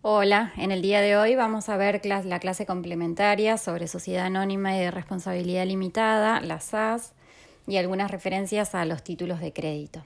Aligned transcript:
Hola, 0.00 0.52
en 0.56 0.70
el 0.70 0.80
día 0.80 1.00
de 1.00 1.16
hoy 1.16 1.34
vamos 1.34 1.68
a 1.68 1.76
ver 1.76 2.00
la 2.06 2.38
clase 2.38 2.66
complementaria 2.66 3.58
sobre 3.58 3.88
sociedad 3.88 4.26
anónima 4.26 4.76
y 4.76 4.78
de 4.78 4.92
responsabilidad 4.92 5.66
limitada, 5.66 6.40
la 6.40 6.60
SAS, 6.60 7.14
y 7.66 7.78
algunas 7.78 8.08
referencias 8.08 8.76
a 8.76 8.84
los 8.84 9.02
títulos 9.02 9.40
de 9.40 9.52
crédito. 9.52 10.04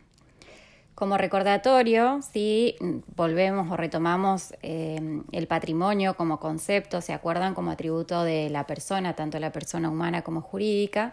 Como 0.95 1.19
recordatorio, 1.19 2.21
si 2.23 2.77
volvemos 3.17 3.71
o 3.71 3.77
retomamos 3.77 4.55
eh, 4.63 5.21
el 5.31 5.47
patrimonio 5.47 6.15
como 6.15 6.41
concepto, 6.41 7.03
se 7.03 7.13
acuerdan 7.13 7.53
como 7.53 7.71
atributo 7.71 8.25
de 8.25 8.49
la 8.49 8.67
persona, 8.67 9.15
tanto 9.15 9.39
la 9.41 9.53
persona 9.53 9.91
humana 9.91 10.23
como 10.23 10.41
jurídica, 10.41 11.13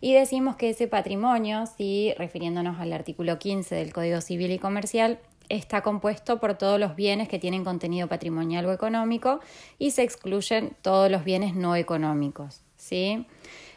y 0.00 0.14
decimos 0.14 0.54
que 0.54 0.70
ese 0.70 0.86
patrimonio, 0.86 1.64
si 1.76 2.14
refiriéndonos 2.16 2.78
al 2.78 2.92
artículo 2.92 3.40
15 3.40 3.74
del 3.74 3.92
Código 3.92 4.20
Civil 4.20 4.52
y 4.52 4.60
Comercial, 4.60 5.18
está 5.50 5.82
compuesto 5.82 6.40
por 6.40 6.54
todos 6.54 6.80
los 6.80 6.96
bienes 6.96 7.28
que 7.28 7.38
tienen 7.38 7.64
contenido 7.64 8.08
patrimonial 8.08 8.64
o 8.66 8.72
económico 8.72 9.40
y 9.78 9.90
se 9.90 10.02
excluyen 10.02 10.76
todos 10.80 11.10
los 11.10 11.24
bienes 11.24 11.54
no 11.54 11.76
económicos, 11.76 12.62
¿sí? 12.76 13.26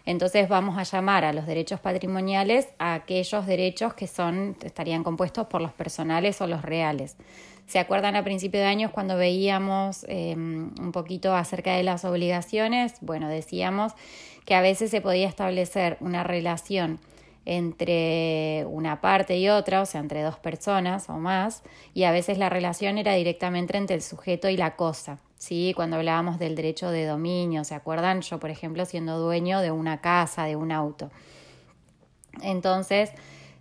Entonces 0.06 0.48
vamos 0.50 0.78
a 0.78 0.84
llamar 0.84 1.26
a 1.26 1.34
los 1.34 1.46
derechos 1.46 1.80
patrimoniales 1.80 2.68
a 2.78 2.94
aquellos 2.94 3.46
derechos 3.46 3.94
que 3.94 4.08
son 4.08 4.56
estarían 4.64 5.04
compuestos 5.04 5.48
por 5.48 5.62
los 5.62 5.72
personales 5.72 6.40
o 6.42 6.48
los 6.48 6.62
reales. 6.62 7.18
¿Se 7.68 7.80
acuerdan 7.80 8.16
a 8.16 8.24
principio 8.24 8.60
de 8.60 8.66
años 8.66 8.92
cuando 8.92 9.16
veíamos 9.16 10.06
em, 10.10 10.72
un 10.80 10.92
poquito 10.92 11.34
acerca 11.34 11.74
de 11.76 11.84
las 11.84 12.04
obligaciones? 12.04 12.96
Bueno, 13.02 13.30
decíamos 13.30 13.94
que 14.46 14.56
a 14.56 14.62
veces 14.62 14.92
se 14.92 15.00
podía 15.00 15.28
establecer 15.28 15.98
una 16.02 16.24
relación 16.24 17.00
entre 17.46 18.66
una 18.70 19.02
parte 19.02 19.38
y 19.38 19.50
otra, 19.50 19.82
o 19.82 19.86
sea, 19.86 20.02
entre 20.02 20.22
dos 20.22 20.38
personas 20.40 21.10
o 21.10 21.14
más, 21.14 21.64
y 21.94 22.04
a 22.04 22.12
veces 22.12 22.38
la 22.38 22.50
relación 22.50 22.98
era 22.98 23.14
directamente 23.14 23.78
entre 23.78 23.96
el 23.96 24.02
sujeto 24.02 24.50
y 24.50 24.58
la 24.58 24.76
cosa. 24.76 25.20
¿sí? 25.38 25.74
Cuando 25.76 25.98
hablábamos 25.98 26.40
del 26.40 26.56
derecho 26.56 26.90
de 26.90 27.06
dominio, 27.06 27.64
¿se 27.64 27.76
acuerdan? 27.76 28.22
Yo, 28.22 28.40
por 28.40 28.50
ejemplo, 28.50 28.86
siendo 28.86 29.20
dueño 29.20 29.60
de 29.60 29.72
una 29.72 30.00
casa, 30.00 30.46
de 30.46 30.56
un 30.56 30.72
auto. 30.72 31.12
Entonces, 32.42 33.12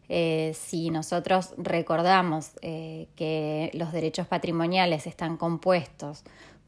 eh, 0.08 0.52
si 0.54 0.90
nosotros 0.90 1.54
recordamos 1.56 2.52
eh, 2.62 3.08
que 3.16 3.70
los 3.74 3.92
derechos 3.92 4.26
patrimoniales 4.26 5.06
están 5.06 5.36
compuestos 5.36 6.22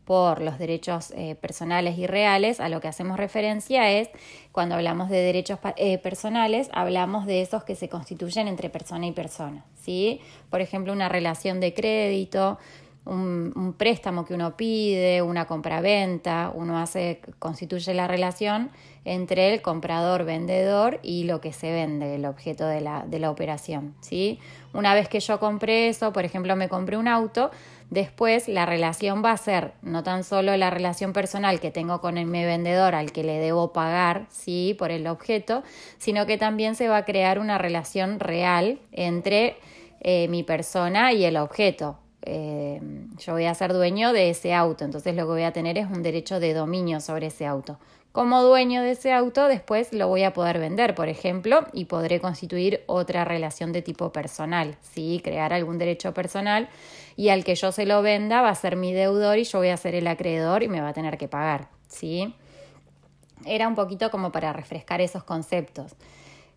por 0.05 0.43
los 0.43 0.59
derechos 0.59 1.13
eh, 1.17 1.35
personales 1.35 1.99
y 1.99 2.07
reales, 2.07 2.61
a 2.61 2.69
lo 2.69 2.81
que 2.81 2.89
hacemos 2.89 3.17
referencia 3.17 3.91
es, 3.91 4.11
cuando 4.53 4.75
hablamos 4.75 5.09
de 5.09 5.17
derechos 5.19 5.59
eh, 5.77 5.99
personales, 5.99 6.69
hablamos 6.73 7.27
de 7.27 7.43
esos 7.43 7.65
que 7.65 7.75
se 7.75 7.89
constituyen 7.89 8.49
entre 8.49 8.69
persona 8.69 9.07
y 9.07 9.13
persona. 9.13 9.65
¿sí? 9.81 10.21
Por 10.51 10.61
ejemplo, 10.61 10.93
una 10.93 11.09
relación 11.09 11.61
de 11.61 11.73
crédito, 11.73 12.59
un, 13.05 13.75
préstamo 13.77 14.25
que 14.25 14.35
uno 14.35 14.57
pide, 14.57 15.23
una 15.23 15.47
compraventa, 15.47 16.53
uno 16.55 16.79
hace, 16.79 17.21
constituye 17.39 17.95
la 17.95 18.07
relación 18.07 18.71
entre 19.05 19.53
el 19.53 19.61
comprador, 19.61 20.25
vendedor 20.25 20.99
y 21.03 21.25
lo 21.25 21.41
que 21.41 21.53
se 21.53 21.71
vende, 21.71 22.15
el 22.15 22.25
objeto 22.25 22.67
de 22.67 22.81
la, 22.81 23.05
de 23.07 23.19
la 23.19 23.31
operación. 23.31 23.95
¿sí? 24.01 24.39
Una 24.73 24.95
vez 24.95 25.09
que 25.09 25.21
yo 25.21 25.39
compré 25.39 25.89
eso, 25.89 26.13
por 26.13 26.25
ejemplo, 26.25 26.57
me 26.57 26.69
compré 26.69 26.97
un 26.97 27.07
auto, 27.09 27.51
después 27.91 28.49
la 28.49 28.65
relación 28.67 29.23
va 29.25 29.33
a 29.33 29.37
ser 29.37 29.73
no 29.83 30.03
tan 30.03 30.25
solo 30.25 30.57
la 30.57 30.71
relación 30.71 31.13
personal 31.13 31.61
que 31.61 31.71
tengo 31.71 32.01
con 32.01 32.17
el, 32.17 32.27
mi 32.27 32.45
vendedor 32.45 32.95
al 32.95 33.13
que 33.13 33.25
le 33.25 33.39
debo 33.39 33.73
pagar, 33.73 34.27
sí, 34.31 34.75
por 34.79 34.91
el 34.91 35.07
objeto, 35.07 35.63
sino 35.99 36.27
que 36.27 36.39
también 36.39 36.75
se 36.75 36.89
va 36.89 36.99
a 36.99 37.05
crear 37.05 37.39
una 37.39 37.59
relación 37.59 38.21
real 38.21 38.79
entre 38.93 39.57
eh, 40.01 40.29
mi 40.29 40.43
persona 40.43 41.13
y 41.13 41.25
el 41.25 41.37
objeto. 41.37 41.99
Eh, 42.27 42.81
yo 43.19 43.35
voy 43.35 43.45
a 43.45 43.55
ser 43.55 43.75
dueño 43.75 44.15
de 44.15 44.31
ese 44.31 44.55
auto, 44.55 44.85
entonces 44.85 45.15
lo 45.15 45.23
que 45.23 45.33
voy 45.33 45.43
a 45.43 45.53
tener 45.53 45.77
es 45.77 45.87
un 45.87 46.03
derecho 46.03 46.41
de 46.41 46.55
dominio 46.55 47.01
sobre 47.01 47.27
ese 47.27 47.47
auto. 47.47 47.79
Como 48.15 48.45
dueño 48.45 48.83
de 48.83 48.93
ese 48.93 49.13
auto, 49.13 49.49
después 49.49 49.93
lo 49.93 50.07
voy 50.07 50.23
a 50.23 50.33
poder 50.33 50.61
vender, 50.61 50.95
por 50.95 51.09
ejemplo, 51.09 51.67
y 51.73 51.87
podré 51.87 52.21
constituir 52.21 52.85
otra 52.87 53.25
relación 53.25 53.73
de 53.73 53.83
tipo 53.83 54.13
personal, 54.13 54.77
¿sí? 54.83 55.21
crear 55.25 55.53
algún 55.53 55.79
derecho 55.79 56.15
personal 56.15 56.69
y 57.17 57.31
al 57.31 57.43
que 57.43 57.57
yo 57.57 57.73
se 57.73 57.87
lo 57.87 58.03
venda 58.03 58.41
va 58.41 58.51
a 58.51 58.55
ser 58.55 58.77
mi 58.77 58.93
deudor 58.93 59.39
y 59.39 59.43
yo 59.43 59.59
voy 59.59 59.71
a 59.71 59.77
ser 59.77 59.97
el 59.97 60.07
acreedor 60.07 60.63
y 60.63 60.69
me 60.69 60.81
va 60.81 60.91
a 60.91 60.93
tener 60.93 61.19
que 61.19 61.27
pagar. 61.27 61.67
¿sí? 61.89 62.33
Era 63.47 63.67
un 63.67 63.75
poquito 63.75 64.13
como 64.13 64.31
para 64.31 64.53
refrescar 64.53 65.01
esos 65.01 65.25
conceptos. 65.25 65.97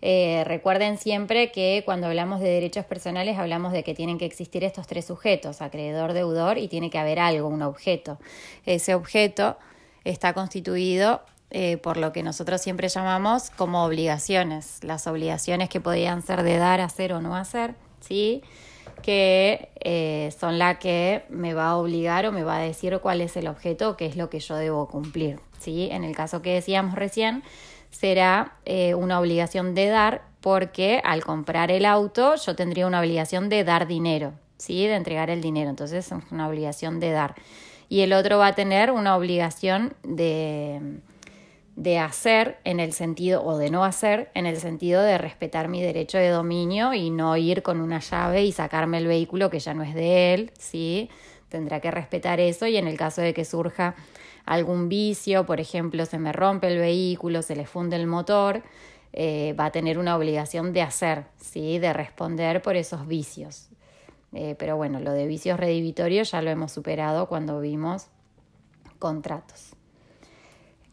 Eh, 0.04 0.44
recuerden 0.46 1.00
siempre 1.00 1.52
que 1.52 1.82
cuando 1.86 2.06
hablamos 2.06 2.40
de 2.40 2.50
derechos 2.50 2.86
personales 2.86 3.40
hablamos 3.40 3.74
de 3.74 3.84
que 3.84 3.96
tienen 3.96 4.20
que 4.20 4.26
existir 4.26 4.64
estos 4.64 4.86
tres 4.86 5.06
sujetos, 5.06 5.64
acreedor, 5.64 6.14
deudor 6.14 6.60
y 6.60 6.68
tiene 6.68 6.92
que 6.92 7.00
haber 7.00 7.18
algo, 7.18 7.48
un 7.48 7.64
objeto. 7.64 8.20
Ese 8.64 8.94
objeto 8.94 9.58
está 10.04 10.34
constituido 10.34 11.24
eh, 11.50 11.78
por 11.78 11.98
lo 11.98 12.12
que 12.12 12.24
nosotros 12.24 12.62
siempre 12.62 12.90
llamamos 12.90 13.50
como 13.52 13.86
obligaciones, 13.86 14.84
las 14.84 15.08
obligaciones 15.08 15.70
que 15.70 15.80
podían 15.80 16.22
ser 16.22 16.44
de 16.44 16.58
dar, 16.58 16.82
hacer 16.82 17.14
o 17.14 17.22
no 17.22 17.36
hacer, 17.36 17.76
¿sí? 18.02 18.44
que 19.02 19.70
eh, 19.80 20.34
son 20.38 20.60
las 20.60 20.78
que 20.80 21.24
me 21.30 21.54
va 21.54 21.70
a 21.70 21.78
obligar 21.78 22.26
o 22.26 22.32
me 22.32 22.44
va 22.44 22.58
a 22.58 22.60
decir 22.60 23.00
cuál 23.02 23.22
es 23.22 23.38
el 23.38 23.48
objeto, 23.48 23.96
qué 23.96 24.06
es 24.06 24.18
lo 24.18 24.30
que 24.30 24.40
yo 24.40 24.56
debo 24.56 24.88
cumplir. 24.88 25.40
¿sí? 25.60 25.88
En 25.92 26.04
el 26.04 26.16
caso 26.16 26.42
que 26.42 26.54
decíamos 26.54 26.96
recién, 26.96 27.44
será 27.92 28.56
eh, 28.66 28.94
una 28.96 29.20
obligación 29.20 29.74
de 29.74 29.88
dar 29.88 30.24
porque 30.42 31.02
al 31.04 31.24
comprar 31.24 31.72
el 31.72 31.86
auto 31.86 32.36
yo 32.36 32.56
tendría 32.56 32.88
una 32.88 33.00
obligación 33.00 33.48
de 33.48 33.64
dar 33.64 33.88
dinero, 33.88 34.34
¿sí? 34.58 34.86
de 34.86 34.96
entregar 34.96 35.30
el 35.30 35.42
dinero, 35.42 35.70
entonces 35.70 36.12
es 36.12 36.24
una 36.32 36.48
obligación 36.48 37.00
de 37.00 37.12
dar. 37.12 37.36
Y 37.90 38.02
el 38.02 38.12
otro 38.12 38.38
va 38.38 38.48
a 38.48 38.56
tener 38.56 38.92
una 38.92 39.16
obligación 39.16 39.94
de 40.04 41.00
de 41.78 42.00
hacer 42.00 42.58
en 42.64 42.80
el 42.80 42.92
sentido, 42.92 43.46
o 43.46 43.56
de 43.56 43.70
no 43.70 43.86
hacer, 43.86 44.32
en 44.34 44.48
el 44.48 44.58
sentido 44.58 45.04
de 45.04 45.20
respetar 45.20 45.68
mi 45.68 45.80
derecho 45.80 46.18
de 46.18 46.30
dominio 46.30 46.96
y 46.96 47.12
no 47.12 47.38
ir 47.38 47.62
con 47.62 47.82
una 47.82 48.00
llave 48.00 48.44
y 48.44 48.52
sacarme 48.52 48.98
el 48.98 49.06
vehículo 49.06 49.52
que 49.52 49.60
ya 49.60 49.76
no 49.76 49.84
es 49.84 49.94
de 49.94 50.34
él, 50.34 50.52
¿sí? 50.58 51.08
Tendrá 51.50 51.80
que 51.80 51.92
respetar 51.92 52.40
eso 52.40 52.66
y 52.66 52.78
en 52.78 52.88
el 52.88 52.98
caso 52.98 53.22
de 53.22 53.36
que 53.36 53.46
surja 53.46 53.94
algún 54.44 54.90
vicio, 54.90 55.46
por 55.46 55.60
ejemplo, 55.60 56.08
se 56.08 56.18
me 56.18 56.34
rompe 56.34 56.68
el 56.68 56.80
vehículo, 56.80 57.44
se 57.44 57.56
le 57.56 57.68
funde 57.68 57.96
el 57.96 58.08
motor, 58.08 58.64
eh, 59.14 59.54
va 59.54 59.66
a 59.66 59.72
tener 59.72 60.00
una 60.00 60.18
obligación 60.18 60.74
de 60.74 60.82
hacer, 60.82 61.26
¿sí? 61.40 61.78
De 61.78 61.94
responder 61.94 62.64
por 62.64 62.76
esos 62.76 63.06
vicios. 63.06 63.70
Eh, 64.34 64.56
pero 64.58 64.78
bueno, 64.78 65.00
lo 65.00 65.12
de 65.12 65.28
vicios 65.28 65.60
redivitorios 65.60 66.32
ya 66.32 66.42
lo 66.42 66.50
hemos 66.50 66.72
superado 66.72 67.28
cuando 67.28 67.60
vimos 67.60 68.08
contratos. 68.98 69.77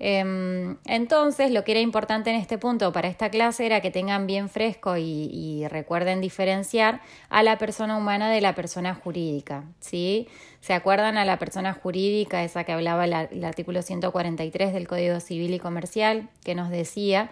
Em, 0.01 0.77
entonces, 0.87 1.53
lo 1.53 1.63
que 1.63 1.73
era 1.73 1.81
importante 1.81 2.31
en 2.31 2.37
este 2.37 2.59
punto 2.59 2.93
para 2.93 3.09
esta 3.09 3.31
clase 3.31 3.65
era 3.65 3.81
que 3.81 3.91
tengan 3.91 4.27
bien 4.27 4.49
fresco 4.49 4.97
y, 4.97 5.67
recuerden 5.69 6.21
diferenciar 6.21 7.01
a 7.29 7.43
la 7.43 7.59
persona 7.59 7.97
humana 7.97 8.31
de 8.31 8.41
la 8.41 8.55
persona 8.55 8.95
jurídica. 8.95 9.65
¿sí? 9.81 10.29
¿Se 10.61 10.75
acuerdan 10.75 11.17
a 11.17 11.25
la 11.25 11.39
persona 11.39 11.73
jurídica, 11.73 12.43
esa 12.45 12.65
que 12.65 12.73
hablaba 12.73 13.05
el, 13.05 13.45
artículo 13.45 13.83
143 13.83 14.73
del 14.73 14.89
Código 14.89 15.21
Civil 15.21 15.55
y 15.55 15.59
Comercial, 15.59 16.29
que 16.45 16.55
nos 16.55 16.71
decía 16.71 17.31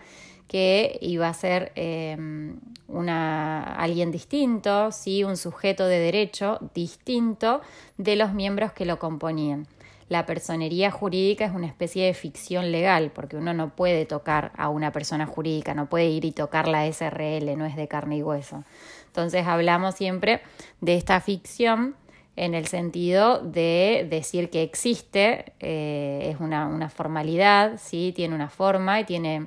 que 0.48 0.98
iba 1.00 1.28
a 1.28 1.34
ser 1.34 1.72
em, 1.74 2.60
una, 2.88 3.74
alguien 3.74 4.10
distinto, 4.10 4.92
¿sí? 4.92 5.24
un 5.24 5.36
sujeto 5.36 5.86
de 5.86 5.98
derecho 5.98 6.58
distinto 6.74 7.60
de 7.96 8.16
los 8.16 8.32
miembros 8.34 8.72
que 8.72 8.84
lo 8.84 8.98
componían? 8.98 9.66
La 10.12 10.26
personería 10.26 10.90
jurídica 10.90 11.46
es 11.46 11.52
una 11.52 11.66
especie 11.66 12.04
de 12.04 12.12
ficción 12.12 12.70
legal, 12.70 13.10
porque 13.14 13.36
uno 13.36 13.54
no 13.54 13.74
puede 13.74 14.04
tocar 14.04 14.52
a 14.56 14.68
una 14.68 14.92
persona 14.92 15.26
jurídica, 15.26 15.74
no 15.74 15.86
puede 15.86 16.06
ir 16.10 16.26
y 16.26 16.32
tocar 16.32 16.68
la 16.68 16.86
SRL, 16.86 17.56
no 17.56 17.64
es 17.64 17.74
de 17.76 17.88
carne 17.88 18.18
y 18.18 18.22
hueso. 18.22 18.62
Entonces 19.06 19.46
hablamos 19.46 19.94
siempre 19.94 20.42
de 20.82 20.96
esta 20.96 21.18
ficción 21.20 21.96
en 22.36 22.54
el 22.54 22.66
sentido 22.66 23.40
de 23.40 24.06
decir 24.08 24.50
que 24.50 24.62
existe, 24.62 25.52
eh, 25.60 26.28
es 26.30 26.40
una, 26.40 26.90
formalidad, 26.90 27.78
¿sí? 27.78 28.12
tiene 28.14 28.34
una 28.34 28.50
forma 28.50 29.00
y 29.00 29.04
tiene 29.04 29.46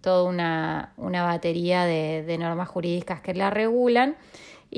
toda 0.00 0.22
una, 0.22 0.92
batería 0.96 1.84
de 1.84 2.36
normas 2.38 2.68
jurídicas 2.68 3.20
que 3.20 3.34
la 3.34 3.50
regulan 3.50 4.16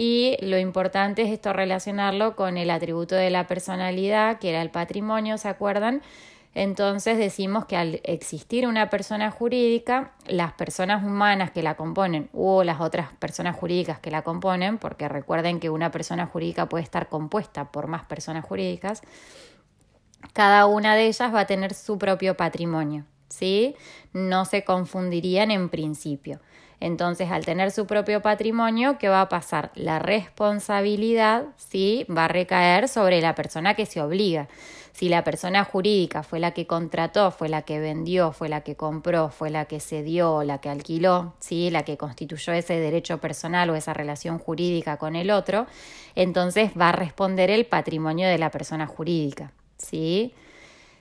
y 0.00 0.36
lo 0.42 0.56
importante 0.58 1.22
es 1.22 1.30
esto 1.30 1.52
relacionarlo 1.52 2.36
con 2.36 2.56
el 2.56 2.70
atributo 2.70 3.16
de 3.16 3.30
la 3.30 3.48
personalidad, 3.48 4.38
que 4.38 4.50
era 4.50 4.62
el 4.62 4.70
patrimonio, 4.70 5.38
¿se 5.38 5.48
acuerdan? 5.48 6.02
Entonces 6.54 7.18
decimos 7.18 7.64
que 7.64 7.76
al 7.76 8.00
existir 8.04 8.68
una 8.68 8.90
persona 8.90 9.32
jurídica, 9.32 10.12
las 10.28 10.52
personas 10.52 11.02
humanas 11.02 11.50
que 11.50 11.64
la 11.64 11.74
componen 11.74 12.30
o 12.32 12.62
las 12.62 12.80
otras 12.80 13.12
personas 13.14 13.56
jurídicas 13.56 13.98
que 13.98 14.12
la 14.12 14.22
componen, 14.22 14.78
porque 14.78 15.08
recuerden 15.08 15.58
que 15.58 15.68
una 15.68 15.90
persona 15.90 16.26
jurídica 16.26 16.68
puede 16.68 16.84
estar 16.84 17.08
compuesta 17.08 17.72
por 17.72 17.88
más 17.88 18.04
personas 18.04 18.44
jurídicas, 18.44 19.02
cada 20.32 20.66
una 20.66 20.94
de 20.94 21.06
ellas 21.08 21.34
va 21.34 21.40
a 21.40 21.46
tener 21.48 21.74
su 21.74 21.98
propio 21.98 22.36
patrimonio, 22.36 23.04
¿sí? 23.28 23.74
No 24.12 24.44
se 24.44 24.62
confundirían 24.62 25.50
en 25.50 25.68
principio. 25.68 26.38
Entonces, 26.80 27.30
al 27.30 27.44
tener 27.44 27.70
su 27.72 27.86
propio 27.86 28.22
patrimonio, 28.22 28.98
¿qué 28.98 29.08
va 29.08 29.22
a 29.22 29.28
pasar? 29.28 29.72
La 29.74 29.98
responsabilidad, 29.98 31.46
¿sí? 31.56 32.06
Va 32.08 32.26
a 32.26 32.28
recaer 32.28 32.88
sobre 32.88 33.20
la 33.20 33.34
persona 33.34 33.74
que 33.74 33.86
se 33.86 34.00
obliga. 34.00 34.48
Si 34.92 35.08
la 35.08 35.22
persona 35.22 35.64
jurídica 35.64 36.22
fue 36.22 36.40
la 36.40 36.52
que 36.52 36.66
contrató, 36.66 37.30
fue 37.30 37.48
la 37.48 37.62
que 37.62 37.78
vendió, 37.78 38.32
fue 38.32 38.48
la 38.48 38.62
que 38.62 38.74
compró, 38.74 39.28
fue 39.28 39.48
la 39.48 39.66
que 39.66 39.78
cedió, 39.78 40.42
la 40.42 40.58
que 40.58 40.70
alquiló, 40.70 41.34
¿sí? 41.38 41.70
la 41.70 41.84
que 41.84 41.96
constituyó 41.96 42.52
ese 42.52 42.80
derecho 42.80 43.18
personal 43.18 43.70
o 43.70 43.76
esa 43.76 43.94
relación 43.94 44.38
jurídica 44.38 44.96
con 44.96 45.14
el 45.14 45.30
otro, 45.30 45.68
entonces 46.16 46.72
va 46.78 46.88
a 46.88 46.92
responder 46.92 47.48
el 47.50 47.66
patrimonio 47.66 48.28
de 48.28 48.38
la 48.38 48.50
persona 48.50 48.88
jurídica. 48.88 49.52
¿sí? 49.78 50.34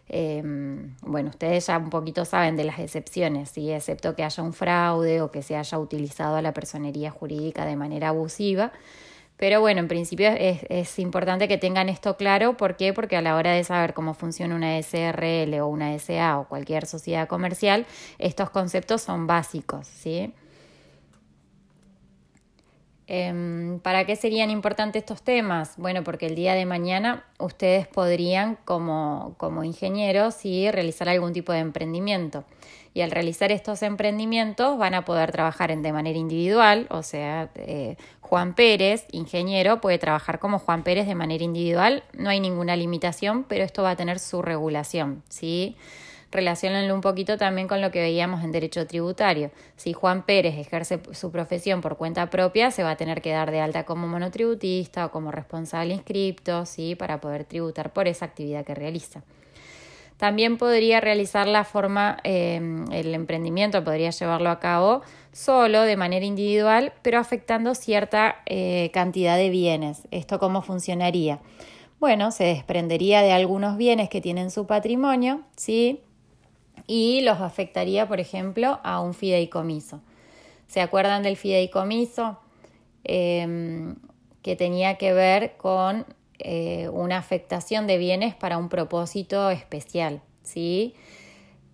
Em, 0.09 0.95
bueno, 1.01 1.30
ustedes 1.30 1.68
ya 1.68 1.77
un 1.77 1.89
poquito 1.89 2.24
saben 2.25 2.56
de 2.56 2.63
las 2.63 2.80
excepciones, 2.80 3.50
¿sí? 3.50 3.71
excepto 3.71 4.15
que 4.15 4.24
haya 4.24 4.44
un 4.44 4.54
fraude 4.54 5.21
o 5.21 5.31
que 5.31 5.42
se 5.42 5.57
haya 5.57 5.77
utilizado 5.80 6.38
a 6.38 6.42
la 6.42 6.54
personería 6.54 7.12
jurídica 7.12 7.65
de 7.65 7.75
manera 7.75 8.09
abusiva. 8.09 8.71
Pero 9.38 9.62
bueno, 9.62 9.81
en 9.81 9.88
principio 9.88 10.30
es, 10.30 10.62
es, 10.69 10.98
importante 10.98 11.48
que 11.48 11.59
tengan 11.59 11.89
esto 11.89 12.18
claro. 12.18 12.57
¿Por 12.57 12.75
qué? 12.75 12.92
Porque 12.94 13.18
a 13.18 13.21
la 13.21 13.36
hora 13.36 13.51
de 13.51 13.63
saber 13.63 13.94
cómo 13.94 14.15
funciona 14.15 14.56
una 14.56 14.81
SRL 14.81 15.59
o 15.62 15.68
una 15.68 15.98
SA 16.00 16.39
o 16.39 16.48
cualquier 16.48 16.88
sociedad 16.88 17.27
comercial, 17.27 17.86
estos 18.18 18.50
conceptos 18.50 19.03
son 19.03 19.27
básicos, 19.27 19.86
¿sí? 19.88 20.33
Em, 23.09 23.80
¿Para 23.80 24.06
qué 24.06 24.18
serían 24.18 24.51
importantes 24.51 25.01
estos 25.01 25.21
temas? 25.21 25.75
Bueno, 25.77 26.04
porque 26.04 26.25
el 26.25 26.36
día 26.36 26.54
de 26.56 26.65
mañana 26.65 27.24
ustedes 27.39 27.88
podrían, 27.88 28.57
como, 28.65 29.33
como 29.38 29.63
ingenieros, 29.63 30.36
¿sí? 30.36 30.69
realizar 30.69 31.07
algún 31.07 31.31
tipo 31.31 31.54
de 31.54 31.59
emprendimiento. 31.59 32.44
Y 32.94 33.01
al 33.01 33.12
realizar 33.12 33.51
estos 33.51 33.81
emprendimientos 33.83 34.77
van 34.77 34.94
a 34.94 35.06
poder 35.06 35.31
trabajar 35.31 35.75
de 35.77 35.94
manera 35.94 36.18
individual, 36.18 36.88
o 36.89 37.01
sea, 37.01 37.50
eh, 37.56 37.95
Juan 38.21 38.56
Pérez, 38.56 39.06
ingeniero, 39.12 39.80
puede 39.80 40.00
trabajar 40.00 40.39
como 40.39 40.60
Juan 40.60 40.83
Pérez 40.83 41.07
de 41.07 41.15
manera 41.15 41.44
individual, 41.44 42.03
no 42.13 42.30
hay 42.30 42.39
ninguna 42.39 42.75
limitación, 42.75 43.45
pero 43.48 43.63
esto 43.63 43.83
va 43.83 43.92
a 43.92 43.95
tener 43.95 44.19
su 44.19 44.42
regulación, 44.42 45.24
¿sí? 45.30 45.77
Relacionenlo 46.31 46.94
un 46.94 47.01
poquito 47.01 47.38
también 47.38 47.68
con 47.68 47.81
lo 47.81 47.91
que 47.91 48.01
veíamos 48.01 48.44
en 48.44 48.51
derecho 48.51 48.85
tributario. 48.85 49.51
Si 49.75 49.94
Juan 49.94 50.24
Pérez 50.24 50.57
ejerce 50.57 51.00
su 51.12 51.31
profesión 51.31 51.81
por 51.81 51.97
cuenta 51.97 52.29
propia, 52.29 52.71
se 52.71 52.83
va 52.83 52.91
a 52.91 52.97
tener 52.97 53.21
que 53.21 53.31
dar 53.31 53.51
de 53.51 53.62
alta 53.62 53.83
como 53.85 54.07
monotributista 54.07 55.06
o 55.06 55.12
como 55.12 55.31
responsable 55.31 55.94
inscripto, 55.94 56.65
¿sí? 56.65 56.95
para 56.95 57.21
poder 57.21 57.45
tributar 57.45 57.94
por 57.94 58.07
esa 58.07 58.25
actividad 58.25 58.65
que 58.65 58.75
realiza. 58.75 59.24
También 60.18 60.57
podría 60.57 61.00
realizar 61.00 61.47
la 61.47 61.63
forma, 61.63 62.18
eh, 62.24 62.59
el 62.91 63.13
emprendimiento 63.13 63.83
podría 63.83 64.09
llevarlo 64.09 64.50
a 64.50 64.59
cabo 64.59 65.03
solo, 65.31 65.83
de 65.83 65.95
manera 65.95 66.25
individual, 66.25 66.94
pero 67.03 67.19
afectando 67.19 67.75
cierta 67.75 68.38
eh, 68.47 68.89
cantidad 68.91 69.38
de 69.38 69.51
bienes. 69.51 70.07
¿Esto 70.09 70.39
cómo 70.39 70.63
funcionaría? 70.63 71.39
Bueno, 72.00 72.31
se 72.31 72.45
desprendería 72.45 73.21
de 73.21 73.31
algunos 73.31 73.77
bienes 73.77 74.09
que 74.09 74.19
tienen 74.19 74.50
su 74.50 74.65
patrimonio, 74.65 75.41
¿sí? 75.56 76.01
Y 76.88 77.22
los 77.22 77.42
afectaría, 77.42 78.07
por 78.07 78.19
ejemplo, 78.19 78.80
a 78.84 79.01
un 79.01 79.13
fideicomiso. 79.13 80.01
¿Se 80.68 80.81
acuerdan 80.81 81.22
del 81.22 81.38
fideicomiso? 81.38 82.39
Em, 83.04 83.95
que 84.42 84.56
tenía 84.56 84.98
que 84.98 85.13
ver 85.13 85.56
con 85.57 86.06
eh, 86.39 86.89
una 86.89 87.18
afectación 87.18 87.88
de 87.88 87.98
bienes 87.98 88.36
para 88.36 88.57
un 88.57 88.69
propósito 88.69 89.50
especial. 89.50 90.22
¿sí? 90.44 90.94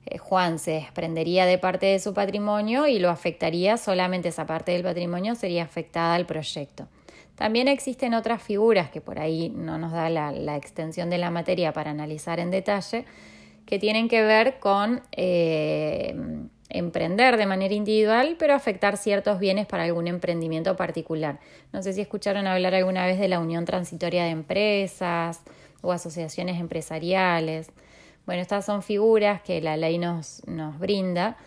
Eh, 0.06 0.18
Juan 0.18 0.60
se 0.60 0.72
desprendería 0.72 1.46
de 1.46 1.58
parte 1.58 1.88
de 1.88 2.00
su 2.00 2.14
patrimonio 2.14 2.88
y 2.88 3.00
lo 3.00 3.10
afectaría, 3.10 3.78
solamente 3.78 4.30
esa 4.30 4.46
parte 4.46 4.72
del 4.72 4.84
patrimonio 4.84 5.36
sería 5.36 5.64
afectada 5.64 6.16
al 6.16 6.26
proyecto. 6.26 6.88
También 7.36 7.68
existen 7.68 8.14
otras 8.14 8.42
figuras 8.42 8.90
que 8.92 9.02
por 9.02 9.20
ahí 9.20 9.50
no 9.50 9.78
nos 9.78 9.92
da 9.92 10.10
la 10.10 10.56
extensión 10.56 11.10
de 11.10 11.18
la 11.18 11.32
materia 11.32 11.74
para 11.74 11.92
analizar 11.92 12.40
en 12.40 12.52
detalle, 12.52 13.06
que 13.66 13.80
tienen 13.80 14.08
que 14.08 14.24
ver 14.24 14.60
con 14.60 15.02
eh, 15.12 16.16
emprender 16.70 17.38
de 17.38 17.46
manera 17.46 17.74
individual, 17.74 18.36
pero 18.38 18.54
afectar 18.54 18.98
ciertos 18.98 19.40
bienes 19.40 19.66
para 19.66 19.84
algún 19.84 20.08
emprendimiento 20.08 20.76
particular. 20.76 21.40
No 21.72 21.82
sé 21.82 21.94
si 21.94 22.02
escucharon 22.02 22.48
hablar 22.48 22.76
alguna 22.76 23.06
vez 23.06 23.20
de 23.20 23.28
la 23.28 23.40
Unión 23.40 23.66
Transitoria 23.66 24.24
de 24.24 24.32
Empresas 24.32 25.42
o 25.82 25.92
asociaciones 25.92 26.60
empresariales. 26.60 27.72
Bueno, 28.26 28.42
estas 28.42 28.66
son 28.66 28.82
figuras 28.82 29.42
que 29.42 29.62
la 29.62 29.78
ley 29.78 29.98
nos, 29.98 30.42
nos 30.48 30.80
brinda 30.80 31.38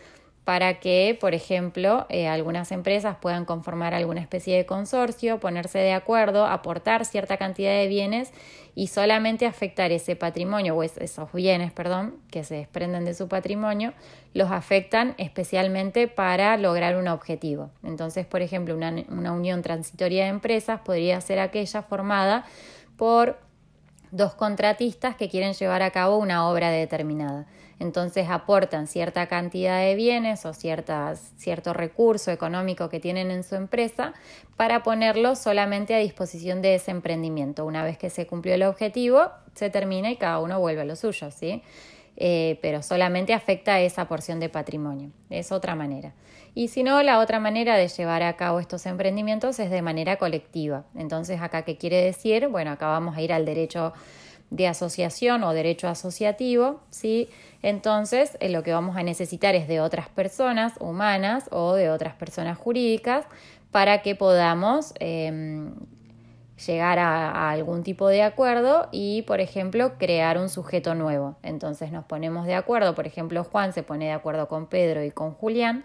para 0.46 0.78
que, 0.78 1.18
por 1.20 1.34
ejemplo, 1.34 2.06
eh, 2.08 2.28
algunas 2.28 2.70
empresas 2.70 3.16
puedan 3.20 3.44
conformar 3.44 3.94
alguna 3.94 4.20
especie 4.20 4.56
de 4.56 4.64
consorcio, 4.64 5.40
ponerse 5.40 5.80
de 5.80 5.92
acuerdo, 5.92 6.46
aportar 6.46 7.04
cierta 7.04 7.36
cantidad 7.36 7.72
de 7.72 7.88
bienes 7.88 8.30
y 8.76 8.86
solamente 8.86 9.46
afectar 9.46 9.90
ese 9.90 10.14
patrimonio 10.14 10.76
o 10.76 10.84
esos 10.84 11.32
bienes, 11.32 11.72
perdón, 11.72 12.14
que 12.30 12.44
se 12.44 12.54
desprenden 12.54 13.04
de 13.04 13.14
su 13.14 13.26
patrimonio, 13.26 13.92
los 14.34 14.52
afectan 14.52 15.16
especialmente 15.18 16.06
para 16.06 16.56
lograr 16.56 16.96
un 16.96 17.08
objetivo. 17.08 17.72
Entonces, 17.82 18.24
por 18.24 18.40
ejemplo, 18.40 18.76
una, 18.76 18.94
una 19.08 19.32
unión 19.32 19.62
transitoria 19.62 20.22
de 20.22 20.30
empresas 20.30 20.80
podría 20.80 21.20
ser 21.22 21.40
aquella 21.40 21.82
formada 21.82 22.44
por 22.96 23.36
dos 24.12 24.34
contratistas 24.34 25.16
que 25.16 25.28
quieren 25.28 25.54
llevar 25.54 25.82
a 25.82 25.90
cabo 25.90 26.18
una 26.18 26.48
obra 26.48 26.70
determinada 26.70 27.48
entonces 27.78 28.28
aportan 28.30 28.86
cierta 28.86 29.26
cantidad 29.26 29.80
de 29.80 29.94
bienes 29.94 30.46
o 30.46 30.54
cierto 30.54 31.72
recurso 31.72 32.30
económico 32.30 32.88
que 32.88 33.00
tienen 33.00 33.30
en 33.30 33.44
su 33.44 33.54
empresa 33.54 34.14
para 34.56 34.82
ponerlo 34.82 35.36
solamente 35.36 35.94
a 35.94 35.98
disposición 35.98 36.62
de 36.62 36.76
ese 36.76 36.90
emprendimiento. 36.90 37.66
Una 37.66 37.84
vez 37.84 37.98
que 37.98 38.10
se 38.10 38.26
cumplió 38.26 38.54
el 38.54 38.62
objetivo, 38.62 39.30
se 39.54 39.70
termina 39.70 40.10
y 40.10 40.16
cada 40.16 40.38
uno 40.40 40.58
vuelve 40.58 40.82
a 40.82 40.84
lo 40.84 40.96
suyo, 40.96 41.30
¿sí? 41.30 41.62
Eh, 42.18 42.58
pero 42.62 42.82
solamente 42.82 43.34
afecta 43.34 43.74
a 43.74 43.80
esa 43.80 44.08
porción 44.08 44.40
de 44.40 44.48
patrimonio. 44.48 45.10
Es 45.28 45.52
otra 45.52 45.74
manera. 45.74 46.14
Y 46.54 46.68
si 46.68 46.82
no, 46.82 47.02
la 47.02 47.18
otra 47.18 47.40
manera 47.40 47.76
de 47.76 47.88
llevar 47.88 48.22
a 48.22 48.36
cabo 48.36 48.60
estos 48.60 48.86
emprendimientos 48.86 49.58
es 49.58 49.70
de 49.70 49.82
manera 49.82 50.16
colectiva. 50.16 50.84
Entonces, 50.94 51.42
acá, 51.42 51.62
¿qué 51.62 51.76
quiere 51.76 52.00
decir? 52.00 52.48
Bueno, 52.48 52.70
acá 52.70 52.86
vamos 52.86 53.18
a 53.18 53.20
ir 53.20 53.34
al 53.34 53.44
derecho 53.44 53.92
de 54.48 54.66
asociación 54.66 55.44
o 55.44 55.52
derecho 55.52 55.88
asociativo, 55.88 56.80
¿sí? 56.88 57.28
Entonces, 57.66 58.36
eh, 58.38 58.48
lo 58.48 58.62
que 58.62 58.72
vamos 58.72 58.96
a 58.96 59.02
necesitar 59.02 59.56
es 59.56 59.66
de 59.66 59.80
otras 59.80 60.08
personas 60.08 60.74
humanas 60.78 61.48
o 61.50 61.74
de 61.74 61.90
otras 61.90 62.14
personas 62.14 62.56
jurídicas 62.56 63.24
para 63.72 64.02
que 64.02 64.14
podamos 64.14 64.94
em, 65.00 65.74
llegar 66.64 67.00
a, 67.00 67.50
algún 67.50 67.82
tipo 67.82 68.06
de 68.06 68.22
acuerdo 68.22 68.88
y, 68.92 69.22
por 69.22 69.40
ejemplo, 69.40 69.98
crear 69.98 70.38
un 70.38 70.48
sujeto 70.48 70.94
nuevo. 70.94 71.38
Entonces 71.42 71.90
nos 71.90 72.04
ponemos 72.04 72.46
de 72.46 72.54
acuerdo, 72.54 72.94
por 72.94 73.08
ejemplo, 73.08 73.42
Juan 73.42 73.72
se 73.72 73.82
pone 73.82 74.04
de 74.04 74.12
acuerdo 74.12 74.46
con 74.46 74.68
Pedro 74.68 75.02
y 75.02 75.10
con 75.10 75.32
Julián 75.32 75.82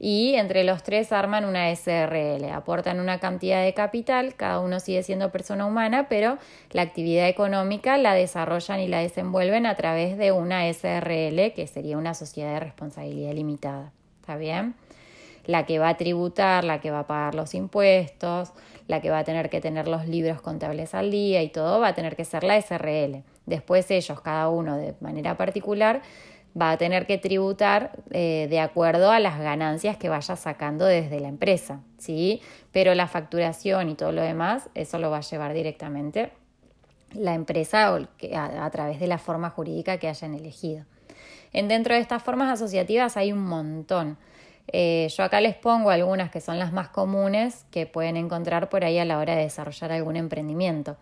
y 0.00 0.34
entre 0.34 0.62
los 0.62 0.82
tres 0.82 1.10
arman 1.10 1.44
una 1.44 1.74
SRL, 1.74 2.50
aportan 2.52 3.00
una 3.00 3.18
cantidad 3.18 3.64
de 3.64 3.74
capital, 3.74 4.34
cada 4.36 4.60
uno 4.60 4.78
sigue 4.78 5.02
siendo 5.02 5.32
persona 5.32 5.66
humana, 5.66 6.06
pero 6.08 6.38
la 6.70 6.82
actividad 6.82 7.28
económica 7.28 7.98
la 7.98 8.14
desarrollan 8.14 8.80
y 8.80 8.88
la 8.88 9.00
desenvuelven 9.00 9.66
a 9.66 9.74
través 9.74 10.16
de 10.16 10.30
una 10.30 10.72
SRL, 10.72 11.52
que 11.52 11.66
sería 11.66 11.98
una 11.98 12.14
sociedad 12.14 12.54
de 12.54 12.60
responsabilidad 12.60 13.32
limitada. 13.32 13.92
¿Está 14.20 14.36
bien? 14.36 14.74
La 15.46 15.66
que 15.66 15.78
va 15.78 15.88
a 15.88 15.96
tributar, 15.96 16.62
la 16.62 16.80
que 16.80 16.90
va 16.90 17.00
a 17.00 17.06
pagar 17.06 17.34
los 17.34 17.54
impuestos, 17.54 18.52
la 18.86 19.00
que 19.00 19.10
va 19.10 19.20
a 19.20 19.24
tener 19.24 19.50
que 19.50 19.60
tener 19.60 19.88
los 19.88 20.06
libros 20.06 20.40
contables 20.40 20.94
al 20.94 21.10
día 21.10 21.42
y 21.42 21.48
todo 21.48 21.80
va 21.80 21.88
a 21.88 21.94
tener 21.94 22.14
que 22.14 22.24
ser 22.24 22.44
la 22.44 22.60
SRL. 22.60 23.22
Después 23.46 23.90
ellos, 23.90 24.20
cada 24.20 24.48
uno 24.48 24.76
de 24.76 24.94
manera 25.00 25.36
particular, 25.36 26.02
va 26.60 26.70
a 26.70 26.76
tener 26.78 27.06
que 27.06 27.18
tributar 27.18 27.92
eh, 28.10 28.46
de 28.50 28.60
acuerdo 28.60 29.10
a 29.10 29.20
las 29.20 29.38
ganancias 29.38 29.96
que 29.96 30.08
vaya 30.08 30.36
sacando 30.36 30.84
desde 30.84 31.20
la 31.20 31.28
empresa, 31.28 31.80
¿sí? 31.98 32.40
Pero 32.72 32.94
la 32.94 33.06
facturación 33.06 33.88
y 33.88 33.94
todo 33.94 34.12
lo 34.12 34.22
demás, 34.22 34.68
eso 34.74 34.98
lo 34.98 35.10
va 35.10 35.18
a 35.18 35.22
llevar 35.22 35.54
directamente 35.54 36.32
la 37.14 37.34
empresa 37.34 37.88
a, 37.88 38.64
a 38.64 38.70
través 38.70 39.00
de 39.00 39.06
la 39.06 39.18
forma 39.18 39.50
jurídica 39.50 39.98
que 39.98 40.08
hayan 40.08 40.34
elegido. 40.34 40.84
En 41.52 41.68
dentro 41.68 41.94
de 41.94 42.00
estas 42.00 42.22
formas 42.22 42.52
asociativas 42.52 43.16
hay 43.16 43.32
un 43.32 43.44
montón. 43.44 44.18
Eh, 44.70 45.08
yo 45.16 45.24
acá 45.24 45.40
les 45.40 45.54
pongo 45.54 45.90
algunas 45.90 46.30
que 46.30 46.40
son 46.40 46.58
las 46.58 46.72
más 46.72 46.88
comunes 46.88 47.64
que 47.70 47.86
pueden 47.86 48.16
encontrar 48.16 48.68
por 48.68 48.84
ahí 48.84 48.98
a 48.98 49.04
la 49.04 49.18
hora 49.18 49.34
de 49.34 49.42
desarrollar 49.42 49.92
algún 49.92 50.16
emprendimiento. 50.16 50.96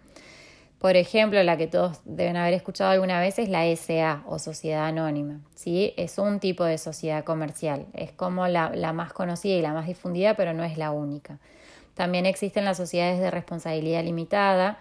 Por 0.86 0.94
ejemplo, 0.94 1.42
la 1.42 1.56
que 1.56 1.66
todos 1.66 1.98
deben 2.04 2.36
haber 2.36 2.54
escuchado 2.54 2.92
alguna 2.92 3.18
vez 3.18 3.40
es 3.40 3.48
la 3.48 3.64
SA 3.74 4.22
o 4.24 4.38
Sociedad 4.38 4.86
Anónima. 4.86 5.40
¿sí? 5.56 5.92
Es 5.96 6.16
un 6.16 6.38
tipo 6.38 6.62
de 6.62 6.78
sociedad 6.78 7.24
comercial, 7.24 7.86
es 7.92 8.12
como 8.12 8.46
la, 8.46 8.70
más 8.92 9.12
conocida 9.12 9.56
y 9.56 9.62
la 9.62 9.72
más 9.72 9.88
difundida, 9.88 10.34
pero 10.34 10.52
no 10.52 10.62
es 10.62 10.78
la 10.78 10.92
única. 10.92 11.40
También 11.94 12.24
existen 12.24 12.64
las 12.64 12.76
sociedades 12.76 13.18
de 13.18 13.32
responsabilidad 13.32 14.04
limitada. 14.04 14.78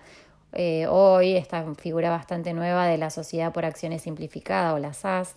Eh, 0.54 0.86
hoy 0.88 1.36
esta 1.36 1.66
figura 1.74 2.12
bastante 2.12 2.54
nueva 2.54 2.86
de 2.86 3.00
la 3.00 3.10
Sociedad 3.10 3.52
por 3.52 3.66
Acciones 3.66 4.04
Simplificada 4.04 4.76
o 4.76 4.78
la 4.78 4.94
SAS. 4.94 5.34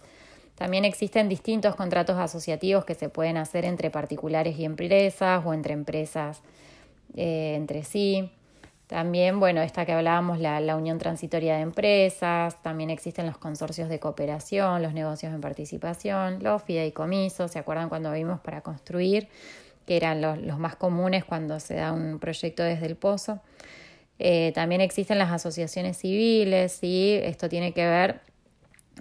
También 0.54 0.84
existen 0.84 1.30
distintos 1.30 1.76
contratos 1.76 2.18
asociativos 2.18 2.84
que 2.84 2.94
se 2.94 3.08
pueden 3.08 3.38
hacer 3.38 3.64
entre 3.64 3.88
particulares 3.88 4.58
y 4.58 4.66
empresas 4.66 5.46
o 5.46 5.54
entre 5.54 5.72
empresas 5.72 6.42
eh, 7.16 7.54
entre 7.56 7.84
sí. 7.84 8.30
También, 8.88 9.38
bueno, 9.38 9.60
esta 9.62 9.86
que 9.86 9.92
hablábamos, 9.92 10.40
la, 10.40 10.60
la, 10.60 10.74
unión 10.74 10.98
transitoria 10.98 11.56
de 11.56 11.60
empresas, 11.60 12.60
también 12.62 12.90
existen 12.90 13.26
los 13.26 13.38
consorcios 13.38 13.88
de 13.88 14.00
cooperación, 14.00 14.82
los 14.82 14.94
negocios 14.94 15.32
en 15.32 15.40
participación, 15.40 16.42
los 16.42 16.62
fideicomisos, 16.62 17.52
¿se 17.52 17.58
acuerdan 17.60 17.88
cuando 17.88 18.10
vimos 18.12 18.40
para 18.40 18.62
construir? 18.62 19.28
que 19.88 19.96
eran 19.96 20.20
los, 20.20 20.38
los 20.38 20.58
más 20.58 20.76
comunes 20.76 21.24
cuando 21.24 21.58
se 21.60 21.74
da 21.76 21.92
un 21.92 22.18
proyecto 22.18 22.62
desde 22.62 22.84
el 22.84 22.94
pozo. 22.94 23.40
Eh, 24.18 24.52
también 24.54 24.82
existen 24.82 25.16
las 25.16 25.32
asociaciones 25.32 25.96
civiles 25.96 26.80
y 26.82 27.14
esto 27.22 27.48
tiene 27.48 27.72
que 27.72 27.86
ver 27.86 28.20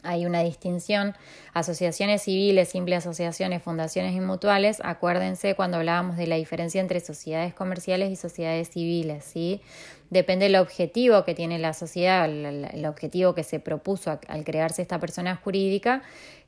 hay 0.04 0.26
una 0.26 0.44
distinción. 0.44 1.16
Asociaciones 1.54 2.24
civiles, 2.24 2.70
simples 2.70 3.00
asociaciones, 3.00 3.64
fundaciones 3.64 4.16
y 4.16 4.20
mutuales. 4.20 4.80
Acuérdense 4.84 5.56
cuando 5.56 5.78
hablábamos 5.78 6.18
de 6.18 6.28
la 6.28 6.36
diferencia 6.36 6.82
entre 6.82 7.00
sociedades 7.00 7.54
comerciales 7.54 8.12
y 8.12 8.16
sociedades 8.16 8.70
civiles. 8.70 9.24
¿sí? 9.26 9.62
Depende 10.10 10.46
del 10.46 10.56
objetivo 10.56 11.24
que 11.24 11.36
tiene 11.36 11.60
la 11.60 11.74
sociedad, 11.74 12.26
el, 12.26 12.86
objetivo 12.86 13.34
que 13.36 13.44
se 13.44 13.60
propuso 13.60 14.20
al 14.28 14.44
crearse 14.44 14.82
esta 14.82 15.00
persona 15.00 15.36
jurídica. 15.36 16.02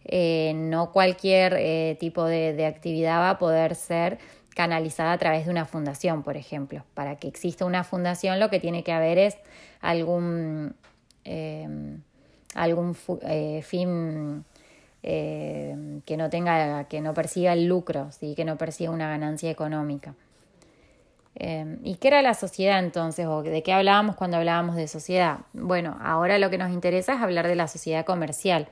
Eh, 0.06 0.54
no 0.56 0.92
cualquier 0.92 1.56
eh, 1.58 1.98
tipo 2.00 2.24
de, 2.26 2.66
actividad 2.66 3.20
va 3.20 3.32
a 3.32 3.38
poder 3.38 3.76
ser 3.76 4.18
canalizada 4.56 5.12
a 5.12 5.18
través 5.18 5.46
de 5.46 5.52
una 5.52 5.66
fundación, 5.66 6.24
por 6.24 6.38
ejemplo. 6.38 6.86
Para 6.94 7.18
que 7.18 7.28
exista 7.28 7.66
una 7.66 7.84
fundación 7.84 8.40
lo 8.40 8.50
que 8.50 8.60
tiene 8.60 8.84
que 8.84 8.94
haber 8.94 9.18
es 9.18 9.38
algún 9.82 10.76
eh, 11.26 11.68
algún 12.56 12.96
eh, 13.24 13.62
fin 13.64 14.46
eh, 15.04 16.02
que 16.06 16.18
no 16.18 16.30
tenga, 16.30 16.86
que 16.86 17.02
no 17.02 17.14
persiga 17.14 17.54
el 17.54 17.66
lucro, 17.66 18.12
¿sí? 18.12 18.36
que 18.36 18.46
no 18.46 18.58
persiga 18.58 18.92
una 18.92 19.10
ganancia 19.10 19.50
económica. 19.50 20.14
Eh, 21.36 21.78
¿Y 21.84 21.96
qué 21.96 22.10
era 22.10 22.22
la 22.22 22.34
sociedad 22.34 22.80
entonces? 22.80 23.26
¿O 23.26 23.44
de 23.44 23.64
qué 23.64 23.72
hablábamos 23.72 24.16
cuando 24.16 24.38
hablábamos 24.38 24.76
de 24.76 24.88
sociedad? 24.88 25.40
Bueno, 25.54 25.98
ahora 26.02 26.38
lo 26.38 26.50
que 26.50 26.58
nos 26.58 26.72
interesa 26.72 27.14
es 27.14 27.22
hablar 27.22 27.48
de 27.48 27.56
la 27.56 27.68
sociedad 27.68 28.06
comercial. 28.06 28.68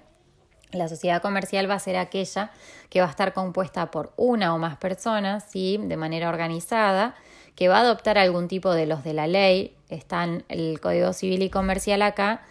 La 0.71 0.89
sociedad 0.89 1.21
comercial 1.21 1.69
va 1.69 1.75
a 1.75 1.79
ser 1.79 1.95
aquella 1.95 2.51
que 2.89 2.99
va 2.99 3.07
a 3.07 3.09
estar 3.09 3.31
compuesta 3.31 3.89
por 3.89 4.11
una 4.17 4.53
o 4.53 4.57
más 4.57 4.75
personas, 4.77 5.45
¿sí? 5.49 5.79
de 5.81 5.95
manera 5.95 6.27
organizada, 6.27 7.15
que 7.55 7.69
va 7.69 7.77
a 7.77 7.81
adoptar 7.81 8.17
algún 8.17 8.49
tipo 8.49 8.73
de 8.73 8.85
los 8.85 9.03
de 9.05 9.13
la 9.13 9.27
ley. 9.27 9.73
Están 9.87 10.43
el 10.49 10.81
Código 10.81 11.13
Civil 11.13 11.41
y 11.43 11.49
Comercial 11.49 12.01
acá, 12.01 12.41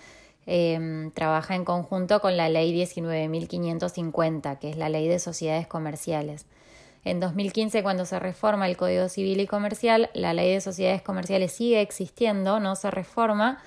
Em, 0.47 1.11
trabaja 1.11 1.57
en 1.57 1.65
conjunto 1.65 2.21
con 2.21 2.37
la 2.37 2.49
ley 2.49 2.73
19.550, 2.73 4.59
que 4.61 4.71
es 4.71 4.77
la 4.77 4.89
ley 4.89 5.09
de 5.09 5.19
sociedades 5.19 5.67
comerciales. 5.67 6.47
En 7.05 7.19
2015, 7.19 7.83
cuando 7.83 8.05
se 8.05 8.19
reforma 8.21 8.69
el 8.69 8.77
Código 8.77 9.09
Civil 9.09 9.41
y 9.41 9.47
Comercial, 9.47 10.09
la 10.15 10.35
ley 10.35 10.53
de 10.53 10.61
sociedades 10.61 11.03
comerciales 11.03 11.53
sigue 11.53 11.81
existiendo, 11.81 12.61
no 12.61 12.77
se 12.77 12.93
reforma, 12.93 13.59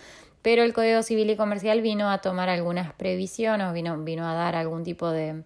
pero 0.42 0.64
el 0.64 0.74
Código 0.74 1.04
Civil 1.04 1.30
y 1.30 1.36
Comercial 1.36 1.82
vino 1.82 2.10
a 2.10 2.20
tomar 2.20 2.48
algunas 2.48 2.94
previsiones, 2.94 3.74
vino, 3.74 3.98
vino 3.98 4.26
a 4.28 4.34
dar 4.34 4.56
algún 4.56 4.84
tipo 4.84 5.10
de, 5.10 5.44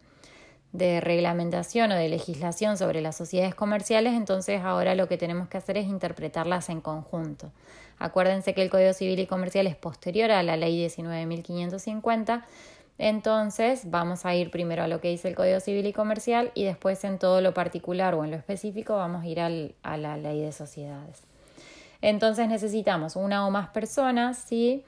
de 0.72 1.02
reglamentación 1.02 1.92
o 1.92 1.96
de 1.96 2.10
legislación 2.10 2.78
sobre 2.78 3.02
las 3.02 3.16
sociedades 3.16 3.56
comerciales, 3.56 4.14
entonces 4.14 4.62
ahora 4.62 4.94
lo 4.94 5.08
que 5.08 5.18
tenemos 5.18 5.48
que 5.48 5.58
hacer 5.58 5.78
es 5.78 5.86
interpretarlas 5.86 6.70
en 6.70 6.82
conjunto. 6.82 7.52
Acuérdense 8.00 8.54
que 8.54 8.62
el 8.62 8.70
Código 8.70 8.94
Civil 8.94 9.20
y 9.20 9.28
Comercial 9.28 9.68
es 9.68 9.76
posterior 9.76 10.32
a 10.32 10.44
la 10.44 10.58
Ley 10.58 10.86
19.550, 10.86 12.44
entonces 12.98 13.90
vamos 13.90 14.26
a 14.26 14.36
ir 14.36 14.52
primero 14.52 14.84
a 14.84 14.88
lo 14.88 15.02
que 15.02 15.10
dice 15.10 15.28
el 15.28 15.36
Código 15.36 15.60
Civil 15.60 15.86
y 15.86 15.94
Comercial 15.94 16.52
y 16.54 16.64
después 16.64 17.04
en 17.04 17.18
todo 17.18 17.42
lo 17.42 17.54
particular 17.54 18.14
o 18.14 18.24
en 18.24 18.32
lo 18.32 18.38
específico 18.38 18.96
vamos 18.96 19.24
a 19.24 19.28
ir 19.28 19.40
al, 19.40 19.76
a 19.84 19.98
la 19.98 20.18
Ley 20.18 20.42
de 20.42 20.52
Sociedades. 20.52 21.24
Entonces 22.02 22.48
necesitamos 22.50 23.16
una 23.16 23.48
o 23.48 23.52
más 23.52 23.70
personas, 23.70 24.38
¿sí? 24.38 24.84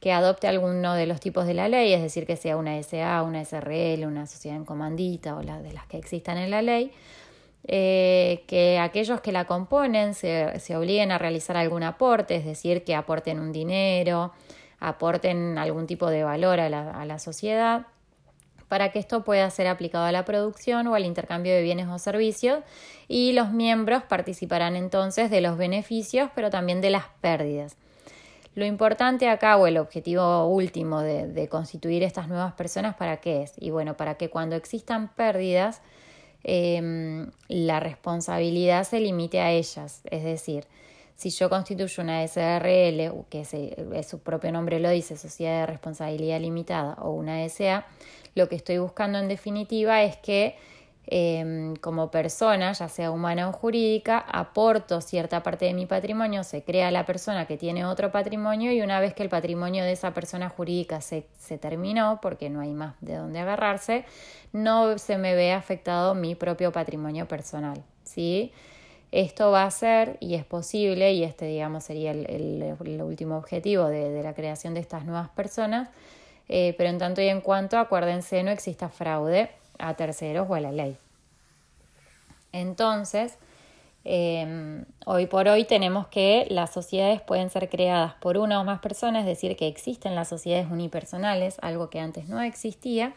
que 0.00 0.12
adopte 0.12 0.48
alguno 0.48 0.94
de 0.94 1.06
los 1.06 1.20
tipos 1.20 1.46
de 1.46 1.52
la 1.52 1.68
ley, 1.68 1.92
es 1.92 2.00
decir, 2.00 2.26
que 2.26 2.36
sea 2.36 2.56
una 2.56 2.82
SA, 2.82 3.22
una 3.22 3.44
SRL, 3.44 4.06
una 4.06 4.26
sociedad 4.26 4.56
en 4.56 4.64
comandita 4.64 5.36
o 5.36 5.42
la 5.42 5.60
de 5.60 5.72
las 5.72 5.86
que 5.86 5.98
existan 5.98 6.38
en 6.38 6.50
la 6.50 6.62
ley, 6.62 6.90
eh, 7.66 8.44
que 8.46 8.78
aquellos 8.78 9.20
que 9.20 9.32
la 9.32 9.44
componen 9.44 10.14
se, 10.14 10.58
se, 10.60 10.76
obliguen 10.76 11.12
a 11.12 11.18
realizar 11.18 11.56
algún 11.56 11.82
aporte, 11.82 12.36
es 12.36 12.44
decir, 12.44 12.84
que 12.84 12.94
aporten 12.94 13.38
un 13.38 13.52
dinero, 13.52 14.32
aporten 14.78 15.58
algún 15.58 15.86
tipo 15.86 16.08
de 16.08 16.24
valor 16.24 16.60
a 16.60 16.68
la, 16.68 16.90
a 16.90 17.04
la 17.04 17.18
sociedad, 17.18 17.86
para 18.68 18.92
que 18.92 19.00
esto 19.00 19.24
pueda 19.24 19.50
ser 19.50 19.66
aplicado 19.66 20.04
a 20.04 20.12
la 20.12 20.24
producción 20.24 20.86
o 20.86 20.94
al 20.94 21.04
intercambio 21.04 21.52
de 21.52 21.62
bienes 21.62 21.88
o 21.88 21.98
servicios 21.98 22.60
y 23.08 23.32
los 23.32 23.50
miembros 23.50 24.04
participarán 24.04 24.76
entonces 24.76 25.28
de 25.28 25.40
los 25.40 25.58
beneficios, 25.58 26.30
pero 26.36 26.50
también 26.50 26.80
de 26.80 26.90
las 26.90 27.06
pérdidas. 27.20 27.76
Lo 28.54 28.64
importante 28.64 29.28
acá 29.28 29.56
o 29.56 29.66
el 29.66 29.78
objetivo 29.78 30.46
último 30.46 31.00
de, 31.00 31.48
constituir 31.48 32.02
estas 32.02 32.28
nuevas 32.28 32.52
personas, 32.54 32.96
¿para 32.96 33.18
qué 33.18 33.42
es? 33.42 33.54
Y 33.58 33.70
bueno, 33.70 33.96
para 33.96 34.14
que 34.16 34.28
cuando 34.28 34.56
existan 34.56 35.08
pérdidas, 35.08 35.82
em, 36.44 37.30
la 37.48 37.80
responsabilidad 37.80 38.84
se 38.84 39.00
limite 39.00 39.40
a 39.40 39.52
ellas. 39.52 40.00
Es 40.10 40.24
decir, 40.24 40.66
si 41.16 41.28
yo 41.30 41.50
constituyo 41.50 42.02
una 42.02 42.26
SRL, 42.26 43.12
que 43.28 43.40
es, 43.42 44.06
su 44.08 44.20
propio 44.20 44.50
nombre 44.52 44.80
lo 44.80 44.88
dice, 44.88 45.18
Sociedad 45.18 45.60
de 45.60 45.66
Responsabilidad 45.66 46.40
Limitada, 46.40 46.94
o 47.02 47.10
una 47.10 47.46
SA, 47.48 47.86
lo 48.34 48.48
que 48.48 48.56
estoy 48.56 48.78
buscando 48.78 49.18
en 49.18 49.28
definitiva 49.28 50.02
es 50.02 50.16
que 50.16 50.56
Em, 51.12 51.74
como 51.74 52.08
persona, 52.12 52.72
ya 52.72 52.88
sea 52.88 53.10
humana 53.10 53.48
o 53.48 53.52
jurídica, 53.52 54.18
aporto 54.18 55.00
cierta 55.00 55.42
parte 55.42 55.64
de 55.64 55.74
mi 55.74 55.84
patrimonio, 55.84 56.44
se 56.44 56.62
crea 56.62 56.92
la 56.92 57.04
persona 57.04 57.46
que 57.46 57.56
tiene 57.56 57.84
otro 57.84 58.12
patrimonio 58.12 58.70
y 58.70 58.80
una 58.80 59.00
vez 59.00 59.12
que 59.12 59.24
el 59.24 59.28
patrimonio 59.28 59.82
de 59.82 59.90
esa 59.90 60.14
persona 60.14 60.48
jurídica 60.48 61.00
se, 61.00 61.24
terminó, 61.60 62.20
porque 62.22 62.48
no 62.48 62.60
hay 62.60 62.70
más 62.74 62.94
de 63.00 63.16
dónde 63.16 63.40
agarrarse, 63.40 64.04
no 64.52 64.98
se 64.98 65.18
me 65.18 65.34
ve 65.34 65.52
afectado 65.52 66.14
mi 66.14 66.36
propio 66.36 66.70
patrimonio 66.70 67.26
personal. 67.26 67.82
¿sí? 68.04 68.52
Esto 69.10 69.50
va 69.50 69.64
a 69.64 69.70
ser, 69.72 70.16
y 70.20 70.36
es 70.36 70.44
posible, 70.44 71.12
y 71.12 71.24
este 71.24 71.46
digamos 71.46 71.82
sería 71.82 72.12
el, 72.12 73.02
último 73.02 73.36
objetivo 73.36 73.86
de, 73.88 74.10
de, 74.10 74.22
la 74.22 74.34
creación 74.34 74.74
de 74.74 74.80
estas 74.80 75.04
nuevas 75.04 75.30
personas, 75.30 75.88
eh, 76.48 76.72
pero 76.78 76.88
en 76.88 76.98
tanto 76.98 77.20
y 77.20 77.26
en 77.26 77.40
cuanto, 77.40 77.78
acuérdense, 77.78 78.44
no 78.44 78.52
exista 78.52 78.88
fraude 78.88 79.50
a 79.80 79.94
terceros 79.94 80.46
o 80.48 80.54
a 80.54 80.60
la 80.60 80.72
ley. 80.72 80.96
Entonces, 82.52 83.38
em, 84.04 84.84
hoy 85.06 85.26
por 85.26 85.48
hoy 85.48 85.64
tenemos 85.64 86.08
que 86.08 86.46
las 86.50 86.72
sociedades 86.72 87.20
pueden 87.20 87.50
ser 87.50 87.68
creadas 87.68 88.14
por 88.14 88.38
una 88.38 88.60
o 88.60 88.64
más 88.64 88.80
personas, 88.80 89.20
es 89.20 89.26
decir, 89.26 89.56
que 89.56 89.68
existen 89.68 90.14
las 90.14 90.28
sociedades 90.28 90.70
unipersonales, 90.70 91.56
algo 91.62 91.90
que 91.90 92.00
antes 92.00 92.28
no 92.28 92.40
existía, 92.40 93.14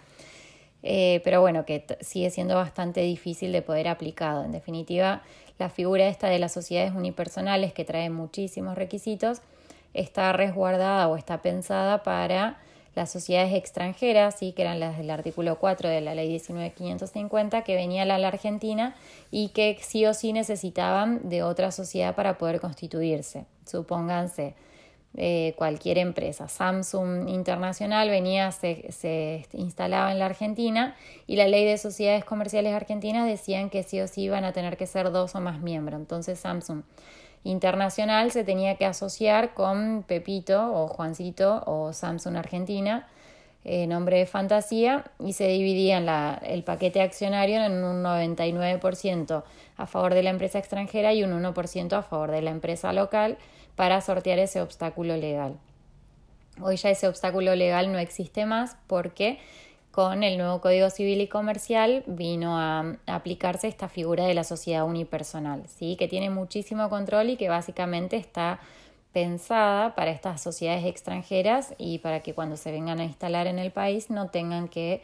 eh, 0.83 1.21
pero 1.23 1.39
bueno, 1.41 1.65
que 1.65 1.85
sigue 2.01 2.29
siendo 2.29 2.55
bastante 2.55 3.01
difícil 3.01 3.51
de 3.53 3.61
poder 3.61 3.87
aplicado. 3.87 4.43
En 4.43 4.51
definitiva, 4.51 5.21
la 5.57 5.69
figura 5.69 6.07
esta 6.07 6.27
de 6.27 6.39
las 6.39 6.51
sociedades 6.51 6.93
unipersonales, 6.93 7.73
que 7.73 7.85
trae 7.85 8.09
muchísimos 8.09 8.75
requisitos, 8.75 9.41
está 9.93 10.33
resguardada 10.33 11.07
o 11.07 11.15
está 11.15 11.41
pensada 11.41 12.03
para 12.03 12.57
las 12.95 13.11
sociedades 13.11 13.53
extranjeras, 13.53 14.35
¿sí? 14.37 14.51
que 14.51 14.61
eran 14.61 14.79
las 14.79 14.97
del 14.97 15.09
artículo 15.09 15.57
4 15.57 15.89
de 15.89 16.01
la 16.01 16.15
ley 16.15 16.29
19550, 16.29 17.63
que 17.63 17.75
venían 17.75 18.11
a 18.11 18.17
la 18.17 18.27
Argentina 18.27 18.95
y 19.31 19.49
que 19.49 19.77
sí 19.81 20.05
o 20.05 20.13
sí 20.13 20.33
necesitaban 20.33 21.29
de 21.29 21.43
otra 21.43 21.71
sociedad 21.71 22.15
para 22.15 22.37
poder 22.37 22.59
constituirse. 22.59 23.45
Supónganse 23.65 24.55
eh, 25.15 25.53
cualquier 25.57 25.99
empresa. 25.99 26.47
Samsung 26.47 27.29
Internacional 27.29 28.09
venía, 28.09 28.51
se, 28.51 28.91
se 28.91 29.45
instalaba 29.53 30.11
en 30.11 30.19
la 30.19 30.25
Argentina 30.25 30.95
y 31.27 31.35
la 31.35 31.47
ley 31.47 31.65
de 31.65 31.77
sociedades 31.77 32.25
comerciales 32.25 32.73
argentinas 32.73 33.27
decían 33.27 33.69
que 33.69 33.83
sí 33.83 34.01
o 34.01 34.07
sí 34.07 34.23
iban 34.23 34.43
a 34.43 34.53
tener 34.53 34.75
que 34.75 34.87
ser 34.87 35.11
dos 35.11 35.35
o 35.35 35.39
más 35.39 35.61
miembros. 35.61 35.99
Entonces 35.99 36.39
Samsung 36.39 36.81
internacional 37.43 38.31
se 38.31 38.43
tenía 38.43 38.75
que 38.75 38.85
asociar 38.85 39.53
con 39.53 40.03
Pepito 40.03 40.73
o 40.73 40.87
Juancito 40.87 41.63
o 41.65 41.93
Samsung 41.93 42.37
Argentina, 42.37 43.07
eh, 43.65 43.87
nombre 43.87 44.17
de 44.17 44.25
fantasía, 44.25 45.05
y 45.19 45.33
se 45.33 45.47
dividía 45.47 46.39
el 46.43 46.63
paquete 46.63 47.01
accionario 47.01 47.63
en 47.63 47.83
un 47.83 48.03
99% 48.03 49.43
a 49.77 49.87
favor 49.87 50.13
de 50.13 50.23
la 50.23 50.29
empresa 50.29 50.59
extranjera 50.59 51.13
y 51.13 51.23
un 51.23 51.31
1% 51.31 51.93
a 51.93 52.03
favor 52.03 52.31
de 52.31 52.41
la 52.41 52.51
empresa 52.51 52.93
local 52.93 53.37
para 53.75 54.01
sortear 54.01 54.39
ese 54.39 54.61
obstáculo 54.61 55.17
legal. 55.17 55.57
Hoy 56.61 56.77
ya 56.77 56.89
ese 56.89 57.07
obstáculo 57.07 57.55
legal 57.55 57.91
no 57.91 57.97
existe 57.97 58.45
más 58.45 58.77
porque 58.87 59.39
con 59.93 60.23
el 60.23 60.39
nuevo 60.39 60.59
Código 60.59 60.89
Civil 60.89 61.21
y 61.21 61.27
Comercial 61.27 62.03
vino 62.07 62.57
a, 62.57 62.97
aplicarse 63.05 63.67
esta 63.67 63.87
figura 63.87 64.25
de 64.25 64.33
la 64.33 64.43
sociedad 64.43 64.87
unipersonal, 64.87 65.67
¿sí? 65.67 65.95
que 65.97 66.07
tiene 66.07 66.31
muchísimo 66.31 66.89
control 66.89 67.29
y 67.29 67.37
que 67.37 67.47
básicamente 67.47 68.15
está 68.17 68.59
pensada 69.11 69.93
para 69.93 70.09
estas 70.09 70.41
sociedades 70.41 70.85
extranjeras 70.85 71.75
y 71.77 71.99
para 71.99 72.21
que 72.21 72.33
cuando 72.33 72.57
se 72.57 72.71
vengan 72.71 73.01
a 73.01 73.03
instalar 73.03 73.45
en 73.45 73.59
el 73.59 73.69
país 73.71 74.09
no 74.09 74.29
tengan 74.29 74.67
que 74.67 75.03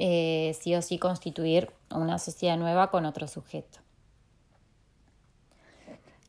eh, 0.00 0.56
sí 0.60 0.74
o 0.74 0.82
sí 0.82 0.98
constituir 0.98 1.70
una 1.92 2.18
sociedad 2.18 2.56
nueva 2.56 2.90
con 2.90 3.06
otro 3.06 3.28
sujeto. 3.28 3.85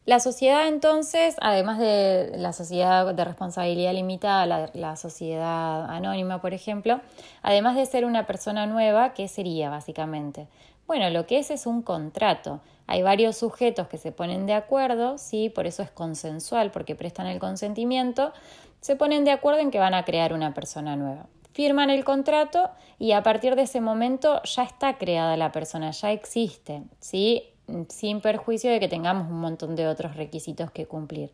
La 0.07 0.21
sociedad 0.21 0.69
entonces, 0.69 1.35
además 1.41 1.79
de 1.79 2.31
la 2.37 2.53
sociedad 2.53 3.13
de 3.13 3.25
responsabilidad 3.25 3.91
limitada, 3.91 4.69
la, 4.73 4.95
sociedad 4.95 5.83
anónima, 5.89 6.39
por 6.39 6.53
ejemplo, 6.53 7.01
además 7.41 7.75
de 7.75 7.85
ser 7.85 8.05
una 8.05 8.25
persona 8.25 8.67
nueva, 8.67 9.13
¿qué 9.13 9.27
sería 9.27 9.69
básicamente? 9.69 10.47
Bueno, 10.87 11.09
lo 11.09 11.27
que 11.27 11.39
es 11.39 11.51
es 11.51 11.67
un 11.67 11.81
contrato. 11.81 12.61
Hay 12.87 13.01
varios 13.01 13.35
sujetos 13.35 13.89
que 13.89 13.97
se 13.97 14.13
ponen 14.13 14.45
de 14.45 14.53
acuerdo, 14.53 15.17
sí, 15.17 15.49
por 15.49 15.67
eso 15.67 15.83
es 15.83 15.91
consensual, 15.91 16.71
porque 16.71 16.95
prestan 16.95 17.27
el 17.27 17.39
consentimiento, 17.39 18.31
se 18.79 18.95
ponen 18.95 19.25
de 19.25 19.31
acuerdo 19.31 19.59
en 19.59 19.71
que 19.71 19.79
van 19.79 19.93
a 19.93 20.05
crear 20.05 20.31
una 20.31 20.53
persona 20.53 20.95
nueva. 20.95 21.25
Firman 21.51 21.89
el 21.89 22.05
contrato 22.05 22.69
y 22.97 23.11
a 23.11 23.23
partir 23.23 23.57
de 23.57 23.63
ese 23.63 23.81
momento 23.81 24.41
ya 24.43 24.63
está 24.63 24.97
creada 24.97 25.35
la 25.35 25.51
persona, 25.51 25.91
ya 25.91 26.13
existe, 26.13 26.83
¿sí? 27.01 27.56
Sin 27.89 28.21
perjuicio 28.21 28.71
de 28.71 28.79
que 28.79 28.87
tengamos 28.87 29.29
un 29.29 29.39
montón 29.39 29.75
de 29.75 29.87
otros 29.87 30.15
requisitos 30.15 30.71
que 30.71 30.85
cumplir. 30.85 31.31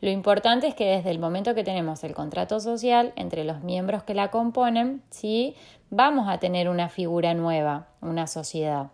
Lo 0.00 0.10
importante 0.10 0.66
es 0.66 0.74
que 0.74 0.84
desde 0.84 1.10
el 1.10 1.18
momento 1.18 1.54
que 1.54 1.64
tenemos 1.64 2.04
el 2.04 2.14
contrato 2.14 2.60
social 2.60 3.12
entre 3.16 3.44
los 3.44 3.62
miembros 3.62 4.02
que 4.02 4.14
la 4.14 4.30
componen, 4.30 5.02
¿sí? 5.10 5.56
vamos 5.90 6.28
a 6.28 6.38
tener 6.38 6.68
una 6.68 6.88
figura 6.88 7.34
nueva, 7.34 7.86
una 8.00 8.26
sociedad. 8.26 8.88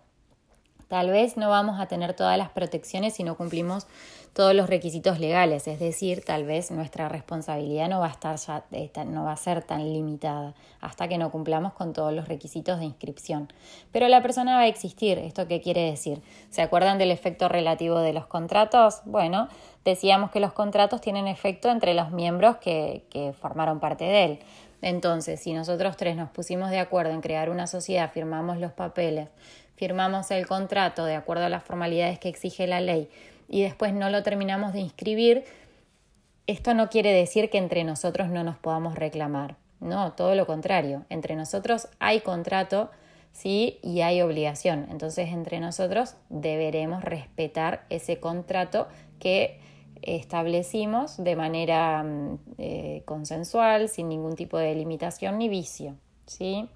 Tal 0.89 1.11
vez 1.11 1.37
no 1.37 1.49
vamos 1.49 1.81
a 1.81 1.87
tener 1.87 2.15
todas 2.15 2.37
las 2.37 2.51
protecciones 2.51 3.15
si 3.15 3.25
no 3.25 3.37
cumplimos 3.37 3.87
todos 4.33 4.55
los 4.55 4.71
requisitos 4.71 5.19
legales, 5.19 5.67
es 5.67 5.81
decir, 5.81 6.25
tal 6.25 6.45
vez 6.45 6.71
nuestra 6.71 7.09
responsabilidad 7.09 7.89
no 7.89 8.01
va 8.01 8.07
a 8.07 8.11
estar 8.11 8.37
ya, 8.37 8.65
eh, 8.71 8.91
no 9.07 9.25
va 9.25 9.33
a 9.33 9.37
ser 9.37 9.63
tan 9.63 9.93
limitada 9.93 10.55
hasta 10.81 11.09
que 11.09 11.19
no 11.19 11.31
cumplamos 11.31 11.73
con 11.73 11.93
todos 11.93 12.13
los 12.13 12.29
requisitos 12.29 12.79
de 12.79 12.85
inscripción. 12.85 13.53
Pero 13.91 14.09
la 14.09 14.23
persona 14.23 14.55
va 14.55 14.63
a 14.63 14.67
existir, 14.69 15.19
¿esto 15.19 15.49
qué 15.49 15.61
quiere 15.61 15.91
decir? 15.91 16.23
¿Se 16.51 16.63
acuerdan 16.63 16.99
del 16.99 17.11
efecto 17.11 17.49
relativo 17.49 17.99
de 17.99 18.13
los 18.13 18.27
contratos? 18.27 19.01
Bueno, 19.05 19.49
decíamos 19.85 20.31
que 20.31 20.41
los 20.41 20.53
contratos 20.53 21.01
tienen 21.01 21.27
efecto 21.27 21.69
entre 21.71 21.95
los 21.95 22.13
miembros 22.13 22.57
que, 22.59 23.05
que 23.11 23.33
formaron 23.33 23.81
parte 23.81 24.05
de 24.05 24.25
él. 24.25 24.39
Entonces, 24.83 25.41
si 25.41 25.53
nosotros 25.53 25.97
tres 25.97 26.17
nos 26.17 26.31
pusimos 26.31 26.71
de 26.71 26.79
acuerdo 26.79 27.13
en 27.13 27.21
crear 27.21 27.51
una 27.51 27.67
sociedad, 27.67 28.11
firmamos 28.13 28.59
los 28.59 28.73
papeles, 28.73 29.29
firmamos 29.77 30.31
el 30.31 30.47
contrato 30.47 31.05
de 31.05 31.17
acuerdo 31.17 31.45
a 31.45 31.49
las 31.49 31.65
formalidades 31.65 32.19
que 32.19 32.29
exige 32.29 32.67
la 32.67 32.81
ley, 32.81 33.11
y 33.51 33.63
después 33.63 33.93
no 33.93 34.09
lo 34.09 34.23
terminamos 34.23 34.73
de 34.73 34.81
inscribir, 34.81 35.45
esto 36.47 36.73
no 36.73 36.89
quiere 36.89 37.13
decir 37.13 37.51
que 37.51 37.59
entre 37.59 37.85
nosotros 37.85 38.29
no 38.31 38.45
nos 38.45 38.57
podamos 38.57 38.95
reclamar. 38.95 39.57
No, 39.81 40.13
todo 40.13 40.35
lo 40.35 40.47
contrario. 40.47 41.05
Entre 41.11 41.35
nosotros 41.35 41.89
hay 41.99 42.21
contrato, 42.21 42.91
sí, 43.33 43.79
y 43.83 44.03
hay 44.03 44.23
obligación. 44.23 44.87
Entonces, 44.91 45.31
entre 45.31 45.59
nosotros 45.59 46.15
deberemos 46.29 47.03
respetar 47.03 47.85
ese 47.91 48.21
contrato 48.21 48.87
que 49.19 49.59
establecimos 50.03 51.23
de 51.23 51.37
manera 51.37 52.03
mm, 52.03 52.39
eh, 52.59 53.03
consensual, 53.05 53.89
sin 53.89 54.09
ningún 54.09 54.37
tipo 54.37 54.59
de 54.59 54.75
limitación 54.75 55.39
ni 55.39 55.49
vicio, 55.49 55.97
¿sí? 56.27 56.69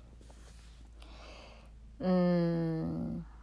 Mm. 2.00 3.33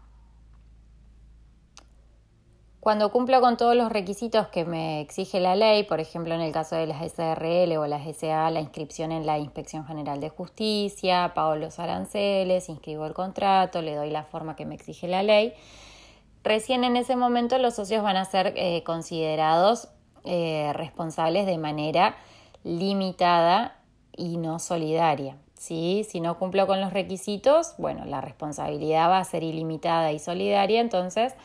Cuando 2.82 3.12
cumplo 3.12 3.42
con 3.42 3.58
todos 3.58 3.76
los 3.76 3.92
requisitos 3.92 4.48
que 4.48 4.66
me 4.66 5.02
exige 5.02 5.40
la 5.40 5.56
ley, 5.56 5.84
por 5.84 6.00
ejemplo 6.00 6.34
en 6.34 6.42
el 6.42 6.52
caso 6.52 6.76
de 6.76 6.88
las 6.88 6.98
SRL 7.14 7.78
o 7.78 7.86
las 7.86 8.08
SA, 8.18 8.50
la 8.50 8.60
inscripción 8.60 9.12
en 9.12 9.28
la 9.28 9.38
Inspección 9.38 9.86
General 9.86 10.20
de 10.20 10.30
Justicia, 10.30 11.32
pago 11.36 11.56
los 11.56 11.78
aranceles, 11.78 12.70
inscribo 12.70 13.06
el 13.06 13.14
contrato, 13.14 13.84
le 13.84 13.94
doy 13.94 14.10
la 14.10 14.24
forma 14.24 14.56
que 14.56 14.66
me 14.66 14.74
exige 14.74 15.08
la 15.08 15.22
ley, 15.22 15.54
recién 16.44 16.84
en 16.84 16.98
ese 16.98 17.16
momento 17.16 17.60
los 17.60 17.76
socios 17.76 18.02
van 18.02 18.18
a 18.18 18.26
ser 18.26 18.54
eh, 18.56 18.82
considerados 18.84 19.88
eh, 20.26 20.72
responsables 20.74 21.46
de 21.46 21.60
manera 21.60 22.16
limitada 22.64 23.78
y 24.18 24.38
no 24.38 24.58
solidaria. 24.58 25.38
¿sí? 25.54 26.04
Si 26.10 26.20
no 26.20 26.40
cumplo 26.40 26.66
con 26.66 26.82
los 26.82 26.94
requisitos, 26.94 27.76
bueno, 27.78 28.06
la 28.06 28.22
responsabilidad 28.22 29.08
va 29.08 29.20
a 29.20 29.24
ser 29.24 29.44
ilimitada 29.44 30.12
y 30.12 30.18
solidaria, 30.18 30.82
entonces 30.82 31.36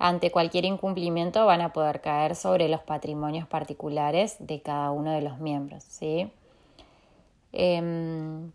ante 0.00 0.30
cualquier 0.30 0.64
incumplimiento 0.64 1.44
van 1.44 1.60
a 1.60 1.74
poder 1.74 2.00
caer 2.00 2.34
sobre 2.34 2.68
los 2.70 2.80
patrimonios 2.80 3.46
particulares 3.46 4.36
de 4.38 4.62
cada 4.62 4.90
uno 4.92 5.12
de 5.12 5.20
los 5.20 5.38
miembros. 5.40 5.84
¿sí? 5.84 6.32
Em, 7.52 8.50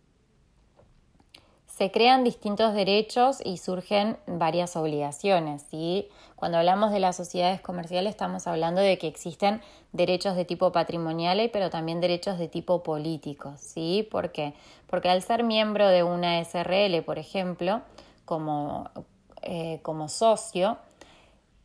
se 1.67 1.91
crean 1.91 2.23
distintos 2.23 2.73
derechos 2.73 3.41
y 3.45 3.57
surgen 3.57 4.17
varias 4.25 4.75
obligaciones. 4.75 5.63
¿sí? 5.69 6.07
Cuando 6.35 6.57
hablamos 6.57 6.91
de 6.91 6.99
las 6.99 7.15
sociedades 7.15 7.61
comerciales 7.61 8.09
estamos 8.09 8.47
hablando 8.47 8.81
de 8.81 8.97
que 8.97 9.05
existen 9.05 9.61
derechos 9.91 10.35
de 10.35 10.45
tipo 10.45 10.71
patrimonial, 10.71 11.51
pero 11.53 11.69
también 11.69 12.01
derechos 12.01 12.39
de 12.39 12.47
tipo 12.47 12.81
político. 12.81 13.53
¿sí? 13.57 14.07
¿Por 14.09 14.31
qué? 14.31 14.55
Porque 14.87 15.09
al 15.09 15.21
ser 15.21 15.43
miembro 15.43 15.89
de 15.89 16.01
una 16.01 16.43
SRL, 16.43 17.03
por 17.03 17.19
ejemplo, 17.19 17.83
como, 18.25 18.89
eh, 19.43 19.77
como 19.83 20.09
socio, 20.09 20.79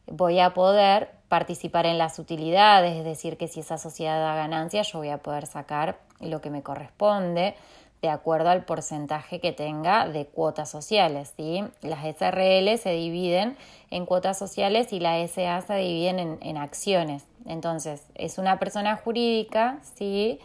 voy 0.06 0.40
a 0.40 0.54
poder 0.54 1.10
participar 1.28 1.86
en 1.86 1.98
las 1.98 2.18
utilidades, 2.18 2.96
es 2.96 3.04
decir, 3.04 3.36
que 3.36 3.48
si 3.48 3.60
esa 3.60 3.78
sociedad 3.78 4.20
da 4.20 4.34
ganancias, 4.34 4.92
yo 4.92 4.98
voy 4.98 5.10
a 5.10 5.18
poder 5.18 5.46
sacar 5.46 5.98
lo 6.20 6.40
que 6.40 6.50
me 6.50 6.62
corresponde 6.62 7.54
de 8.02 8.08
acuerdo 8.08 8.48
al 8.48 8.64
porcentaje 8.64 9.40
que 9.40 9.52
tenga 9.52 10.08
de 10.08 10.26
cuotas 10.26 10.70
sociales. 10.70 11.34
¿sí? 11.36 11.62
Las 11.82 12.00
SRL 12.04 12.78
se 12.78 12.92
dividen 12.92 13.56
en 13.90 14.06
cuotas 14.06 14.38
sociales 14.38 14.92
y 14.92 15.00
la 15.00 15.18
SA 15.28 15.60
se 15.60 15.74
dividen 15.74 16.18
en, 16.18 16.38
en 16.40 16.56
acciones. 16.56 17.24
Entonces, 17.46 18.06
es 18.14 18.38
una 18.38 18.58
persona 18.58 18.96
jurídica, 18.96 19.78
¿sí? 19.96 20.40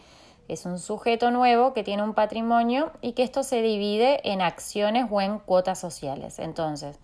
es 0.47 0.65
un 0.65 0.79
sujeto 0.79 1.31
nuevo 1.31 1.73
que 1.73 1.83
tiene 1.83 2.03
un 2.03 2.13
patrimonio 2.13 2.91
y 3.01 3.13
que 3.13 3.23
esto 3.23 3.43
se 3.43 3.61
divide 3.61 4.19
en 4.29 4.41
acciones 4.41 5.07
o 5.09 5.21
en 5.21 5.39
cuotas 5.39 5.79
sociales. 5.79 6.39
Entonces, 6.39 6.99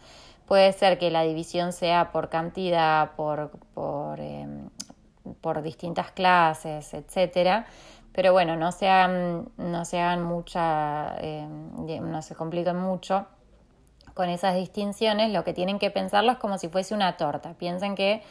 Puede 0.45 0.73
ser 0.73 0.97
que 0.97 1.11
la 1.11 1.23
división 1.23 1.73
sea 1.73 2.11
por 2.11 2.29
cantidad, 2.29 3.11
por, 3.11 3.51
por, 3.73 4.19
em, 4.19 4.69
por 5.41 5.61
distintas 5.61 6.11
clases, 6.11 6.93
etcétera. 6.93 7.65
Pero 8.11 8.33
bueno, 8.33 8.57
no 8.57 8.71
se 8.71 8.89
hagan, 8.89 9.49
no 9.57 9.85
se 9.85 10.01
mucha, 10.17 11.15
em, 11.19 12.11
no 12.11 12.21
se 12.21 12.35
compliquen 12.35 12.77
mucho 12.77 13.25
con 14.13 14.29
esas 14.29 14.55
distinciones. 14.55 15.31
Lo 15.31 15.43
que 15.43 15.53
tienen 15.53 15.79
que 15.79 15.91
pensarlo 15.91 16.33
es 16.33 16.37
como 16.37 16.57
si 16.57 16.67
fuese 16.67 16.93
una 16.93 17.15
torta. 17.15 17.53
Piensen 17.53 17.95
que 17.95 18.21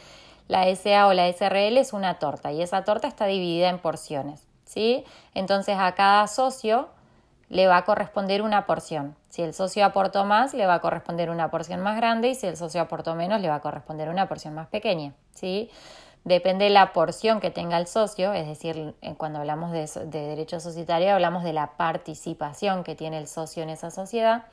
la 0.47 0.67
SA 0.67 1.07
o 1.07 1.13
la 1.13 1.27
SRL 1.27 1.77
es 1.79 1.93
una 1.93 2.19
torta 2.19 2.51
y 2.51 2.61
esa 2.61 2.83
torta 2.83 3.07
está 3.07 3.25
dividida 3.25 3.69
en 3.69 3.79
porciones. 3.79 4.47
¿sí? 4.71 5.03
Entonces 5.33 5.75
a 5.77 5.93
cada 5.95 6.27
socio 6.27 6.89
le 7.51 7.67
va 7.67 7.75
a 7.75 7.85
corresponder 7.85 8.41
una 8.41 8.65
porción. 8.65 9.17
Si 9.27 9.41
el 9.41 9.53
socio 9.53 9.83
aportó 9.83 10.23
más, 10.23 10.53
le 10.53 10.65
va 10.65 10.75
a 10.75 10.79
corresponder 10.79 11.29
una 11.29 11.51
porción 11.51 11.81
más 11.81 11.97
grande 11.97 12.29
y 12.29 12.35
si 12.35 12.47
el 12.47 12.55
socio 12.55 12.79
aportó 12.79 13.13
menos, 13.13 13.41
le 13.41 13.49
va 13.49 13.55
a 13.55 13.59
corresponder 13.59 14.07
una 14.07 14.29
porción 14.29 14.53
más 14.53 14.69
pequeña. 14.69 15.13
¿sí? 15.35 15.69
Depende 16.23 16.63
de 16.65 16.71
la 16.71 16.93
porción 16.93 17.41
que 17.41 17.51
tenga 17.51 17.77
el 17.77 17.87
socio, 17.87 18.31
es 18.31 18.47
decir, 18.47 18.95
cuando 19.17 19.39
hablamos 19.39 19.73
de, 19.73 19.85
de 20.05 20.27
derecho 20.27 20.61
societario 20.61 21.13
hablamos 21.13 21.43
de 21.43 21.51
la 21.51 21.71
participación 21.71 22.85
que 22.85 22.95
tiene 22.95 23.17
el 23.17 23.27
socio 23.27 23.63
en 23.63 23.69
esa 23.69 23.91
sociedad. 23.91 24.45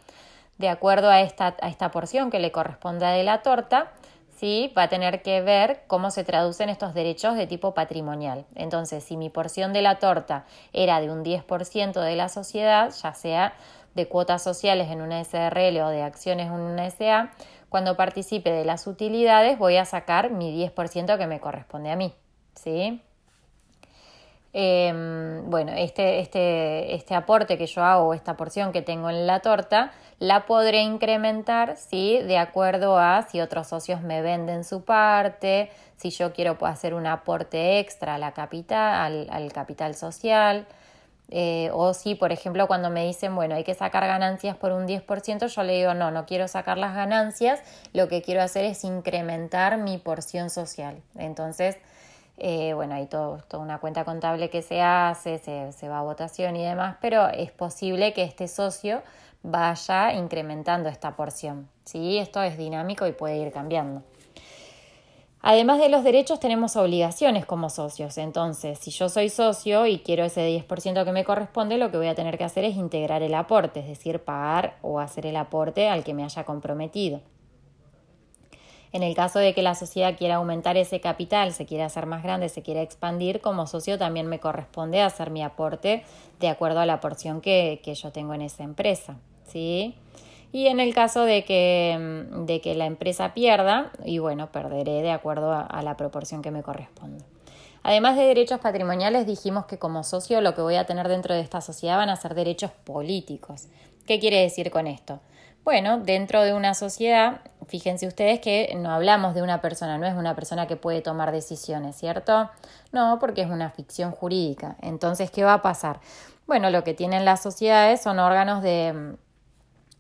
De 0.57 0.69
acuerdo 0.69 1.09
a 1.09 1.21
esta, 1.21 1.55
a 1.63 1.69
esta 1.69 1.93
porción 1.93 2.31
que 2.31 2.41
le 2.41 2.51
corresponde 2.51 3.07
de 3.07 3.23
la 3.23 3.43
torta, 3.43 3.93
¿sí? 4.39 4.73
va 4.77 4.85
a 4.85 4.89
tener 4.89 5.23
que 5.23 5.41
ver 5.43 5.83
cómo 5.87 6.11
se 6.11 6.25
traducen 6.25 6.69
estos 6.69 6.95
derechos 6.95 7.37
de 7.37 7.47
tipo 7.47 7.75
patrimonial. 7.75 8.47
Entonces, 8.55 9.03
si 9.03 9.17
mi 9.17 9.31
porción 9.31 9.73
de 9.73 9.83
la 9.83 9.99
torta 9.99 10.45
era 10.73 11.01
de 11.01 11.11
un 11.11 11.25
10% 11.25 12.01
de 12.01 12.17
la 12.17 12.29
sociedad, 12.29 12.93
ya 13.03 13.15
sea 13.15 13.55
de 13.95 14.07
cuotas 14.07 14.43
sociales 14.43 14.91
en 14.91 15.01
una 15.01 15.21
SRL 15.25 15.81
o 15.81 15.89
de 15.89 16.03
acciones 16.03 16.47
en 16.47 16.61
una 16.61 16.89
SA, 16.91 17.33
cuando 17.69 17.97
participe 17.97 18.53
de 18.53 18.65
las 18.65 18.87
utilidades 18.87 19.59
voy 19.59 19.77
a 19.77 19.85
sacar 19.85 20.31
mi 20.31 20.53
10% 20.53 21.19
que 21.19 21.27
me 21.27 21.41
corresponde 21.41 21.91
a 21.91 21.97
mí. 21.97 22.15
¿sí? 22.55 23.03
Em, 24.55 25.51
bueno, 25.51 25.73
este, 25.73 26.21
este, 26.21 26.95
este, 26.95 27.15
aporte 27.15 27.59
que 27.59 27.67
yo 27.67 27.83
hago, 27.85 28.15
esta 28.15 28.37
porción 28.37 28.73
que 28.73 28.81
tengo 28.81 29.11
en 29.11 29.27
la 29.27 29.41
torta, 29.41 29.93
la 30.19 30.47
podré 30.47 30.83
incrementar, 30.83 31.77
¿sí? 31.77 32.19
De 32.23 32.39
acuerdo 32.39 32.99
a 32.99 33.23
si 33.31 33.41
otros 33.41 33.69
socios 33.69 34.01
me 34.01 34.23
venden 34.23 34.65
su 34.65 34.85
parte, 34.85 35.71
si 35.97 36.11
yo 36.11 36.33
quiero 36.33 36.57
hacer 36.63 36.95
un 36.95 37.07
aporte 37.07 37.79
extra 37.79 38.17
la 38.17 38.33
capital, 38.33 39.29
al, 39.31 39.53
capital 39.53 39.95
social, 39.95 40.67
eh, 41.31 41.69
o 41.75 41.93
si, 41.93 42.15
por 42.15 42.33
ejemplo, 42.33 42.67
cuando 42.67 42.89
me 42.89 43.05
dicen, 43.07 43.35
bueno, 43.37 43.55
hay 43.55 43.65
que 43.65 43.75
sacar 43.75 44.07
ganancias 44.07 44.57
por 44.57 44.73
un 44.73 44.87
10%, 44.87 45.47
yo 45.47 45.63
le 45.63 45.75
digo, 45.77 45.93
no, 45.93 46.11
no 46.11 46.25
quiero 46.25 46.49
sacar 46.49 46.79
las 46.79 46.95
ganancias, 46.95 47.61
lo 47.93 48.09
que 48.09 48.23
quiero 48.23 48.41
hacer 48.41 48.65
es 48.65 48.83
incrementar 48.83 49.77
mi 49.77 49.99
porción 49.99 50.49
social. 50.49 51.03
Entonces, 51.17 51.77
Eh, 52.39 52.73
bueno, 52.75 52.95
hay 52.95 53.07
todo, 53.07 53.39
toda 53.49 53.63
una 53.63 53.79
cuenta 53.79 54.05
contable 54.05 54.49
que 54.49 54.63
se 54.63 54.81
hace, 54.81 55.39
se, 55.39 55.73
se 55.73 55.89
va 55.89 55.99
a 55.99 56.03
votación 56.03 56.55
y 56.57 56.65
demás, 56.65 56.97
pero 57.01 57.29
es 57.29 57.51
posible 57.51 58.13
que 58.13 58.23
este 58.23 58.47
socio 58.47 59.03
vaya 59.43 60.13
incrementando 60.13 60.89
esta 60.89 61.17
porción. 61.17 61.69
¿sí? 61.85 62.19
Esto 62.19 62.43
es 62.43 62.57
dinámico 62.57 63.07
y 63.07 63.13
puede 63.13 63.39
ir 63.39 63.53
cambiando. 63.53 64.03
Además 65.41 65.79
de 65.79 65.89
los 65.89 66.03
derechos, 66.03 66.41
tenemos 66.41 66.77
obligaciones 66.77 67.47
como 67.47 67.71
socios. 67.71 68.19
Entonces, 68.19 68.79
si 68.79 68.91
yo 68.91 69.09
soy 69.09 69.29
socio 69.29 69.87
y 69.87 70.01
quiero 70.01 70.25
ese 70.25 70.49
10% 70.49 71.05
que 71.05 71.13
me 71.13 71.25
corresponde, 71.25 71.79
lo 71.79 71.91
que 71.91 71.97
voy 71.97 72.09
a 72.09 72.15
tener 72.15 72.37
que 72.39 72.45
hacer 72.45 72.65
es 72.65 72.77
integrar 72.77 73.23
el 73.23 73.35
aporte, 73.35 73.81
es 73.81 73.87
decir, 73.87 74.21
pagar 74.21 74.79
o 74.83 74.99
hacer 74.99 75.27
el 75.27 75.37
aporte 75.37 75.89
al 75.89 76.03
que 76.03 76.13
me 76.13 76.25
haya 76.25 76.45
comprometido. 76.45 77.21
En 78.93 79.03
el 79.03 79.15
caso 79.15 79.39
de 79.39 79.55
que 79.55 79.63
la 79.63 79.75
sociedad 79.75 80.17
quiera 80.17 80.37
aumentar 80.37 80.77
ese 80.77 81.01
capital, 81.01 81.53
se 81.53 81.67
quiera 81.67 81.87
hacer 81.87 82.07
más 82.07 82.23
grande, 82.23 82.49
se 82.49 82.63
quiera 82.63 82.81
expandir, 82.81 83.41
como 83.41 83.67
socio 83.67 83.99
también 83.99 84.27
me 84.27 84.41
corresponde 84.41 85.03
hacer 85.03 85.31
mi 85.31 85.43
aporte 85.43 86.05
de 86.41 86.49
acuerdo 86.49 86.81
a 86.81 86.87
la 86.87 87.01
porción 87.01 87.41
que, 87.41 87.81
que 87.85 87.95
yo 87.95 88.13
tengo 88.13 88.35
en 88.35 88.43
esa 88.43 88.63
empresa. 88.63 89.17
¿sí? 89.47 89.95
Y 90.53 90.69
en 90.69 90.81
el 90.81 90.95
caso 90.95 91.25
de 91.25 91.45
que, 91.45 92.27
de 92.47 92.61
que 92.63 92.75
la 92.75 92.87
empresa 92.87 93.35
pierda, 93.35 93.93
y 94.05 94.19
bueno, 94.19 94.51
perderé 94.51 95.03
de 95.03 95.11
acuerdo 95.11 95.53
a, 95.53 95.61
a 95.61 95.83
la 95.83 95.97
proporción 95.97 96.41
que 96.41 96.51
me 96.51 96.63
corresponde. 96.63 97.25
Además 97.83 98.17
de 98.17 98.25
derechos 98.25 98.59
patrimoniales, 98.61 99.27
dijimos 99.27 99.67
que 99.67 99.79
como 99.79 100.03
socio 100.03 100.41
lo 100.41 100.55
que 100.55 100.63
voy 100.63 100.77
a 100.77 100.87
tener 100.87 101.09
dentro 101.09 101.35
de 101.35 101.41
esta 101.41 101.61
sociedad 101.61 101.97
van 101.97 102.09
a 102.09 102.17
ser 102.17 102.35
derechos 102.35 102.71
políticos. 102.85 103.69
¿Qué 104.07 104.19
quiere 104.19 104.41
decir 104.41 104.71
con 104.71 104.87
esto? 104.87 105.21
Bueno, 105.65 105.99
dentro 105.99 106.43
de 106.43 106.55
una 106.55 106.75
sociedad, 106.75 107.41
fíjense 107.67 108.07
ustedes 108.07 108.41
que 108.41 108.75
no 108.77 108.91
hablamos 108.91 109.35
de 109.35 109.43
una 109.43 109.61
persona, 109.61 109.99
no 109.99 110.07
es 110.07 110.15
una 110.15 110.35
persona 110.35 110.67
que 110.67 110.77
puede 110.77 111.03
tomar 111.03 111.31
decisiones, 111.33 111.97
¿cierto? 111.97 112.51
No, 112.93 113.19
porque 113.19 113.43
es 113.43 113.51
una 113.51 113.71
ficción 113.71 114.13
jurídica. 114.13 114.77
Entonces, 114.81 115.31
¿qué 115.31 115.45
va 115.45 115.55
a 115.55 115.63
pasar? 115.63 116.01
Bueno, 116.47 116.71
lo 116.71 116.85
que 116.85 116.95
tienen 116.95 117.25
las 117.25 117.43
sociedades 117.43 118.01
son 118.01 118.19
órganos 118.19 118.63
de, 118.63 119.17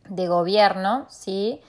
de 0.09 0.29
gobierno, 0.29 1.07
¿sí? 1.11 1.61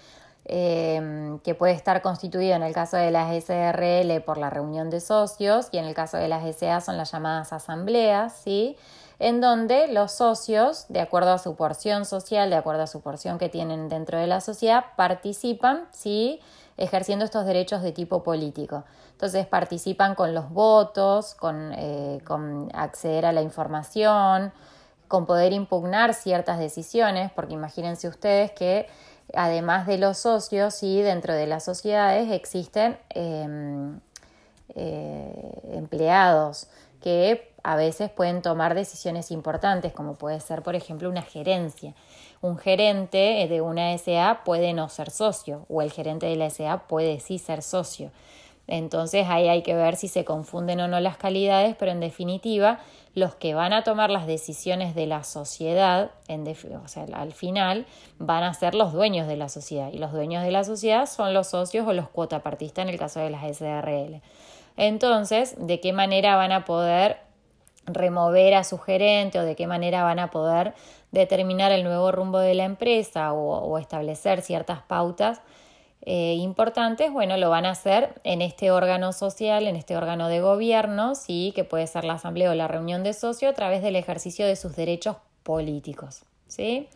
Eh, 0.52 1.38
que 1.44 1.54
puede 1.54 1.74
estar 1.74 2.02
constituido 2.02 2.56
en 2.56 2.64
el 2.64 2.74
caso 2.74 2.98
de 2.98 3.12
las 3.12 3.32
SRL 3.44 4.22
por 4.22 4.40
la 4.40 4.50
reunión 4.50 4.90
de 4.90 5.00
socios 5.00 5.68
y 5.72 5.78
en 5.78 5.86
el 5.86 5.94
caso 5.94 6.18
de 6.18 6.28
las 6.28 6.44
SA 6.56 6.82
son 6.82 6.98
las 6.98 7.12
llamadas 7.12 7.54
asambleas, 7.54 8.34
¿sí? 8.34 8.76
En 9.20 9.42
donde 9.42 9.88
los 9.90 10.14
socios, 10.14 10.86
de 10.88 11.02
acuerdo 11.02 11.32
a 11.32 11.38
su 11.38 11.56
porción 11.56 12.06
social, 12.06 12.50
de 12.50 12.56
acuerdo 12.56 12.84
a 12.84 12.88
su 12.88 13.02
porción 13.02 13.38
que 13.38 13.50
tienen 13.50 13.90
dentro 13.90 14.18
de 14.18 14.28
la 14.28 14.40
sociedad, 14.40 14.86
participan, 14.96 15.88
¿sí? 15.92 16.40
ejerciendo 16.78 17.26
estos 17.26 17.46
derechos 17.46 17.82
de 17.82 17.92
tipo 17.92 18.24
político. 18.24 18.86
Entonces 19.12 19.46
participan 19.46 20.16
con 20.16 20.34
los 20.34 20.50
votos, 20.50 21.36
con, 21.36 21.74
eh, 21.76 22.22
con 22.26 22.70
acceder 22.74 23.26
a 23.26 23.34
la 23.34 23.42
información, 23.42 24.54
con 25.10 25.26
poder 25.26 25.52
impugnar 25.52 26.14
ciertas 26.14 26.58
decisiones, 26.58 27.30
porque 27.32 27.54
imagínense 27.54 28.08
ustedes 28.08 28.52
que 28.52 28.88
además 29.34 29.88
de 29.88 29.98
los 29.98 30.20
socios, 30.20 30.74
sí, 30.74 31.02
dentro 31.02 31.34
de 31.34 31.48
las 31.48 31.66
sociedades 31.66 32.32
existen 32.32 32.98
em, 33.10 34.00
eh, 34.76 35.62
empleados 35.74 36.68
que 37.02 37.49
a 37.64 37.76
veces 37.76 38.10
pueden 38.10 38.42
tomar 38.42 38.76
decisiones 38.76 39.32
importantes, 39.32 39.94
como 39.94 40.16
puede 40.16 40.40
ser, 40.40 40.64
por 40.64 40.76
ejemplo, 40.76 41.10
una 41.10 41.22
gerencia. 41.22 41.94
Un 42.42 42.58
gerente 42.58 43.48
de 43.50 43.62
una 43.62 43.98
SA 43.98 44.42
puede 44.46 44.74
no 44.74 44.90
ser 44.90 45.10
socio, 45.10 45.66
o 45.70 45.82
el 45.82 45.92
gerente 45.92 46.26
de 46.26 46.36
la 46.36 46.50
SA 46.50 46.88
puede 46.88 47.20
sí 47.20 47.38
ser 47.38 47.62
socio. 47.62 48.12
Entonces 48.70 49.26
ahí 49.28 49.48
hay 49.48 49.64
que 49.64 49.74
ver 49.74 49.96
si 49.96 50.08
se 50.08 50.24
confunden 50.24 50.80
o 50.80 50.88
no 50.88 51.00
las 51.00 51.18
calidades, 51.18 51.76
pero 51.78 51.92
en 51.92 52.00
definitiva, 52.00 52.80
los 53.16 53.34
que 53.34 53.56
van 53.56 53.74
a 53.74 53.84
tomar 53.84 54.12
las 54.12 54.28
decisiones 54.28 54.94
de 54.94 55.08
la 55.08 55.24
sociedad, 55.24 56.12
o 56.30 56.88
sea, 56.88 57.06
al 57.14 57.34
final, 57.34 57.88
van 58.20 58.44
a 58.44 58.54
ser 58.54 58.76
los 58.76 58.94
dueños 58.94 59.28
de 59.28 59.38
la 59.38 59.50
sociedad. 59.50 59.92
Y 59.92 59.98
los 59.98 60.12
dueños 60.12 60.44
de 60.44 60.52
la 60.52 60.64
sociedad 60.64 61.08
son 61.08 61.34
los 61.34 61.48
socios 61.48 61.88
o 61.88 61.94
los 61.94 62.10
cuotapartistas 62.10 62.84
en 62.84 62.90
el 62.90 63.00
caso 63.00 63.20
de 63.20 63.32
las 63.32 63.42
SRL. 63.58 64.22
Entonces, 64.78 65.56
¿de 65.58 65.80
qué 65.80 65.92
manera 65.92 66.36
van 66.36 66.52
a 66.52 66.66
poder 66.66 67.18
remover 67.94 68.56
a 68.56 68.64
su 68.64 68.78
gerente 68.78 69.40
o 69.40 69.44
de 69.44 69.56
qué 69.56 69.68
manera 69.68 70.04
van 70.04 70.20
a 70.20 70.32
poder 70.32 70.74
determinar 71.12 71.72
el 71.72 71.84
nuevo 71.84 72.12
rumbo 72.12 72.40
de 72.40 72.54
la 72.54 72.66
empresa 72.66 73.34
o, 73.34 73.78
establecer 73.78 74.42
ciertas 74.42 74.82
pautas 74.82 75.42
eh, 76.02 76.36
importantes, 76.36 77.12
bueno, 77.12 77.36
lo 77.38 77.50
van 77.50 77.66
a 77.66 77.72
hacer 77.72 78.14
en 78.24 78.42
este 78.42 78.72
órgano 78.72 79.12
social, 79.12 79.68
en 79.68 79.76
este 79.76 79.98
órgano 79.98 80.30
de 80.30 80.40
gobierno, 80.40 81.14
sí, 81.14 81.52
que 81.56 81.64
puede 81.64 81.88
ser 81.88 82.06
la 82.06 82.14
asamblea 82.14 82.52
o 82.52 82.56
la 82.56 82.68
reunión 82.68 83.04
de 83.04 83.14
socios 83.14 83.52
a 83.52 83.56
través 83.56 83.82
del 83.82 83.96
ejercicio 83.96 84.46
de 84.46 84.56
sus 84.56 84.76
derechos 84.76 85.18
políticos, 85.44 86.22
¿sí? 86.48 86.88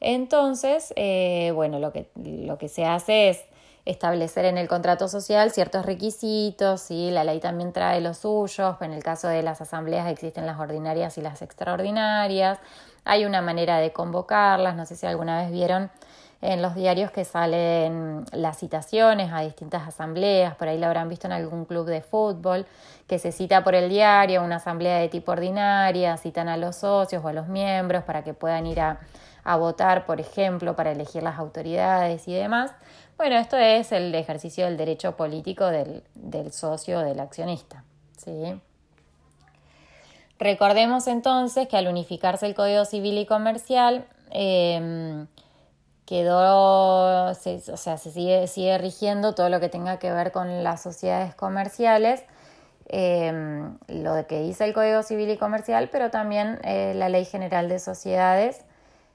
Entonces, 0.00 0.92
eh, 0.96 1.52
bueno, 1.54 1.78
lo 1.78 1.92
que, 1.92 2.08
lo 2.16 2.58
que 2.58 2.68
se 2.68 2.84
hace 2.84 3.28
es 3.28 3.44
establecer 3.84 4.44
en 4.44 4.58
el 4.58 4.68
contrato 4.68 5.08
social 5.08 5.50
ciertos 5.50 5.84
requisitos, 5.84 6.80
¿sí? 6.80 7.10
la 7.10 7.24
ley 7.24 7.40
también 7.40 7.72
trae 7.72 8.00
los 8.00 8.18
suyos, 8.18 8.76
en 8.80 8.92
el 8.92 9.02
caso 9.02 9.28
de 9.28 9.42
las 9.42 9.60
asambleas 9.60 10.08
existen 10.08 10.46
las 10.46 10.60
ordinarias 10.60 11.18
y 11.18 11.20
las 11.20 11.42
extraordinarias, 11.42 12.58
hay 13.04 13.24
una 13.24 13.42
manera 13.42 13.78
de 13.78 13.92
convocarlas, 13.92 14.76
no 14.76 14.86
sé 14.86 14.94
si 14.94 15.06
alguna 15.06 15.42
vez 15.42 15.50
vieron 15.50 15.90
en 16.42 16.60
los 16.60 16.74
diarios 16.74 17.12
que 17.12 17.24
salen 17.24 18.24
las 18.32 18.58
citaciones 18.58 19.32
a 19.32 19.40
distintas 19.40 19.86
asambleas, 19.86 20.56
por 20.56 20.68
ahí 20.68 20.78
lo 20.78 20.86
habrán 20.86 21.08
visto 21.08 21.28
en 21.28 21.32
algún 21.32 21.64
club 21.64 21.86
de 21.86 22.02
fútbol, 22.02 22.66
que 23.06 23.18
se 23.20 23.30
cita 23.30 23.62
por 23.62 23.76
el 23.76 23.88
diario 23.88 24.42
una 24.42 24.56
asamblea 24.56 24.98
de 24.98 25.08
tipo 25.08 25.32
ordinaria, 25.32 26.16
citan 26.16 26.48
a 26.48 26.56
los 26.56 26.76
socios 26.76 27.24
o 27.24 27.28
a 27.28 27.32
los 27.32 27.46
miembros 27.46 28.02
para 28.02 28.24
que 28.24 28.34
puedan 28.34 28.66
ir 28.66 28.80
a, 28.80 29.00
a 29.44 29.56
votar, 29.56 30.04
por 30.04 30.20
ejemplo, 30.20 30.74
para 30.74 30.90
elegir 30.90 31.22
las 31.22 31.38
autoridades 31.38 32.26
y 32.26 32.34
demás. 32.34 32.72
Bueno, 33.16 33.36
esto 33.36 33.56
es 33.56 33.92
el 33.92 34.14
ejercicio 34.14 34.64
del 34.64 34.76
derecho 34.76 35.16
político 35.16 35.66
del, 35.66 36.02
socio 36.52 36.98
o 36.98 37.02
del 37.02 37.20
accionista. 37.20 37.84
¿sí? 38.16 38.60
Recordemos 40.38 41.06
entonces 41.06 41.68
que 41.68 41.76
al 41.76 41.86
unificarse 41.86 42.46
el 42.46 42.54
Código 42.54 42.84
Civil 42.84 43.18
y 43.18 43.26
Comercial, 43.26 44.06
em, 44.30 45.28
quedó, 46.04 47.30
o 47.30 47.34
sea, 47.34 47.96
se 47.96 48.10
sigue, 48.10 48.46
sigue, 48.48 48.76
rigiendo 48.78 49.34
todo 49.34 49.48
lo 49.48 49.60
que 49.60 49.68
tenga 49.68 49.98
que 49.98 50.10
ver 50.10 50.32
con 50.32 50.64
las 50.64 50.82
sociedades 50.82 51.34
comerciales, 51.34 52.24
em, 52.88 53.78
lo 53.86 54.26
que 54.26 54.40
dice 54.40 54.64
el 54.64 54.74
Código 54.74 55.02
Civil 55.04 55.30
y 55.30 55.36
Comercial, 55.36 55.90
pero 55.92 56.10
también 56.10 56.58
eh, 56.64 56.92
la 56.96 57.08
Ley 57.08 57.24
General 57.24 57.68
de 57.68 57.78
Sociedades 57.78 58.64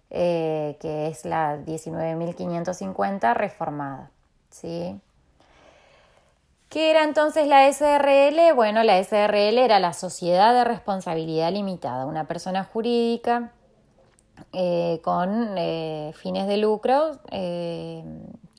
eh, 0.10 0.78
que 0.80 1.08
es 1.08 1.26
la 1.26 1.58
19.550 1.58 3.34
reformada. 3.34 4.12
¿sí? 4.50 5.00
¿Qué 6.70 6.92
era 6.92 7.04
entonces 7.04 7.48
la 7.48 7.72
SRL? 7.72 8.54
Bueno, 8.56 8.84
la 8.84 9.02
SRL 9.04 9.58
era 9.58 9.80
la 9.80 9.94
Sociedad 9.94 10.54
de 10.54 10.64
Responsabilidad 10.64 11.52
Limitada, 11.52 12.06
una 12.06 12.26
persona 12.26 12.64
jurídica 12.64 13.52
eh, 14.54 15.00
con 15.04 15.58
eh, 15.58 16.14
fines 16.16 16.48
de 16.48 16.58
lucro 16.58 17.20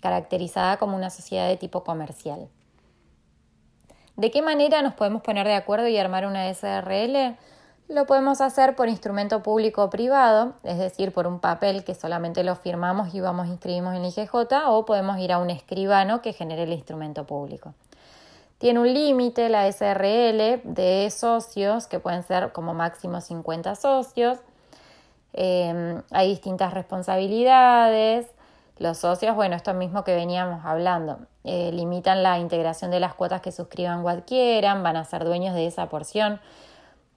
caracterizada 0.01 0.77
como 0.77 0.97
una 0.97 1.11
sociedad 1.11 1.49
de 1.49 1.57
tipo 1.57 1.83
comercial. 1.83 2.49
¿De 4.17 4.31
qué 4.31 4.43
manera 4.43 4.83
nos 4.83 4.95
podemos 4.95 5.23
poner 5.23 5.47
de 5.47 5.55
acuerdo 5.55 5.87
y 5.87 5.97
armar 5.97 6.27
una 6.27 6.53
SRL? 6.53 7.37
Lo 7.89 8.05
podemos 8.05 8.43
hacer 8.43 8.77
por 8.77 8.91
instrumento 8.91 9.43
público 9.43 9.83
o 9.83 9.89
privado, 9.89 10.53
es 10.63 10.79
decir, 10.79 11.11
por 11.11 11.27
un 11.27 11.41
papel 11.41 11.85
que 11.85 11.95
solamente 11.95 12.45
lo 12.45 12.55
firmamos 12.55 13.15
y 13.15 13.21
vamos 13.21 13.49
inscribimos 13.49 13.95
en 13.95 14.05
IGJ, 14.05 14.35
o 14.67 14.85
podemos 14.85 15.19
ir 15.19 15.33
a 15.33 15.39
un 15.39 15.49
escribano 15.49 16.21
que 16.21 16.35
genere 16.35 16.65
el 16.65 16.73
instrumento 16.75 17.25
público. 17.25 17.73
Tiene 18.59 18.81
un 18.81 18.93
límite 18.93 19.49
la 19.49 19.67
SRL 19.73 20.61
de 20.65 21.09
socios, 21.11 21.87
que 21.87 21.99
pueden 21.99 22.23
ser 22.25 22.53
como 22.53 22.75
máximo 22.75 23.23
50 23.23 23.75
socios. 23.75 24.39
Em, 25.33 26.03
hay 26.11 26.29
distintas 26.29 26.75
responsabilidades. 26.75 28.27
Los 28.77 28.99
socios, 28.99 29.35
bueno, 29.35 29.57
esto 29.57 29.73
mismo 29.73 30.05
que 30.05 30.15
veníamos 30.15 30.63
hablando, 30.67 31.21
eh, 31.45 31.71
limitan 31.73 32.23
la 32.23 32.39
integración 32.39 32.91
de 32.91 33.01
las 33.01 33.15
cuotas 33.15 33.41
que 33.41 33.51
suscriban 33.51 34.05
o 34.05 34.11
adquieran, 34.11 34.83
van 34.83 34.97
a 34.97 35.05
ser 35.05 35.25
dueños 35.25 35.55
de 35.55 35.67
esa 35.67 35.89
porción 35.89 36.39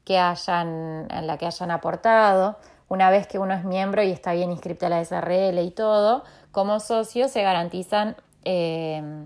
que 0.06 0.18
hayan, 0.18 1.08
en 1.10 1.28
la 1.28 1.38
que 1.38 1.46
hayan 1.46 1.72
aportado. 1.72 2.58
Una 2.88 3.10
vez 3.10 3.28
que 3.28 3.40
uno 3.40 3.54
es 3.54 3.64
miembro 3.64 4.04
y 4.04 4.12
está 4.12 4.34
bien 4.34 4.52
inscrito 4.52 4.86
a 4.86 4.90
la 4.90 5.04
SRL 5.04 5.60
y 5.60 5.72
todo, 5.72 6.24
como 6.52 6.80
socio 6.80 7.28
se 7.30 7.42
garantizan 7.42 8.16
eh, 8.44 9.26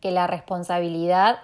que 0.00 0.10
la 0.10 0.26
responsabilidad 0.26 1.38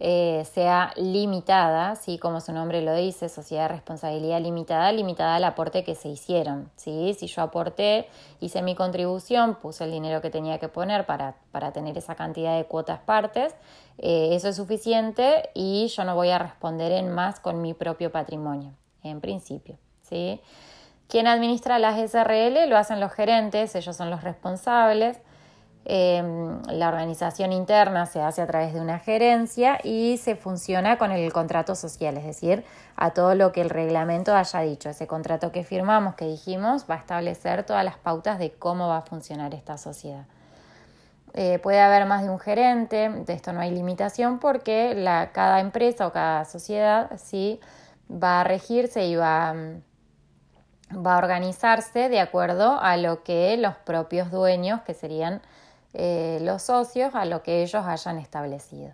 eh, 0.00 0.44
sea 0.52 0.92
limitada, 0.96 1.94
¿sí? 1.94 2.18
como 2.18 2.40
su 2.40 2.52
nombre 2.52 2.82
lo 2.82 2.94
dice, 2.94 3.28
sociedad 3.28 3.62
de 3.62 3.68
responsabilidad 3.76 4.40
limitada, 4.40 4.90
limitada 4.92 5.36
al 5.36 5.44
aporte 5.44 5.84
que 5.84 5.94
se 5.94 6.08
hicieron. 6.08 6.70
¿sí? 6.76 7.14
Si 7.18 7.26
yo 7.28 7.42
aporté, 7.42 8.08
hice 8.40 8.60
mi 8.60 8.74
contribución, 8.74 9.54
puse 9.54 9.84
el 9.84 9.92
dinero 9.92 10.20
que 10.20 10.30
tenía 10.30 10.58
que 10.58 10.68
poner 10.68 11.06
para, 11.06 11.36
para 11.52 11.72
tener 11.72 11.96
esa 11.96 12.16
cantidad 12.16 12.56
de 12.56 12.64
cuotas 12.64 13.00
partes, 13.00 13.54
eh, 13.98 14.30
eso 14.32 14.48
es 14.48 14.56
suficiente 14.56 15.50
y 15.54 15.86
yo 15.88 16.04
no 16.04 16.14
voy 16.14 16.30
a 16.30 16.38
responder 16.38 16.92
en 16.92 17.10
más 17.10 17.40
con 17.40 17.62
mi 17.62 17.74
propio 17.74 18.10
patrimonio, 18.10 18.72
en 19.02 19.20
principio. 19.20 19.78
¿sí? 20.02 20.40
Quien 21.08 21.26
administra 21.26 21.78
las 21.78 21.98
SRL 22.10 22.68
lo 22.68 22.76
hacen 22.76 23.00
los 23.00 23.12
gerentes, 23.12 23.74
ellos 23.74 23.96
son 23.96 24.10
los 24.10 24.22
responsables. 24.22 25.18
Em, 25.86 26.62
la 26.62 26.88
organización 26.88 27.52
interna 27.52 28.06
se 28.06 28.22
hace 28.22 28.40
a 28.40 28.46
través 28.46 28.72
de 28.72 28.80
una 28.80 28.98
gerencia 28.98 29.78
y 29.84 30.16
se 30.16 30.34
funciona 30.34 30.96
con 30.96 31.12
el 31.12 31.30
contrato 31.30 31.74
social, 31.74 32.16
es 32.16 32.24
decir, 32.24 32.64
a 32.96 33.10
todo 33.10 33.34
lo 33.34 33.52
que 33.52 33.60
el 33.60 33.68
reglamento 33.68 34.34
haya 34.34 34.60
dicho. 34.60 34.88
Ese 34.88 35.06
contrato 35.06 35.52
que 35.52 35.62
firmamos, 35.62 36.14
que 36.14 36.24
dijimos, 36.24 36.86
va 36.90 36.94
a 36.94 36.98
establecer 36.98 37.64
todas 37.64 37.84
las 37.84 37.98
pautas 37.98 38.38
de 38.38 38.52
cómo 38.52 38.88
va 38.88 38.98
a 38.98 39.02
funcionar 39.02 39.54
esta 39.54 39.76
sociedad. 39.76 40.24
Eh, 41.36 41.58
puede 41.58 41.80
haber 41.80 42.06
más 42.06 42.22
de 42.22 42.30
un 42.30 42.38
gerente, 42.38 43.08
de 43.08 43.32
esto 43.32 43.52
no 43.52 43.60
hay 43.60 43.72
limitación 43.72 44.38
porque 44.38 44.94
la, 44.94 45.32
cada 45.32 45.58
empresa 45.58 46.06
o 46.06 46.12
cada 46.12 46.44
sociedad 46.44 47.10
sí 47.16 47.60
va 48.08 48.42
a 48.42 48.44
regirse 48.44 49.04
y 49.06 49.16
va, 49.16 49.52
va 50.94 51.14
a 51.14 51.18
organizarse 51.18 52.08
de 52.08 52.20
acuerdo 52.20 52.78
a 52.80 52.96
lo 52.96 53.24
que 53.24 53.56
los 53.56 53.74
propios 53.74 54.30
dueños, 54.30 54.82
que 54.82 54.94
serían 54.94 55.42
eh, 55.92 56.38
los 56.40 56.62
socios 56.62 57.16
a 57.16 57.24
lo 57.24 57.42
que 57.42 57.64
ellos 57.64 57.84
hayan 57.84 58.18
establecido. 58.18 58.92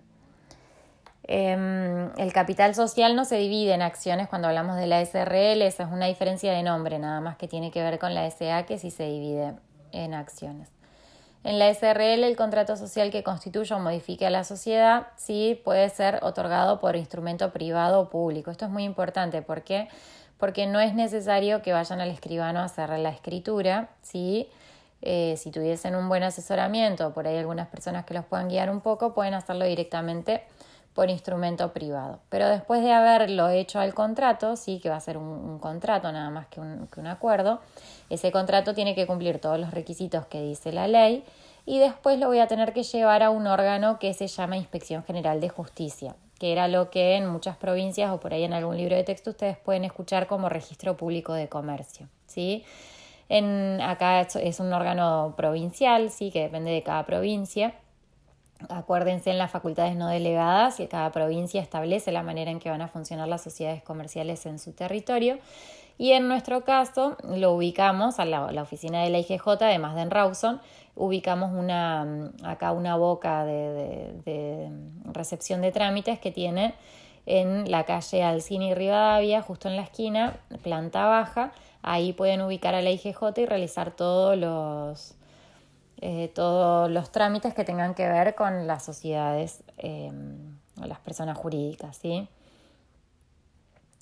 Em, 1.25 2.11
el 2.17 2.33
capital 2.33 2.75
social 2.75 3.15
no 3.17 3.27
se 3.27 3.37
divide 3.37 3.75
en 3.75 3.83
acciones 3.83 4.29
cuando 4.29 4.49
hablamos 4.49 4.77
de 4.77 4.87
la 4.87 5.03
SRL, 5.03 5.61
esa 5.61 5.83
es 5.83 5.93
una 5.93 6.07
diferencia 6.07 6.53
de 6.53 6.63
nombre, 6.63 6.99
nada 6.99 7.21
más 7.21 7.37
que 7.37 7.49
tiene 7.49 7.71
que 7.71 7.83
ver 7.83 7.99
con 7.99 8.15
la 8.15 8.25
SA 8.31 8.65
que 8.65 8.79
sí 8.79 8.91
se 8.91 9.05
divide 9.05 9.55
en 9.93 10.15
acciones. 10.15 10.80
En 11.43 11.59
la 11.59 11.73
SRL 11.73 12.25
el 12.25 12.37
contrato 12.37 12.77
social 12.77 13.11
que 13.11 13.23
constituya 13.23 13.77
o 13.77 13.81
modifique 13.81 14.27
a 14.27 14.31
la 14.31 14.45
sociedad 14.45 15.07
sí 15.17 15.61
puede 15.65 15.89
ser 15.89 16.19
otorgado 16.23 16.81
por 16.81 16.97
instrumento 16.97 17.51
privado 17.51 18.01
o 18.01 18.09
público. 18.11 18.51
Esto 18.51 18.67
es 18.67 18.71
muy 18.71 18.85
importante 18.85 19.41
porque 19.41 19.89
porque 20.41 20.67
no 20.67 20.81
es 20.81 20.95
necesario 20.95 21.61
que 21.61 21.73
vayan 21.73 22.01
al 22.01 22.09
escribano 22.09 22.61
a 22.61 22.65
hacer 22.65 22.89
la 22.99 23.11
escritura, 23.11 23.91
¿sí? 24.01 24.49
Eh, 25.03 25.35
si 25.37 25.51
tuviesen 25.51 25.95
un 25.95 26.09
buen 26.09 26.23
asesoramiento, 26.23 27.13
por 27.13 27.27
ahí 27.27 27.37
algunas 27.37 27.69
personas 27.69 28.05
que 28.07 28.15
los 28.15 28.25
puedan 28.25 28.49
guiar 28.49 28.71
un 28.71 28.81
poco, 28.81 29.15
pueden 29.15 29.35
hacerlo 29.35 29.67
directamente 29.67 30.43
por 31.01 31.09
instrumento 31.09 31.73
privado. 31.73 32.19
Pero 32.29 32.47
después 32.47 32.83
de 32.83 32.93
haberlo 32.93 33.49
hecho 33.49 33.81
al 33.81 33.95
contrato, 33.95 34.55
sí 34.55 34.81
que 34.81 34.91
va 34.91 34.97
a 34.97 35.01
ser 35.01 35.17
un, 35.17 35.59
contrato 35.59 36.13
nada 36.13 36.29
más 36.29 36.47
que 36.49 36.61
un, 36.61 37.07
acuerdo, 37.07 37.61
ese 38.11 38.31
contrato 38.31 38.75
tiene 38.75 38.95
que 38.95 39.07
cumplir 39.07 39.39
todos 39.39 39.59
los 39.59 39.71
requisitos 39.71 40.27
que 40.27 40.43
dice 40.43 40.73
la 40.73 40.89
ley 40.89 41.25
y 41.65 41.79
después 41.79 42.19
lo 42.19 42.27
voy 42.27 42.41
a 42.41 42.49
tener 42.49 42.75
que 42.75 42.83
llevar 42.83 43.23
a 43.23 43.31
un 43.31 43.47
órgano 43.47 43.99
que 43.99 44.13
se 44.13 44.27
llama 44.27 44.59
Inspección 44.59 45.03
General 45.03 45.41
de 45.41 45.49
Justicia, 45.49 46.17
que 46.39 46.53
era 46.53 46.69
lo 46.69 46.91
que 46.91 47.17
en 47.17 47.27
muchas 47.27 47.57
provincias 47.57 48.13
o 48.13 48.21
por 48.21 48.35
ahí 48.35 48.45
en 48.45 48.53
algún 48.53 48.77
libro 48.77 48.95
de 48.95 49.03
texto 49.03 49.31
ustedes 49.31 49.57
pueden 49.57 49.87
escuchar 49.87 50.27
como 50.27 50.51
registro 50.51 50.99
público 50.99 51.33
de 51.33 51.49
comercio. 51.49 52.09
¿sí? 52.27 52.63
En, 53.31 53.81
acá 53.81 54.21
es 54.21 54.61
un 54.61 54.71
órgano 54.71 55.33
provincial, 55.35 56.11
sí, 56.11 56.31
que 56.31 56.43
depende 56.43 56.71
de 56.73 56.83
cada 56.83 57.07
provincia. 57.07 57.73
Acuérdense 58.69 59.31
en 59.31 59.39
las 59.39 59.51
facultades 59.51 59.97
no 59.97 60.09
delegadas 60.09 60.77
que 60.77 60.89
cada 60.89 61.11
provincia 61.13 61.61
establece 61.61 62.13
la 62.13 62.23
manera 62.23 62.51
en 62.51 62.59
que 62.59 62.71
van 62.71 62.83
a 62.83 62.89
funcionar 62.89 63.29
las 63.29 63.43
sociedades 63.43 63.83
comerciales 63.83 64.45
en 64.47 64.59
su 64.59 64.73
territorio. 64.73 65.39
Y 65.99 66.13
en 66.13 66.29
nuestro 66.29 66.65
caso 66.65 67.17
lo 67.23 67.53
ubicamos 67.53 68.19
a 68.19 68.25
la, 68.25 68.63
oficina 68.63 69.03
de 69.03 69.11
la 69.11 69.19
IGJ, 69.19 69.47
además 69.61 69.95
de 69.95 70.03
en 70.03 70.11
Rawson, 70.11 70.61
ubicamos 70.97 71.53
una, 71.53 72.31
acá 72.43 72.73
una 72.73 72.97
boca 72.97 73.45
de, 73.45 74.71
recepción 75.05 75.61
de 75.61 75.73
trámites 75.73 76.19
que 76.19 76.31
tiene 76.31 76.75
en 77.27 77.71
la 77.71 77.85
calle 77.85 78.23
Alcina 78.23 78.65
y 78.65 78.75
Rivadavia, 78.75 79.43
justo 79.43 79.69
en 79.69 79.77
la 79.77 79.83
esquina, 79.83 80.39
planta 80.63 81.07
baja, 81.07 81.53
Ahí 81.83 82.13
pueden 82.13 82.43
ubicar 82.43 82.75
a 82.75 82.83
la 82.83 82.91
IGJ 82.91 83.39
y 83.39 83.47
realizar 83.47 83.91
todos 83.93 84.37
los, 84.37 85.15
eh, 86.01 86.31
todos 86.35 86.91
los 86.91 87.13
trámites 87.13 87.53
que 87.53 87.65
tengan 87.65 87.95
que 87.95 88.09
ver 88.09 88.35
con 88.35 88.67
las 88.67 88.85
sociedades 88.85 89.63
eh, 89.79 90.11
o 90.81 90.87
las 90.87 90.99
personas 91.01 91.37
jurídicas. 91.37 91.97
¿sí? 91.97 92.27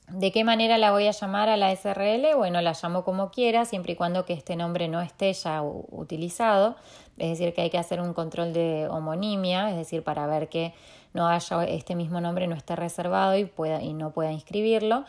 ¿De 0.08 0.32
qué 0.32 0.42
manera 0.42 0.78
la 0.78 0.90
voy 0.92 1.06
a 1.06 1.10
llamar 1.10 1.48
a 1.48 1.56
la 1.56 1.74
SRL? 1.74 2.34
Bueno, 2.36 2.62
la 2.62 2.72
llamo 2.80 3.04
como 3.04 3.30
quiera, 3.30 3.64
siempre 3.64 3.92
y 3.92 3.96
cuando 3.96 4.24
que 4.24 4.32
este 4.32 4.56
nombre 4.56 4.88
no 4.88 5.00
esté 5.00 5.32
ya 5.32 5.62
utilizado. 5.62 6.76
Es 7.18 7.30
decir, 7.30 7.52
que 7.52 7.62
hay 7.62 7.70
que 7.70 7.78
hacer 7.78 8.00
un 8.00 8.14
control 8.14 8.52
de 8.52 8.88
homonimia, 8.88 9.70
es 9.70 9.76
decir, 9.76 10.02
para 10.04 10.26
ver 10.26 10.48
que 10.48 10.72
no 11.12 11.26
haya 11.26 11.64
este 11.64 11.94
mismo 11.94 12.20
nombre, 12.20 12.46
no 12.46 12.54
esté 12.54 12.76
reservado 12.76 13.36
y, 13.36 13.44
pueda, 13.44 13.82
y 13.82 13.92
no 13.92 14.12
pueda 14.12 14.32
inscribirlo. 14.32 15.04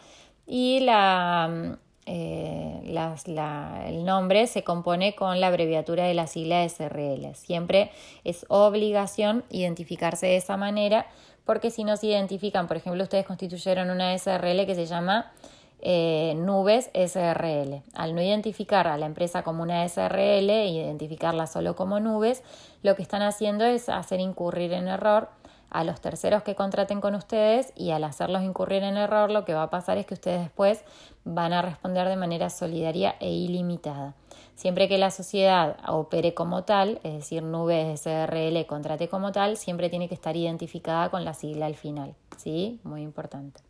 Y 0.46 0.80
la, 0.82 1.78
eh, 2.12 2.82
el 3.86 4.04
nombre 4.04 4.48
se 4.48 4.64
compone 4.64 5.14
con 5.14 5.40
la 5.40 5.48
abreviatura 5.48 6.06
de 6.06 6.16
la 6.16 6.26
sigla 6.26 6.68
SRL. 6.68 7.36
Siempre 7.36 7.92
es 8.24 8.48
obligación 8.50 9.44
identificarse 9.52 10.26
de 10.26 10.38
esa 10.38 10.58
manera 10.58 11.06
porque 11.46 11.70
si 11.70 11.84
no 11.84 11.98
se 11.98 12.08
identifican, 12.08 12.68
por 12.68 12.78
ejemplo, 12.78 13.04
ustedes 13.04 13.28
constituyeron 13.28 13.92
una 13.92 14.18
SRL 14.18 14.66
que 14.66 14.74
se 14.74 14.88
llama 14.88 15.32
eh, 15.82 16.34
Nubes 16.36 16.90
SRL. 16.94 17.84
Al 17.94 18.16
no 18.16 18.22
identificar 18.22 18.88
a 18.88 18.98
la 18.98 19.06
empresa 19.06 19.44
como 19.44 19.62
una 19.62 19.88
SRL 19.88 20.50
identificarla 20.50 21.46
solo 21.46 21.76
como 21.76 22.00
Nubes, 22.00 22.44
lo 22.82 22.96
que 22.96 23.04
están 23.04 23.22
haciendo 23.22 23.66
es 23.66 23.88
hacer 23.88 24.20
incurrir 24.20 24.74
en 24.74 24.88
error 24.88 25.30
a 25.70 25.84
los 25.84 26.02
terceros 26.02 26.44
que 26.44 26.56
contraten 26.56 27.02
con 27.02 27.16
ustedes 27.16 27.74
y 27.76 27.92
al 27.92 28.04
hacerlos 28.04 28.44
incurrir 28.44 28.84
en 28.84 28.98
error 28.98 29.30
lo 29.30 29.46
que 29.46 29.54
va 29.54 29.64
a 29.64 29.70
pasar 29.70 29.98
es 29.98 30.06
que 30.06 30.16
ustedes 30.16 30.42
después 30.42 30.84
van 31.24 31.54
a 31.54 31.62
responder 31.62 32.08
de 32.08 32.16
manera 32.16 32.50
solidaria 32.50 33.16
e 33.20 33.30
ilimitada. 33.30 34.16
Siempre 34.56 34.90
que 34.90 34.98
la 34.98 35.12
sociedad 35.12 35.78
opere 35.88 36.34
como 36.34 36.64
tal, 36.64 37.00
es 37.04 37.14
decir, 37.14 37.44
nubes 37.44 38.02
SRL 38.02 38.66
contrate 38.66 39.08
como 39.08 39.32
tal, 39.32 39.56
siempre 39.56 39.90
tiene 39.90 40.10
que 40.10 40.16
estar 40.16 40.36
identificada 40.36 41.10
con 41.10 41.24
la 41.24 41.34
sigla 41.34 41.66
al 41.66 41.76
final. 41.76 42.14
¿Sí? 42.36 42.80
Muy 42.84 43.02
importante. 43.02 43.62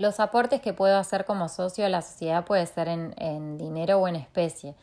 Los 0.00 0.18
aportes 0.18 0.62
que 0.62 0.72
puedo 0.72 0.96
hacer 0.96 1.26
como 1.26 1.50
socio 1.50 1.84
a 1.84 1.90
la 1.90 2.00
sociedad 2.00 2.46
puede 2.46 2.64
ser 2.64 2.88
en, 2.88 3.58
dinero 3.58 3.98
o 3.98 4.08
en 4.08 4.16
especie. 4.16 4.74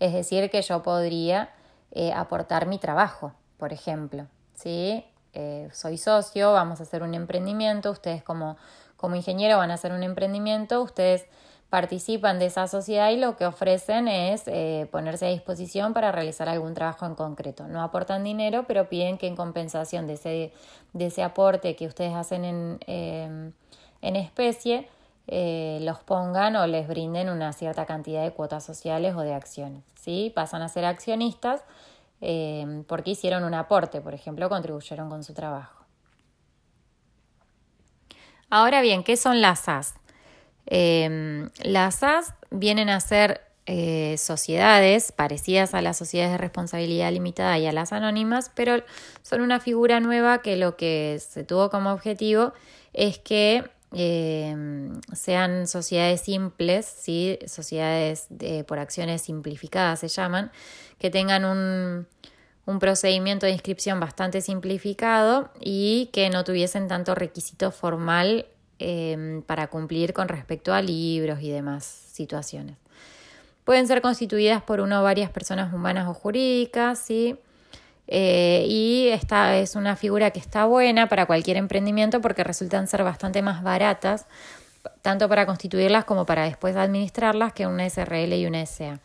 Es 0.00 0.12
decir, 0.12 0.50
que 0.50 0.62
yo 0.62 0.82
podría 0.82 1.50
eh, 1.92 2.12
aportar 2.12 2.66
mi 2.66 2.80
trabajo, 2.80 3.32
por 3.58 3.72
ejemplo. 3.72 4.26
¿sí? 4.54 5.04
Eh, 5.34 5.68
soy 5.72 5.98
socio, 5.98 6.52
vamos 6.52 6.80
a 6.80 6.84
hacer 6.84 7.02
un 7.02 7.14
emprendimiento, 7.14 7.90
ustedes 7.90 8.22
como, 8.22 8.56
como 8.96 9.16
ingeniero 9.16 9.58
van 9.58 9.72
a 9.72 9.74
hacer 9.74 9.92
un 9.92 10.04
emprendimiento, 10.04 10.80
ustedes 10.80 11.26
participan 11.70 12.38
de 12.38 12.46
esa 12.46 12.68
sociedad 12.68 13.10
y 13.10 13.16
lo 13.16 13.36
que 13.36 13.44
ofrecen 13.44 14.06
es 14.06 14.44
eh, 14.46 14.86
ponerse 14.92 15.26
a 15.26 15.30
disposición 15.30 15.92
para 15.92 16.12
realizar 16.12 16.48
algún 16.48 16.74
trabajo 16.74 17.04
en 17.04 17.16
concreto. 17.16 17.66
No 17.66 17.82
aportan 17.82 18.22
dinero, 18.22 18.64
pero 18.68 18.88
piden 18.88 19.18
que 19.18 19.26
en 19.26 19.34
compensación 19.34 20.06
de 20.06 20.12
ese, 20.12 20.52
de 20.92 21.06
ese 21.06 21.24
aporte 21.24 21.74
que 21.74 21.88
ustedes 21.88 22.14
hacen 22.14 22.44
en, 22.44 22.78
eh, 22.86 23.50
en 24.02 24.16
especie, 24.16 24.88
los 25.26 25.98
pongan 26.00 26.54
o 26.54 26.66
les 26.68 26.86
brinden 26.86 27.28
una 27.28 27.52
cierta 27.54 27.86
cantidad 27.86 28.22
de 28.22 28.30
cuotas 28.30 28.62
sociales 28.62 29.16
o 29.16 29.22
de 29.22 29.34
acciones. 29.34 29.82
¿sí? 29.96 30.30
Pasan 30.32 30.62
a 30.62 30.68
ser 30.68 30.84
accionistas 30.84 31.64
Em, 32.20 32.84
porque 32.84 33.10
hicieron 33.10 33.44
un 33.44 33.54
aporte, 33.54 34.00
por 34.00 34.14
ejemplo, 34.14 34.48
contribuyeron 34.48 35.10
con 35.10 35.22
su 35.22 35.34
trabajo. 35.34 35.84
Ahora 38.50 38.80
bien, 38.82 39.02
¿qué 39.02 39.16
son 39.16 39.40
las 39.40 39.60
SAS? 39.60 39.94
Em, 40.66 41.50
las 41.62 41.96
SAS 41.96 42.34
vienen 42.50 42.88
a 42.88 43.00
ser 43.00 43.42
eh, 43.66 44.16
sociedades 44.18 45.10
parecidas 45.10 45.72
a 45.74 45.80
las 45.80 45.96
sociedades 45.96 46.32
de 46.32 46.38
responsabilidad 46.38 47.10
limitada 47.10 47.58
y 47.58 47.66
a 47.66 47.72
las 47.72 47.92
anónimas, 47.92 48.50
pero 48.54 48.82
son 49.22 49.40
una 49.40 49.58
figura 49.58 50.00
nueva 50.00 50.42
que 50.42 50.56
lo 50.56 50.76
que 50.76 51.18
se 51.18 51.44
tuvo 51.44 51.70
como 51.70 51.90
objetivo 51.90 52.52
es 52.92 53.18
que 53.18 53.64
em, 53.94 55.00
sean 55.12 55.66
sociedades 55.66 56.22
simples, 56.22 56.86
¿sí? 56.86 57.38
sociedades 57.46 58.28
por 58.66 58.78
acciones 58.78 59.22
simplificadas 59.22 60.00
se 60.00 60.08
llaman, 60.08 60.50
que 60.98 61.10
tengan 61.10 61.44
un, 61.44 62.06
procedimiento 62.80 63.46
de 63.46 63.52
inscripción 63.52 64.00
bastante 64.00 64.40
simplificado 64.40 65.50
y 65.60 66.08
que 66.12 66.30
no 66.30 66.44
tuviesen 66.44 66.88
tanto 66.88 67.14
requisito 67.14 67.70
formal 67.70 68.46
em, 68.78 69.42
para 69.42 69.66
cumplir 69.66 70.12
con 70.12 70.28
respecto 70.28 70.72
a 70.72 70.80
libros 70.80 71.40
y 71.42 71.50
demás 71.50 71.84
situaciones. 71.84 72.76
Pueden 73.64 73.86
ser 73.86 74.02
constituidas 74.02 74.62
por 74.62 74.80
una 74.80 75.00
o 75.00 75.04
varias 75.04 75.30
personas 75.30 75.72
humanas 75.72 76.06
o 76.08 76.14
jurídicas, 76.14 76.98
¿sí? 76.98 77.36
Eh, 78.06 78.66
y 78.68 79.08
esta 79.08 79.56
es 79.56 79.76
una 79.76 79.96
figura 79.96 80.30
que 80.30 80.38
está 80.38 80.66
buena 80.66 81.08
para 81.08 81.26
cualquier 81.26 81.56
emprendimiento 81.56 82.20
porque 82.20 82.44
resultan 82.44 82.86
ser 82.86 83.02
bastante 83.02 83.42
más 83.42 83.62
baratas, 83.62 84.26
tanto 85.02 85.28
para 85.28 85.46
constituirlas 85.46 86.04
como 86.04 86.26
para 86.26 86.44
después 86.44 86.76
administrarlas, 86.76 87.52
que 87.52 87.66
una 87.66 87.88
SRL 87.88 88.34
y 88.34 88.46
una 88.46 88.64
SA. 88.66 89.00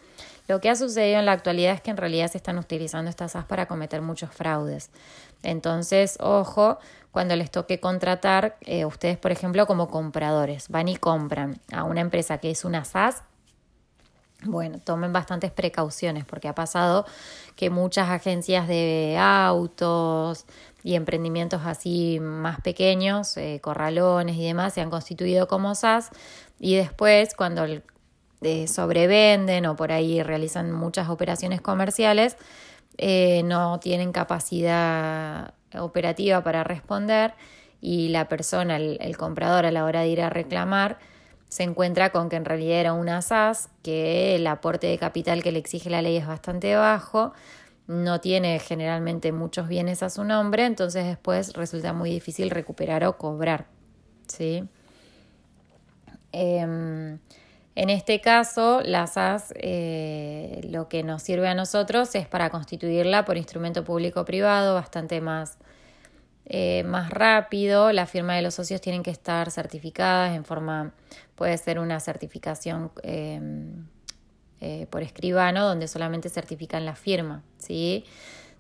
Lo 0.50 0.60
que 0.60 0.70
ha 0.70 0.76
sucedido 0.76 1.20
en 1.20 1.26
la 1.26 1.34
actualidad 1.34 1.74
es 1.74 1.82
que 1.82 1.92
en 1.92 1.98
realidad 1.98 2.30
se 2.30 2.38
están 2.38 2.58
utilizando 2.58 3.10
estas 3.10 3.34
SAS 3.34 3.46
para 3.46 3.68
cometer 3.68 4.02
muchos 4.02 4.32
fraudes. 4.32 4.90
Entonces, 5.44 6.18
ojo, 6.20 6.80
cuando 7.12 7.36
les 7.36 7.52
toque 7.52 7.80
contratar, 7.80 8.58
eh, 8.62 8.84
ustedes, 8.86 9.18
por 9.18 9.32
ejemplo, 9.32 9.68
como 9.68 9.90
compradores, 9.90 10.70
van 10.70 10.88
y 10.88 10.96
compran 10.96 11.60
a 11.72 11.84
una 11.84 12.02
empresa 12.02 12.40
que 12.40 12.50
es 12.50 12.66
una 12.66 12.84
SAS, 12.84 13.22
bueno, 14.46 14.80
tomen 14.80 15.12
bastantes 15.12 15.52
precauciones 15.52 16.24
porque 16.26 16.48
ha 16.48 16.56
pasado 16.56 17.06
que 17.56 17.70
muchas 17.70 18.10
agencias 18.10 18.68
de 18.68 19.18
autos 19.20 20.46
y 20.84 20.96
emprendimientos 20.96 21.62
así 21.66 22.20
más 22.22 22.62
pequeños, 22.62 23.36
eh, 23.36 23.60
corralones 23.62 24.38
y 24.38 24.46
demás, 24.46 24.74
se 24.74 24.82
han 24.82 24.90
constituido 24.90 25.48
como 25.48 25.76
SAS 25.76 26.12
y 26.58 26.76
después 26.76 27.36
cuando 27.36 27.66
eh, 28.42 28.68
sobrevenden 28.68 29.66
o 29.66 29.76
por 29.76 29.92
ahí 29.92 30.24
realizan 30.24 30.72
muchas 30.72 31.10
operaciones 31.10 31.60
comerciales, 31.60 32.38
eh, 32.98 33.44
no 33.44 33.80
tienen 33.80 34.14
capacidad 34.14 35.54
operativa 35.78 36.44
para 36.44 36.64
responder 36.64 37.34
y 37.82 38.10
la 38.10 38.30
persona, 38.30 38.78
el 38.78 39.18
comprador 39.18 39.66
a 39.66 39.72
la 39.72 39.84
hora 39.84 40.02
de 40.02 40.10
ir 40.10 40.22
a 40.22 40.30
reclamar, 40.30 40.98
se 41.50 41.64
encuentra 41.64 42.12
con 42.12 42.30
que 42.30 42.36
en 42.36 42.46
realidad 42.46 42.80
era 42.80 42.94
una 42.94 43.22
SAS, 43.22 43.70
que 43.84 44.36
el 44.36 44.48
aporte 44.48 44.88
de 44.88 44.98
capital 44.98 45.44
que 45.44 45.52
le 45.52 45.60
exige 45.60 45.90
la 45.90 46.02
ley 46.02 46.18
es 46.18 46.28
bastante 46.28 46.76
bajo, 46.76 47.34
no 47.88 48.22
tiene 48.22 48.60
generalmente 48.60 49.32
muchos 49.32 49.68
bienes 49.68 50.04
a 50.04 50.12
su 50.12 50.24
nombre, 50.24 50.66
entonces 50.66 51.06
después 51.06 51.54
resulta 51.54 51.92
muy 51.92 52.12
difícil 52.12 52.52
recuperar 52.52 53.04
o 53.04 53.18
cobrar. 53.18 53.66
¿sí? 54.28 54.64
Em, 56.32 57.18
en 57.76 57.90
este 57.90 58.22
caso, 58.22 58.82
la 58.84 59.08
SAS 59.08 59.52
eh, 59.56 60.62
lo 60.70 60.88
que 60.88 61.02
nos 61.02 61.24
sirve 61.24 61.48
a 61.48 61.56
nosotros 61.56 62.14
es 62.14 62.28
para 62.28 62.52
constituirla 62.52 63.26
por 63.26 63.38
instrumento 63.38 63.84
público-privado 63.84 64.76
bastante 64.76 65.20
más 65.20 65.58
eh, 66.50 66.84
más 66.84 67.12
rápido. 67.12 67.92
La 67.92 68.08
firma 68.08 68.36
de 68.36 68.42
los 68.42 68.56
socios 68.56 68.82
tienen 68.82 69.04
que 69.04 69.12
estar 69.12 69.52
certificadas 69.52 70.36
en 70.36 70.44
forma, 70.44 70.94
puede 71.36 71.56
ser 71.60 71.78
una 71.78 72.00
certificación 72.00 72.92
em, 73.04 73.86
eh, 74.60 74.88
por 74.90 75.04
escribano, 75.04 75.64
donde 75.68 75.88
solamente 75.88 76.28
certifican 76.30 76.86
la 76.86 76.96
firma, 76.96 77.44
¿sí? 77.60 78.04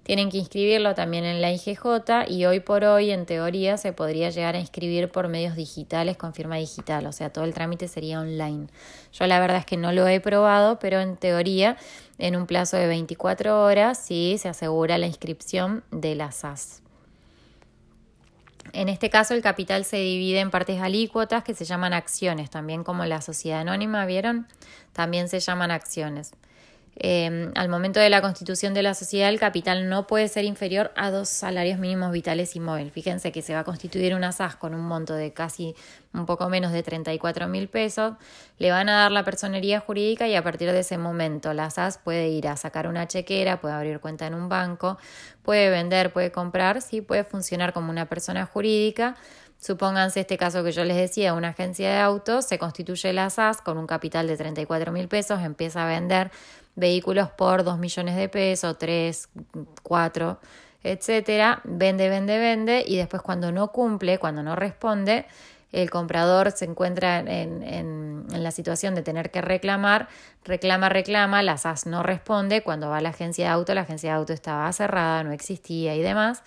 Tienen 0.04 0.30
que 0.30 0.38
inscribirlo 0.38 0.95
también 0.95 1.25
en 1.25 1.41
la 1.41 1.52
IGJ 1.52 2.28
y 2.28 2.45
hoy 2.45 2.62
por 2.62 2.84
hoy, 2.84 3.12
en 3.12 3.25
teoría, 3.25 3.78
se 3.78 3.91
podría 3.91 4.30
llegar 4.30 4.56
a 4.56 4.60
inscribir 4.60 5.12
por 5.12 5.28
medios 5.28 5.56
digitales 5.56 6.15
con 6.15 6.34
firma 6.34 6.56
digital, 6.56 7.06
o 7.06 7.12
sea, 7.12 7.32
todo 7.32 7.43
el 7.43 7.54
trámite 7.54 7.88
sería 7.88 8.19
online. 8.19 8.67
Yo 9.12 9.28
la 9.28 9.39
verdad 9.39 9.58
es 9.58 9.65
que 9.65 9.78
no 9.78 9.91
lo 9.91 10.08
he 10.08 10.19
probado, 10.19 10.80
pero 10.80 10.99
en 10.99 11.17
teoría, 11.17 11.75
en 12.17 12.36
un 12.36 12.45
plazo 12.47 12.78
de 12.78 12.88
24 12.88 13.63
horas, 13.63 13.97
sí 13.97 14.38
se 14.39 14.47
asegura 14.47 14.97
la 14.97 15.08
inscripción 15.08 15.84
de 15.91 16.15
la 16.15 16.32
SAS. 16.32 16.82
En 18.74 18.90
este 18.90 19.10
caso 19.10 19.34
el 19.34 19.42
capital 19.42 19.86
se 19.86 19.98
divide 19.98 20.40
en 20.40 20.52
partes 20.52 20.82
alícuotas 20.82 21.44
que 21.44 21.54
se 21.54 21.66
llaman 21.66 21.94
acciones, 21.94 22.50
también 22.50 22.84
como 22.84 23.06
la 23.06 23.22
sociedad 23.22 23.62
anónima, 23.62 24.06
¿vieron? 24.06 24.48
También 24.94 25.30
se 25.30 25.40
llaman 25.40 25.72
acciones. 25.72 26.32
Em, 26.95 27.52
al 27.56 27.69
momento 27.69 27.99
de 27.99 28.10
la 28.10 28.21
constitución 28.21 28.73
de 28.73 28.84
la 28.84 28.93
sociedad, 28.93 29.30
el 29.30 29.39
capital 29.39 29.88
no 29.88 30.06
puede 30.06 30.28
ser 30.28 30.43
inferior 30.43 30.91
a 30.95 31.12
dos 31.12 31.30
salarios 31.30 31.80
mínimos 31.80 32.12
vitales 32.12 32.56
y 32.56 32.60
móviles. 32.60 32.91
Fíjense 32.91 33.32
que 33.32 33.41
se 33.41 33.54
va 33.54 33.62
a 33.62 33.63
constituir 33.63 34.15
una 34.15 34.32
SAS 34.32 34.56
con 34.58 34.73
un 34.73 34.82
monto 34.82 35.13
de 35.13 35.32
casi 35.32 35.75
un 36.13 36.25
poco 36.25 36.49
menos 36.49 36.73
de 36.73 36.84
34 36.84 37.47
mil 37.47 37.69
pesos. 37.69 38.15
Le 38.58 38.71
van 38.71 38.89
a 38.89 38.97
dar 38.97 39.12
la 39.12 39.23
personería 39.23 39.80
jurídica 39.80 40.28
y 40.28 40.36
a 40.36 40.43
partir 40.43 40.71
de 40.71 40.80
ese 40.80 40.97
momento 40.97 41.54
la 41.54 41.69
SAS 41.69 41.97
puede 41.97 42.30
ir 42.30 42.47
a 42.47 42.58
sacar 42.58 42.88
una 42.88 43.08
chequera, 43.08 43.62
puede 43.62 43.75
abrir 43.75 43.99
cuenta 43.99 44.28
en 44.28 44.34
un 44.34 44.49
banco, 44.49 44.97
puede 45.43 45.69
vender, 45.69 46.12
puede 46.12 46.32
comprar, 46.32 46.82
sí, 46.82 47.02
puede 47.02 47.23
funcionar 47.23 47.71
como 47.71 47.91
una 47.91 48.08
persona 48.08 48.45
jurídica. 48.45 49.15
Supónganse 49.60 50.21
este 50.21 50.38
caso 50.38 50.63
que 50.63 50.71
yo 50.71 50.86
les 50.86 50.95
decía, 50.95 51.34
una 51.34 51.49
agencia 51.49 51.89
de 51.89 51.97
autos, 51.97 52.45
se 52.45 52.58
constituye 52.58 53.12
la 53.12 53.30
SAS 53.30 53.62
con 53.62 53.78
un 53.78 53.88
capital 53.88 54.25
de 54.25 54.38
34 54.38 54.93
mil 54.93 55.10
pesos, 55.10 55.41
empieza 55.41 55.84
a 55.84 55.88
vender 55.88 56.32
vehículos 56.80 57.30
por 57.30 57.63
2 57.63 57.78
millones 57.78 58.15
de 58.15 58.30
pesos, 58.30 58.78
3, 58.78 59.30
4, 59.84 60.39
etcétera, 60.84 61.62
vende, 61.65 62.10
vende, 62.10 62.38
vende 62.38 62.84
y 62.88 62.98
después 62.98 63.22
cuando 63.22 63.52
no 63.52 63.72
cumple, 63.72 64.18
cuando 64.18 64.44
no 64.44 64.56
responde, 64.56 65.26
el 65.72 65.89
comprador 65.92 66.52
se 66.52 66.65
encuentra 66.65 67.20
en, 67.20 67.28
en, 67.28 68.26
en, 68.32 68.44
la 68.44 68.52
situación 68.52 68.96
de 68.96 69.04
tener 69.04 69.30
que 69.30 69.42
reclamar, 69.42 70.08
reclama, 70.44 70.89
reclama, 70.89 71.44
la 71.44 71.58
SAS 71.58 71.86
no 71.86 72.02
responde, 72.02 72.63
cuando 72.63 72.89
va 72.89 72.98
a 72.98 73.02
la 73.02 73.10
agencia 73.10 73.46
de 73.46 73.52
auto, 73.52 73.74
la 73.76 73.82
agencia 73.82 74.12
de 74.12 74.15
auto 74.15 74.34
estaba 74.34 74.72
cerrada, 74.74 75.24
no 75.24 75.32
existía 75.32 75.96
y 75.96 76.02
demás, 76.02 76.42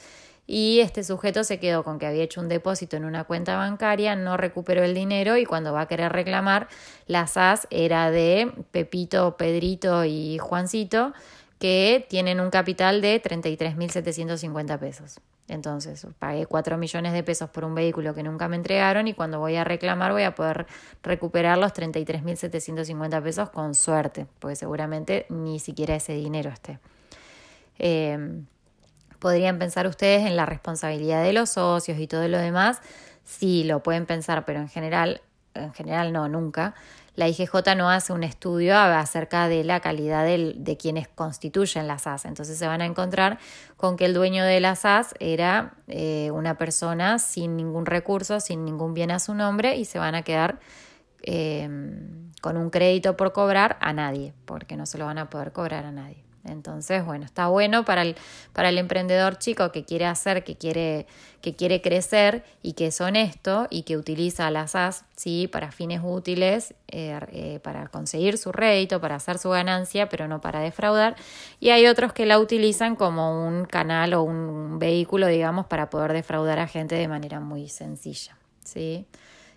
y 0.47 0.81
este 0.81 1.05
sujeto 1.05 1.45
se 1.45 1.61
quedó 1.61 1.85
con 1.85 1.99
que 1.99 2.07
había 2.07 2.23
hecho 2.23 2.41
un 2.41 2.49
depósito 2.49 2.97
en 2.97 3.05
una 3.05 3.25
cuenta 3.25 3.57
bancaria, 3.57 4.17
no 4.17 4.37
recuperó 4.37 4.83
el 4.83 4.95
dinero 4.95 5.37
y 5.37 5.45
cuando 5.45 5.73
va 5.73 5.83
a 5.83 5.89
querer 5.89 6.13
reclamar, 6.13 6.69
la 7.07 7.27
SAS 7.27 7.69
era 7.71 8.11
de 8.11 8.53
Pepito, 8.71 9.37
Pedrito 9.37 10.05
y 10.05 10.39
Juancito, 10.39 11.13
que 11.59 12.05
tienen 12.09 12.41
un 12.41 12.51
capital 12.51 13.01
de 13.01 13.23
33.750 13.23 14.79
pesos. 14.81 15.21
Entonces, 15.47 16.07
pagué 16.19 16.47
4 16.47 16.77
millones 16.77 17.13
de 17.13 17.23
pesos 17.23 17.51
por 17.51 17.65
un 17.65 17.75
vehículo 17.75 18.15
que 18.15 18.23
nunca 18.23 18.49
me 18.49 18.57
entregaron 18.57 19.07
y 19.07 19.15
cuando 19.15 19.39
voy 19.39 19.57
a 19.57 19.65
reclamar 19.65 20.13
voy 20.13 20.23
a 20.23 20.35
poder 20.35 20.67
recuperar 21.03 21.59
los 21.59 21.73
33.750 21.73 23.23
pesos 23.23 23.51
con 23.51 23.75
suerte, 23.75 24.27
porque 24.39 24.57
seguramente 24.57 25.27
ni 25.29 25.61
siquiera 25.61 25.95
ese 25.95 26.15
dinero 26.15 26.51
esté. 26.51 26.79
Eh, 27.79 28.43
podrían 29.23 29.61
pensar 29.61 29.87
ustedes 29.87 30.27
en 30.27 30.35
la 30.35 30.47
responsabilidad 30.47 31.23
de 31.23 31.33
los 31.33 31.51
socios 31.51 32.01
y 32.01 32.09
todo 32.09 32.27
lo 32.27 32.39
demás. 32.39 32.81
Sí, 33.23 33.63
lo 33.63 33.81
pueden 33.81 34.05
pensar, 34.05 34.45
pero 34.45 34.59
en 34.59 34.69
general, 34.69 35.23
en 35.55 35.73
general 35.73 36.13
no, 36.13 36.29
nunca. 36.29 36.75
La 37.15 37.29
IGJ 37.29 37.77
no 37.77 37.89
hace 37.89 38.13
un 38.13 38.25
estudio 38.25 38.77
acerca 38.77 39.47
de 39.47 39.63
la 39.63 39.79
calidad 39.79 40.25
de 40.25 40.77
quienes 40.77 41.07
constituyen 41.07 41.87
las 41.87 42.03
SAS. 42.03 42.25
Entonces 42.25 42.59
se 42.59 42.67
van 42.67 42.81
a 42.81 42.85
encontrar 42.85 43.39
con 43.77 43.97
que 43.97 44.07
el 44.07 44.15
dueño 44.15 44.45
de 44.45 44.59
las 44.59 44.81
SAS 44.81 45.15
era 45.21 45.75
eh, 45.87 46.33
una 46.33 46.59
persona 46.59 47.21
sin 47.21 47.57
ningún 47.57 47.87
recurso, 47.87 48.41
sin 48.41 48.65
ningún 48.65 48.93
bien 48.93 49.13
a 49.13 49.21
su 49.21 49.35
nombre 49.35 49.77
y 49.77 49.85
se 49.85 50.01
van 50.01 50.17
a 50.17 50.23
quedar 50.23 50.59
eh, 51.23 51.69
con 52.41 52.57
un 52.57 52.71
crédito 52.71 53.17
por 53.17 53.33
cobrar 53.33 53.79
a 53.81 53.93
nadie, 53.93 54.35
porque 54.47 54.77
no 54.77 54.85
se 54.85 54.99
lo 54.99 55.07
van 55.07 55.19
a 55.19 55.31
poder 55.31 55.53
cobrar 55.53 55.85
a 55.85 55.93
nadie. 55.93 56.25
Entonces, 56.45 57.05
bueno, 57.05 57.25
está 57.25 57.47
bueno 57.49 57.85
para 57.85 58.03
el, 58.03 58.17
para 58.53 58.69
el 58.69 58.79
emprendedor 58.79 59.39
chico 59.39 59.71
que 59.71 59.85
quiere 59.85 60.07
hacer, 60.07 60.43
que 60.43 60.57
quiere, 60.57 61.07
que 61.41 61.55
quiere 61.55 61.81
crecer 61.81 62.45
y 62.63 62.73
que 62.73 62.87
es 62.89 63.01
honesto 63.01 63.69
y 63.71 63.83
que 63.83 63.97
utiliza 63.97 64.51
la 64.51 64.67
SAS 64.67 65.05
¿sí? 65.15 65.47
para 65.47 65.71
fines 65.71 66.01
útiles, 66.03 66.75
eh, 66.89 67.19
eh, 67.33 67.61
para 67.63 67.87
conseguir 67.89 68.39
su 68.39 68.51
rédito, 68.51 69.01
para 69.01 69.17
hacer 69.17 69.39
su 69.39 69.51
ganancia, 69.51 70.09
pero 70.09 70.27
no 70.27 70.41
para 70.41 70.61
defraudar. 70.61 71.15
Y 71.61 71.71
hay 71.71 71.87
otros 71.87 72.13
que 72.13 72.27
la 72.27 72.39
utilizan 72.41 72.97
como 72.97 73.47
un 73.47 73.65
canal 73.65 74.15
o 74.15 74.23
un 74.23 74.79
vehículo, 74.81 75.29
digamos, 75.29 75.67
para 75.67 75.91
poder 75.91 76.13
defraudar 76.13 76.59
a 76.59 76.67
gente 76.67 76.97
de 76.97 77.07
manera 77.07 77.39
muy 77.39 77.69
sencilla. 77.69 78.37
¿sí? 78.65 79.07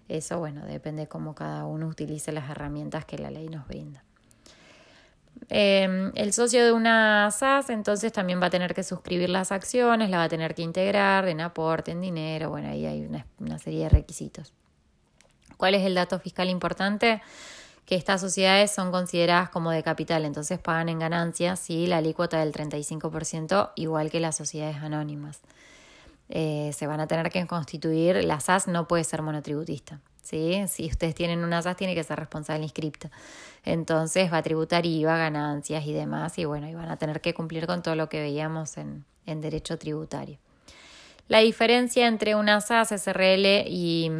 Eso, 0.07 0.37
bueno, 0.37 0.65
depende 0.65 1.07
cómo 1.07 1.33
cada 1.33 1.65
uno 1.65 1.87
utilice 1.87 2.31
las 2.31 2.49
herramientas 2.49 3.05
que 3.05 3.17
la 3.17 3.31
ley 3.31 3.49
nos 3.49 3.67
brinda. 3.67 4.03
Em, 5.49 6.11
el 6.15 6.33
socio 6.33 6.65
de 6.65 6.71
una 6.71 7.29
SAS 7.29 7.69
entonces 7.69 8.11
también 8.11 8.41
va 8.41 8.47
a 8.47 8.49
tener 8.49 8.73
que 8.73 8.83
suscribir 8.83 9.29
las 9.29 9.51
acciones, 9.51 10.09
la 10.09 10.17
va 10.17 10.23
a 10.23 10.29
tener 10.29 10.55
que 10.55 10.63
integrar 10.63 11.27
en 11.27 11.39
aporte, 11.39 11.91
en 11.91 12.01
dinero, 12.01 12.49
bueno, 12.49 12.69
ahí 12.69 12.85
hay 12.85 13.01
una, 13.01 13.27
una 13.39 13.59
serie 13.59 13.83
de 13.83 13.89
requisitos. 13.89 14.53
¿Cuál 15.57 15.75
es 15.75 15.83
el 15.83 15.95
dato 15.95 16.19
fiscal 16.19 16.49
importante? 16.49 17.21
Que 17.85 17.95
estas 17.95 18.21
sociedades 18.21 18.71
son 18.71 18.91
consideradas 18.91 19.49
como 19.49 19.69
de 19.69 19.83
capital, 19.83 20.25
entonces 20.25 20.57
pagan 20.57 20.89
en 20.89 20.97
ganancias 20.97 21.69
y 21.69 21.85
la 21.85 21.97
alícuota 21.97 22.39
del 22.39 22.51
35%, 22.51 23.71
igual 23.75 24.09
que 24.09 24.19
las 24.19 24.35
sociedades 24.35 24.77
anónimas. 24.77 25.41
Eh, 26.29 26.71
se 26.75 26.87
van 26.87 26.99
a 26.99 27.07
tener 27.07 27.29
que 27.29 27.45
constituir, 27.45 28.23
la 28.23 28.39
SAS 28.39 28.67
no 28.67 28.87
puede 28.87 29.03
ser 29.03 29.21
monotributista. 29.21 29.99
¿Sí? 30.25 30.63
Si 30.67 30.87
ustedes 30.87 31.15
tienen 31.15 31.43
una 31.43 31.61
SAS, 31.61 31.77
tiene 31.77 31.95
que 31.95 32.03
ser 32.03 32.19
responsable 32.19 32.63
inscripta. 32.63 33.09
Entonces 33.63 34.31
va 34.31 34.37
a 34.37 34.43
tributar 34.43 34.85
IVA, 34.85 35.17
ganancias 35.17 35.85
y 35.85 35.93
demás, 35.93 36.37
y 36.37 36.45
bueno, 36.45 36.67
y 36.67 36.75
van 36.75 36.89
a 36.89 36.97
tener 36.97 37.21
que 37.21 37.33
cumplir 37.33 37.67
con 37.67 37.81
todo 37.81 37.95
lo 37.95 38.09
que 38.09 38.19
veíamos 38.19 38.77
en, 38.77 39.05
en 39.25 39.41
derecho 39.41 39.77
tributario. 39.77 40.37
La 41.27 41.39
diferencia 41.39 42.07
entre 42.07 42.35
una 42.35 42.61
SAS, 42.61 42.89
SRL 42.89 43.65
y, 43.67 44.11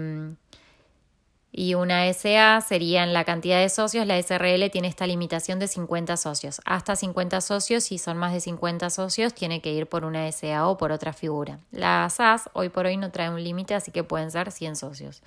y 1.51 1.75
una 1.75 2.11
SA 2.11 2.61
serían 2.61 3.13
la 3.13 3.23
cantidad 3.23 3.59
de 3.59 3.69
socios. 3.69 4.07
La 4.07 4.21
SRL 4.21 4.71
tiene 4.71 4.87
esta 4.87 5.05
limitación 5.05 5.59
de 5.59 5.67
50 5.67 6.17
socios. 6.17 6.61
Hasta 6.65 6.95
50 6.95 7.41
socios, 7.41 7.83
si 7.83 7.99
son 7.99 8.17
más 8.17 8.33
de 8.33 8.41
50 8.41 8.89
socios, 8.89 9.35
tiene 9.35 9.61
que 9.61 9.71
ir 9.71 9.85
por 9.87 10.03
una 10.03 10.29
SA 10.31 10.67
o 10.67 10.77
por 10.77 10.91
otra 10.91 11.13
figura. 11.13 11.59
La 11.71 12.09
SAS 12.09 12.49
hoy 12.53 12.69
por 12.69 12.87
hoy 12.87 12.97
no 12.97 13.11
trae 13.11 13.29
un 13.29 13.43
límite, 13.43 13.75
así 13.75 13.91
que 13.91 14.03
pueden 14.03 14.31
ser 14.31 14.51
100 14.51 14.75
socios. 14.75 15.21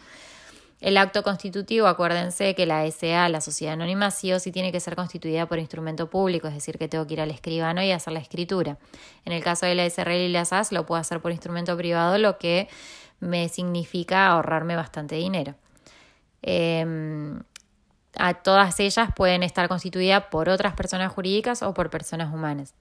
El 0.80 0.96
acto 0.96 1.24
constitutivo, 1.24 1.88
acuérdense 1.88 2.54
que 2.54 2.64
la 2.64 2.88
SA, 2.90 3.28
la 3.28 3.40
sociedad 3.40 3.74
anónima, 3.74 4.12
sí 4.12 4.32
o 4.32 4.38
sí 4.38 4.52
tiene 4.52 4.70
que 4.70 4.78
ser 4.78 4.94
constituida 4.94 5.46
por 5.46 5.58
instrumento 5.58 6.08
público, 6.08 6.46
es 6.46 6.54
decir, 6.54 6.78
que 6.78 6.86
tengo 6.86 7.04
que 7.06 7.14
ir 7.14 7.20
al 7.20 7.32
escribano 7.32 7.82
y 7.82 7.90
hacer 7.90 8.12
la 8.12 8.20
escritura. 8.20 8.78
En 9.24 9.32
el 9.32 9.42
caso 9.42 9.66
de 9.66 9.74
la 9.74 9.84
SRL 9.90 10.20
y 10.20 10.28
la 10.28 10.44
SAS, 10.44 10.70
lo 10.70 10.86
puedo 10.86 11.00
hacer 11.00 11.20
por 11.20 11.32
instrumento 11.32 11.76
privado, 11.76 12.16
lo 12.18 12.38
que 12.38 12.68
me 13.18 13.48
significa 13.48 14.28
ahorrarme 14.28 14.76
bastante 14.76 15.16
dinero. 15.16 15.56
Em, 16.42 17.40
a 18.16 18.34
todas 18.34 18.78
ellas 18.78 19.10
pueden 19.16 19.42
estar 19.42 19.66
constituidas 19.68 20.26
por 20.30 20.48
otras 20.48 20.74
personas 20.74 21.12
jurídicas 21.12 21.62
o 21.62 21.74
por 21.74 21.90
personas 21.90 22.32
humanas. 22.32 22.74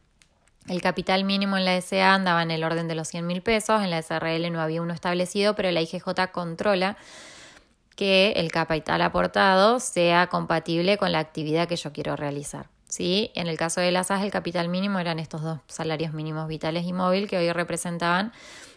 El 0.67 0.81
capital 0.81 1.23
mínimo 1.23 1.57
en 1.57 1.65
la 1.65 1.77
SA 1.77 2.13
andaba 2.13 2.43
en 2.43 2.51
el 2.51 2.63
orden 2.63 2.87
de 2.87 2.93
los 2.93 3.07
100 3.07 3.25
mil 3.25 3.41
pesos, 3.41 3.81
en 3.81 3.89
la 3.89 4.01
SRL 4.01 4.51
no 4.51 4.61
había 4.61 4.83
uno 4.83 4.93
establecido, 4.93 5.55
pero 5.55 5.71
la 5.71 5.81
IGJ 5.81 6.31
controla 6.31 6.97
que 7.97 8.33
el 8.37 8.51
capital 8.51 9.01
aportado 9.01 9.79
sea 9.79 10.27
compatible 10.27 10.97
con 10.97 11.11
la 11.11 11.17
actividad 11.19 11.67
que 11.67 11.75
yo 11.75 11.91
quiero 11.91 12.15
realizar. 12.15 12.69
¿sí? 12.87 13.31
En 13.33 13.47
el 13.47 13.57
caso 13.57 13.81
de 13.81 13.91
las 13.91 14.07
SAS, 14.07 14.21
el 14.21 14.29
capital 14.29 14.69
mínimo 14.69 14.99
eran 14.99 15.17
estos 15.17 15.41
dos 15.41 15.59
salarios 15.67 16.13
mínimos 16.13 16.47
vitales 16.47 16.85
y 16.85 16.93
móvil 16.93 17.27
que 17.27 17.39
hoy 17.39 17.51
representaban 17.51 18.31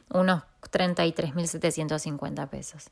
unos 0.09 0.43
33.750 0.73 2.49
pesos. 2.49 2.91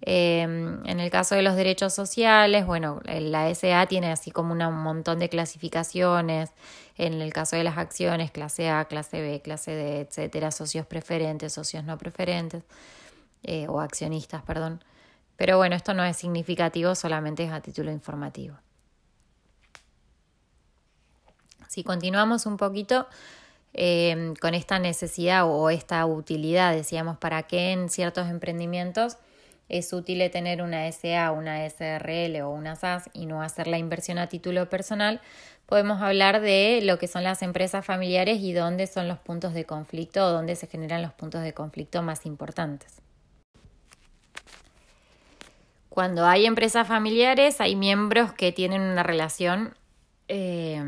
Em, 0.00 0.86
en 0.86 1.00
el 1.00 1.10
caso 1.10 1.34
de 1.34 1.42
los 1.42 1.56
derechos 1.56 1.92
sociales, 1.92 2.64
bueno, 2.64 3.00
la 3.04 3.48
SA 3.50 3.86
tiene 3.86 4.12
así 4.12 4.30
como 4.30 4.52
un 4.52 4.82
montón 4.82 5.18
de 5.18 5.28
clasificaciones. 5.28 6.50
En 6.96 7.20
el 7.20 7.32
caso 7.32 7.56
de 7.56 7.64
las 7.64 7.78
acciones, 7.78 8.30
clase 8.30 8.70
A, 8.70 8.84
clase 8.84 9.20
B, 9.20 9.40
clase 9.42 9.72
D, 9.72 10.00
etcétera, 10.02 10.52
socios 10.52 10.86
preferentes, 10.86 11.52
socios 11.52 11.82
no 11.82 11.98
preferentes, 11.98 12.62
eh, 13.42 13.66
o 13.68 13.80
accionistas, 13.80 14.42
perdón. 14.42 14.84
Pero 15.42 15.56
bueno, 15.56 15.74
esto 15.74 15.92
no 15.92 16.04
es 16.04 16.16
significativo, 16.16 16.94
solamente 16.94 17.42
es 17.42 17.50
a 17.50 17.60
título 17.60 17.90
informativo. 17.90 18.54
Si 21.66 21.82
continuamos 21.82 22.46
un 22.46 22.56
poquito 22.56 23.08
em, 23.72 24.36
con 24.36 24.54
esta 24.54 24.78
necesidad 24.78 25.48
o 25.48 25.68
esta 25.68 26.06
utilidad, 26.06 26.72
decíamos, 26.72 27.18
para 27.18 27.42
qué 27.42 27.72
en 27.72 27.88
ciertos 27.88 28.28
emprendimientos 28.28 29.16
es 29.68 29.92
útil 29.92 30.30
tener 30.30 30.62
una 30.62 30.86
SA, 30.92 31.32
una 31.32 31.68
SRL 31.68 32.40
o 32.42 32.50
una 32.50 32.76
SAS 32.76 33.10
y 33.12 33.26
no 33.26 33.42
hacer 33.42 33.66
la 33.66 33.78
inversión 33.78 34.18
a 34.18 34.28
título 34.28 34.70
personal, 34.70 35.20
podemos 35.66 36.02
hablar 36.02 36.40
de 36.40 36.82
lo 36.84 37.00
que 37.00 37.08
son 37.08 37.24
las 37.24 37.42
empresas 37.42 37.84
familiares 37.84 38.38
y 38.38 38.52
dónde 38.52 38.86
son 38.86 39.08
los 39.08 39.18
puntos 39.18 39.54
de 39.54 39.64
conflicto 39.64 40.24
o 40.24 40.30
dónde 40.30 40.54
se 40.54 40.68
generan 40.68 41.02
los 41.02 41.12
puntos 41.12 41.42
de 41.42 41.52
conflicto 41.52 42.00
más 42.00 42.26
importantes. 42.26 43.01
Cuando 45.92 46.26
hay 46.26 46.46
empresas 46.46 46.88
familiares 46.88 47.60
hay 47.60 47.76
miembros 47.76 48.32
que 48.32 48.50
tienen 48.50 48.80
una 48.80 49.02
relación 49.02 49.74
eh, 50.26 50.82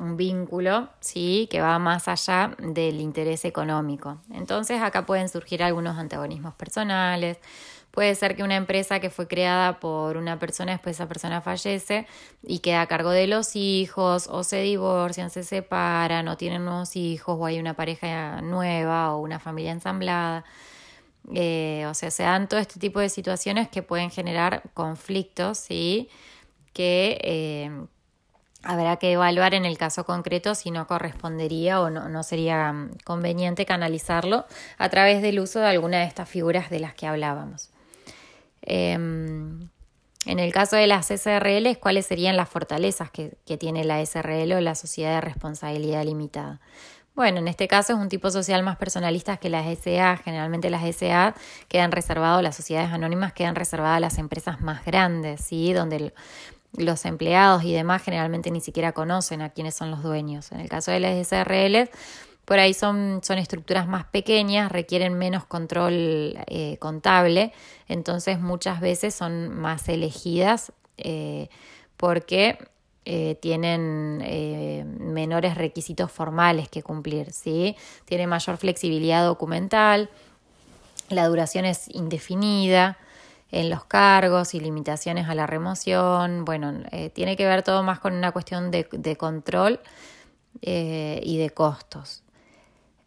un 0.00 0.16
vínculo, 0.18 0.90
¿sí? 1.00 1.48
Que 1.50 1.62
va 1.62 1.78
más 1.78 2.06
allá 2.08 2.54
del 2.58 3.00
interés 3.00 3.46
económico. 3.46 4.18
Entonces 4.30 4.82
acá 4.82 5.06
pueden 5.06 5.30
surgir 5.30 5.62
algunos 5.62 5.96
antagonismos 5.96 6.54
personales. 6.54 7.38
Puede 7.90 8.14
ser 8.16 8.36
que 8.36 8.42
una 8.42 8.56
empresa 8.56 9.00
que 9.00 9.08
fue 9.08 9.28
creada 9.28 9.80
por 9.80 10.18
una 10.18 10.38
persona, 10.38 10.72
después 10.72 10.96
esa 10.96 11.08
persona 11.08 11.40
fallece 11.40 12.06
y 12.42 12.58
queda 12.58 12.82
a 12.82 12.86
cargo 12.86 13.12
de 13.12 13.28
los 13.28 13.56
hijos, 13.56 14.26
o 14.28 14.44
se 14.44 14.60
divorcian, 14.60 15.30
se 15.30 15.42
separan, 15.42 16.28
o 16.28 16.36
tienen 16.36 16.66
nuevos 16.66 16.96
hijos, 16.96 17.38
o 17.40 17.46
hay 17.46 17.58
una 17.58 17.72
pareja 17.72 18.42
nueva, 18.42 19.14
o 19.14 19.20
una 19.20 19.38
familia 19.38 19.72
ensamblada. 19.72 20.44
Eh, 21.32 21.86
o 21.88 21.94
sea, 21.94 22.10
se 22.10 22.22
dan 22.22 22.48
todo 22.48 22.60
este 22.60 22.78
tipo 22.78 23.00
de 23.00 23.08
situaciones 23.08 23.68
que 23.68 23.82
pueden 23.82 24.10
generar 24.10 24.62
conflictos, 24.74 25.58
¿sí? 25.58 26.08
Que, 26.72 27.18
eh, 27.22 27.70
Habrá 28.64 28.96
que 28.96 29.12
evaluar 29.12 29.52
en 29.52 29.66
el 29.66 29.76
caso 29.76 30.04
concreto 30.04 30.54
si 30.54 30.70
no 30.70 30.86
correspondería 30.86 31.82
o 31.82 31.90
no, 31.90 32.22
sería 32.22 32.72
mm, 32.72 32.96
conveniente 33.04 33.66
canalizarlo 33.66 34.46
a 34.78 34.88
través 34.88 35.20
del 35.20 35.38
uso 35.38 35.60
de 35.60 35.66
alguna 35.66 35.98
de 35.98 36.06
estas 36.06 36.28
figuras 36.28 36.70
de 36.70 36.80
las 36.80 36.94
que 36.94 37.06
hablábamos. 37.06 37.68
Em, 38.62 39.68
en 40.24 40.38
el 40.38 40.50
caso 40.52 40.76
de 40.76 40.86
las 40.86 41.10
SRL, 41.10 41.78
¿cuáles 41.78 42.06
serían 42.06 42.38
las 42.38 42.48
fortalezas 42.48 43.10
que, 43.10 43.36
que, 43.44 43.58
tiene 43.58 43.84
la 43.84 44.00
SRL 44.00 44.54
o 44.54 44.60
la 44.62 44.74
sociedad 44.74 45.16
de 45.16 45.20
responsabilidad 45.20 46.02
limitada? 46.04 46.60
Bueno, 47.14 47.38
en 47.38 47.46
este 47.46 47.68
caso 47.68 47.92
es 47.92 47.98
un 48.00 48.08
tipo 48.08 48.28
social 48.30 48.64
más 48.64 48.76
personalista 48.76 49.36
que 49.36 49.48
las 49.48 49.66
SA. 49.78 50.16
Generalmente 50.16 50.68
las 50.68 50.82
SA 50.96 51.34
quedan 51.68 51.92
reservadas, 51.92 52.42
las 52.42 52.56
sociedades 52.56 52.92
anónimas 52.92 53.32
quedan 53.32 53.54
reservadas 53.54 53.98
a 53.98 54.00
las 54.00 54.18
empresas 54.18 54.60
más 54.60 54.84
grandes, 54.84 55.40
¿sí? 55.40 55.72
Donde 55.72 56.12
los 56.76 57.04
empleados 57.04 57.62
y 57.62 57.72
demás 57.72 58.02
generalmente 58.02 58.50
ni 58.50 58.60
siquiera 58.60 58.90
conocen 58.90 59.42
a 59.42 59.50
quiénes 59.50 59.76
son 59.76 59.92
los 59.92 60.02
dueños. 60.02 60.50
En 60.50 60.58
el 60.58 60.68
caso 60.68 60.90
de 60.90 60.98
las 60.98 61.28
SRL, 61.28 61.88
por 62.44 62.58
ahí 62.58 62.74
son, 62.74 63.20
son 63.22 63.38
estructuras 63.38 63.86
más 63.86 64.06
pequeñas, 64.06 64.72
requieren 64.72 65.14
menos 65.14 65.44
control 65.44 66.36
eh, 66.48 66.78
contable, 66.80 67.52
entonces 67.86 68.40
muchas 68.40 68.80
veces 68.80 69.14
son 69.14 69.48
más 69.50 69.88
elegidas 69.88 70.72
eh, 70.98 71.48
porque 71.96 72.58
eh, 73.04 73.36
tienen 73.40 74.18
menores 75.14 75.56
requisitos 75.56 76.10
formales 76.10 76.68
que 76.68 76.82
cumplir, 76.82 77.32
¿sí? 77.32 77.76
Tiene 78.04 78.26
mayor 78.26 78.56
flexibilidad 78.56 79.24
documental, 79.24 80.10
la 81.10 81.26
duración 81.26 81.64
es 81.64 81.88
indefinida, 81.94 82.98
en 83.54 83.70
los 83.70 83.84
cargos 83.84 84.54
y 84.54 84.60
limitaciones 84.60 85.28
a 85.28 85.34
la 85.34 85.46
remoción. 85.46 86.44
Bueno, 86.44 86.74
eh, 86.90 87.10
tiene 87.10 87.36
que 87.36 87.46
ver 87.46 87.62
todo 87.62 87.82
más 87.84 88.00
con 88.00 88.14
una 88.14 88.32
cuestión 88.32 88.70
de, 88.70 89.16
control 89.16 89.80
eh, 90.62 91.20
y 91.22 91.38
de 91.38 91.50
costos. 91.50 92.22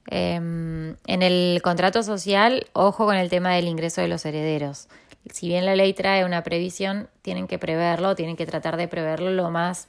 Em, 0.09 0.95
en 1.05 1.21
el 1.21 1.59
contrato 1.61 2.01
social, 2.01 2.65
ojo 2.71 3.05
con 3.05 3.17
el 3.17 3.29
tema 3.29 3.53
del 3.55 3.67
ingreso 3.67 3.99
de 3.99 4.07
los 4.07 4.25
herederos. 4.25 4.87
Si 5.33 5.47
bien 5.47 5.65
la 5.65 5.75
ley 5.75 5.93
trae 5.93 6.25
una 6.25 6.43
previsión, 6.43 7.09
tienen 7.21 7.47
que 7.47 7.59
preverlo, 7.59 8.15
tienen 8.15 8.35
que 8.35 8.45
tratar 8.45 8.77
de 8.77 8.87
preverlo 8.87 9.31
lo 9.31 9.49
más 9.51 9.87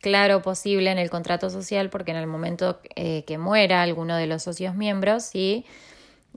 claro 0.00 0.42
posible 0.42 0.90
en 0.90 0.98
el 0.98 1.10
contrato 1.10 1.50
social, 1.50 1.90
porque 1.90 2.10
en 2.10 2.18
el 2.18 2.26
momento 2.26 2.80
eh, 2.94 3.24
que 3.26 3.38
muera 3.38 3.82
alguno 3.82 4.16
de 4.16 4.26
los 4.26 4.42
socios 4.42 4.74
miembros, 4.74 5.24
sí 5.24 5.64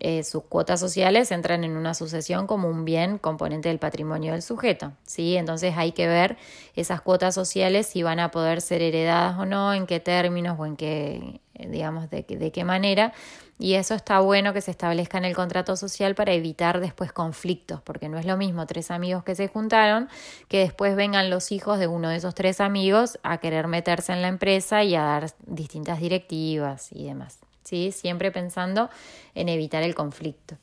eh, 0.01 0.23
sus 0.23 0.43
cuotas 0.43 0.79
sociales 0.79 1.29
entran 1.31 1.65
en 1.65 1.75
una 1.75 1.93
sucesión 1.93 2.47
como 2.47 2.69
un 2.69 2.85
bien 2.85 3.17
componente 3.17 3.67
del 3.67 3.79
patrimonio 3.79 4.31
del 4.31 4.41
sujeto, 4.41 4.93
¿sí? 5.03 5.35
Entonces 5.35 5.73
hay 5.75 5.91
que 5.91 6.07
ver 6.07 6.37
esas 6.75 7.01
cuotas 7.01 7.35
sociales 7.35 7.87
si 7.87 8.01
van 8.01 8.21
a 8.21 8.31
poder 8.31 8.61
ser 8.61 8.81
heredadas 8.81 9.37
o 9.37 9.45
no, 9.45 9.73
en 9.73 9.87
qué 9.87 9.99
términos 9.99 10.57
o 10.57 10.65
en 10.65 10.77
qué, 10.77 11.41
digamos, 11.53 12.09
de, 12.09 12.23
de 12.23 12.51
qué 12.51 12.63
manera. 12.63 13.13
Y 13.60 13.74
eso 13.74 13.93
está 13.93 14.22
bueno 14.22 14.53
que 14.53 14.62
se 14.62 14.72
establezca 14.72 15.18
en 15.18 15.26
el 15.26 15.36
contrato 15.36 15.76
social 15.76 16.16
para 16.16 16.32
evitar 16.32 16.80
después 16.80 17.12
conflictos, 17.12 17.82
porque 17.82 18.10
no 18.10 18.18
es 18.18 18.26
lo 18.26 18.38
mismo 18.38 18.66
tres 18.66 18.89
amigos 18.89 19.24
que 19.24 19.36
se 19.36 19.49
juntaron 19.49 20.07
que 20.47 20.60
después 20.60 20.95
vengan 20.95 21.30
los 21.30 21.51
hijos 21.51 21.78
de 21.78 21.88
uno 21.88 22.10
de 22.10 22.16
esos 22.16 22.34
tres 22.34 22.62
amigos 22.62 23.20
a 23.22 23.38
querer 23.39 23.68
meterse 23.68 24.14
en 24.14 24.22
la 24.22 24.30
empresa 24.30 24.84
y 24.84 24.95
a 24.95 25.03
dar 25.03 25.34
distintas 25.45 25.99
directivas 25.99 26.89
y 26.93 27.03
demás. 27.03 27.39
¿sí? 27.70 27.91
siempre 27.91 28.32
pensando 28.32 28.89
en 29.36 29.49
evitar 29.49 29.84
el 29.84 29.93
conflicto. 29.93 30.57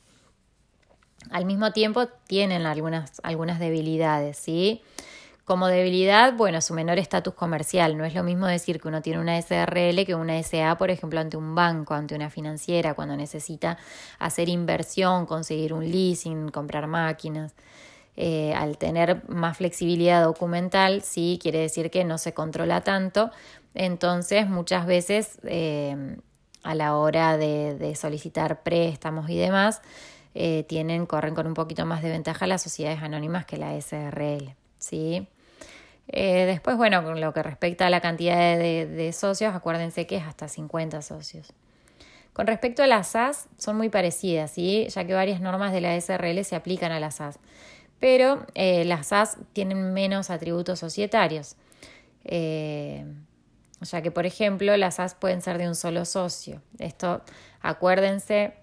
Al 1.29 1.45
mismo 1.45 1.71
tiempo 1.71 2.07
tienen 2.27 2.65
algunas, 2.65 3.19
algunas 3.23 3.59
debilidades, 3.59 4.37
¿sí? 4.37 4.81
Como 5.47 5.67
debilidad, 5.67 6.33
bueno, 6.33 6.59
su 6.59 6.73
menor 6.73 6.99
estatus 6.99 7.33
comercial. 7.33 7.97
No 7.97 8.03
es 8.03 8.13
lo 8.13 8.21
mismo 8.21 8.47
decir 8.47 8.81
que 8.81 8.89
uno 8.89 9.01
tiene 9.01 9.21
una 9.21 9.41
SRL 9.41 10.05
que 10.05 10.13
una 10.13 10.37
SA, 10.43 10.77
por 10.77 10.91
ejemplo, 10.91 11.21
ante 11.21 11.37
un 11.37 11.55
banco, 11.55 11.93
ante 11.93 12.15
una 12.15 12.29
financiera, 12.29 12.95
cuando 12.95 13.15
necesita 13.15 13.77
hacer 14.19 14.49
inversión, 14.49 15.25
conseguir 15.25 15.71
un 15.71 15.89
leasing, 15.89 16.49
comprar 16.49 16.87
máquinas. 16.87 17.53
Eh, 18.17 18.53
al 18.55 18.77
tener 18.77 19.23
más 19.29 19.55
flexibilidad 19.55 20.21
documental, 20.21 21.01
sí, 21.01 21.39
quiere 21.41 21.59
decir 21.59 21.91
que 21.91 22.03
no 22.03 22.17
se 22.17 22.33
controla 22.33 22.81
tanto. 22.81 23.31
Entonces, 23.73 24.49
muchas 24.49 24.85
veces 24.85 25.39
eh, 25.45 26.17
a 26.63 26.75
la 26.75 26.97
hora 26.97 27.37
de, 27.37 27.95
solicitar 27.95 28.63
préstamos 28.63 29.29
y 29.29 29.37
demás, 29.37 29.81
eh, 30.35 30.65
tienen, 30.67 31.05
corren 31.05 31.35
con 31.35 31.47
un 31.47 31.53
poquito 31.53 31.85
más 31.85 32.01
de 32.01 32.09
ventaja 32.09 32.47
las 32.47 32.61
sociedades 32.61 33.01
anónimas 33.01 33.45
que 33.45 33.55
la 33.55 33.79
SRL. 33.79 34.53
¿sí? 34.77 35.27
Eh, 36.09 36.45
después, 36.45 36.77
bueno, 36.77 37.03
con 37.03 37.19
lo 37.19 37.33
que 37.33 37.43
respecta 37.43 37.87
a 37.87 37.89
la 37.89 38.01
cantidad 38.01 38.57
de, 38.57 39.11
socios, 39.13 39.53
acuérdense 39.53 40.07
que 40.07 40.17
es 40.17 40.23
hasta 40.23 40.47
50 40.47 41.01
socios. 41.01 41.53
Con 42.33 42.47
respecto 42.47 42.83
a 42.83 42.87
las 42.87 43.09
SAS, 43.09 43.49
son 43.57 43.77
muy 43.77 43.89
parecidas, 43.89 44.51
¿sí? 44.51 44.87
ya 44.89 45.05
que 45.05 45.13
varias 45.13 45.41
normas 45.41 45.73
de 45.73 45.81
la 45.81 45.99
SRL 45.99 46.43
se 46.43 46.55
aplican 46.55 46.91
a 46.91 46.99
las 46.99 47.15
SAS. 47.15 47.39
pero 47.99 48.45
eh, 48.53 48.85
las 48.85 49.07
SAS 49.07 49.37
tienen 49.53 49.93
menos 49.93 50.29
atributos 50.29 50.79
societarios. 50.79 51.55
Eh, 52.23 53.05
sea 53.81 54.01
que, 54.01 54.11
por 54.11 54.25
ejemplo, 54.25 54.75
las 54.77 54.95
SAS 54.95 55.15
pueden 55.15 55.41
ser 55.41 55.57
de 55.57 55.67
un 55.67 55.75
solo 55.75 56.05
socio. 56.05 56.61
Esto, 56.79 57.21
acuérdense 57.61 58.53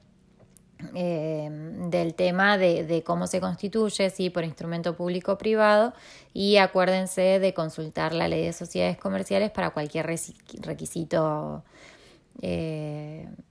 eh, 0.94 1.48
del 1.90 2.14
tema 2.14 2.58
de, 2.58 3.02
cómo 3.04 3.26
se 3.26 3.40
constituye, 3.40 4.10
sí, 4.10 4.30
por 4.30 4.44
instrumento 4.44 4.96
público 4.96 5.32
o 5.32 5.38
privado, 5.38 5.92
y 6.32 6.56
acuérdense 6.56 7.38
de 7.38 7.54
consultar 7.54 8.14
la 8.14 8.28
ley 8.28 8.44
de 8.44 8.52
sociedades 8.52 8.96
comerciales 8.98 9.50
para 9.50 9.70
cualquier 9.70 10.06
requisito 10.06 11.64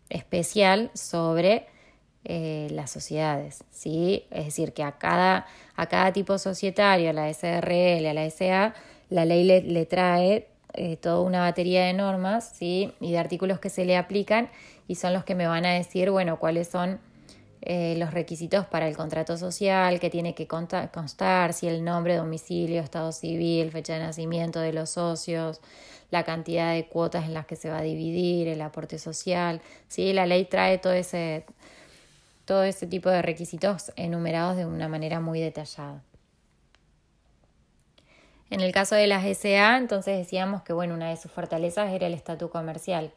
especial 0.10 0.92
sobre 0.94 1.68
eh, 2.26 2.70
las 2.72 2.90
sociedades, 2.90 3.66
¿sí? 3.70 4.24
Es 4.32 4.46
decir, 4.46 4.72
que 4.72 4.82
a 4.84 4.94
cada, 4.94 5.46
a 5.76 5.88
cada 5.88 6.14
tipo 6.14 6.38
societario, 6.38 7.10
a 7.10 7.14
la 7.14 7.28
SRL, 7.28 8.06
a 8.08 8.14
la 8.14 8.30
SA, 8.30 8.74
la 9.10 9.26
ley 9.26 9.44
le, 9.44 9.86
trae 9.86 10.48
eh, 10.74 10.96
toda 10.96 11.20
una 11.20 11.42
batería 11.42 11.84
de 11.84 11.92
normas, 11.92 12.54
¿sí? 12.56 12.94
Y 13.02 13.12
de 13.12 13.18
artículos 13.18 13.60
que 13.60 13.70
se 13.70 13.84
le 13.84 13.98
aplican 13.98 14.50
y 14.88 14.96
son 14.96 15.12
los 15.12 15.26
que 15.26 15.36
me 15.36 15.48
van 15.48 15.66
a 15.66 15.74
decir, 15.74 16.12
bueno, 16.12 16.40
cuáles 16.40 16.70
son 16.70 17.02
eh, 17.66 17.96
los 17.98 18.12
requisitos 18.12 18.66
para 18.66 18.90
el 18.90 18.98
contrato 18.98 19.38
social, 19.38 20.02
que 20.02 20.10
tiene 20.10 20.36
que 20.36 20.48
constar, 20.48 21.54
si 21.54 21.68
el 21.68 21.86
nombre, 21.86 22.18
domicilio, 22.18 22.82
estado 22.82 23.14
civil, 23.14 23.72
fecha 23.72 23.94
de 23.94 24.00
nacimiento 24.00 24.60
de 24.60 24.74
los 24.74 24.90
socios, 24.90 25.62
la 26.12 26.24
cantidad 26.24 26.74
de 26.74 26.88
cuotas 26.88 27.24
en 27.24 27.34
las 27.34 27.46
que 27.46 27.56
se 27.56 27.70
va 27.70 27.78
a 27.78 27.82
dividir, 27.82 28.50
el 28.50 28.62
aporte 28.62 29.00
social, 29.00 29.62
¿sí? 29.88 30.12
La 30.12 30.26
ley 30.26 30.44
trae 30.44 30.78
todo 30.78 30.92
ese 30.92 31.46
todo 32.44 32.64
ese 32.66 32.86
tipo 32.86 33.10
de 33.10 33.22
requisitos 33.22 33.94
enumerados 33.96 34.58
de 34.58 34.66
una 34.66 34.90
manera 34.90 35.22
muy 35.22 35.40
detallada. 35.40 36.04
En 38.50 38.60
el 38.60 38.74
caso 38.74 38.96
de 38.96 39.08
las 39.08 39.24
SA, 39.24 39.78
entonces 39.78 40.18
decíamos 40.18 40.64
que 40.64 40.74
bueno, 40.74 40.96
una 40.96 41.10
de 41.10 41.16
sus 41.16 41.32
fortalezas 41.32 41.94
era 41.94 42.08
el 42.08 42.14
estatus 42.14 42.52
comercial. 42.52 43.14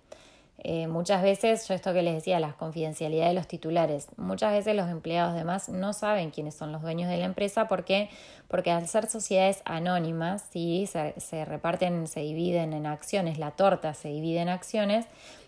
Eh, 0.58 0.86
muchas 0.86 1.22
veces, 1.22 1.68
yo 1.68 1.74
esto 1.74 1.92
que 1.92 2.02
les 2.02 2.14
decía, 2.14 2.40
la 2.40 2.54
confidencialidad 2.54 3.28
de 3.28 3.34
los 3.34 3.46
titulares, 3.46 4.08
muchas 4.16 4.52
veces 4.52 4.74
los 4.74 4.88
empleados 4.88 5.34
demás 5.34 5.68
no 5.68 5.92
saben 5.92 6.30
quiénes 6.30 6.54
son 6.54 6.72
los 6.72 6.82
dueños 6.82 7.10
de 7.10 7.18
la 7.18 7.26
empresa 7.26 7.68
porque, 7.68 8.08
porque 8.48 8.70
al 8.70 8.88
ser 8.88 9.08
sociedades 9.08 9.60
anónimas, 9.64 10.46
¿sí? 10.50 10.88
se, 10.90 11.14
se 11.20 11.44
reparten, 11.44 12.06
se 12.06 12.20
dividen 12.20 12.72
en 12.72 12.86
acciones, 12.86 13.38
la 13.38 13.50
torta 13.50 13.94
se 13.94 14.08
divide 14.08 14.40
en 14.40 14.48
acciones, 14.48 15.06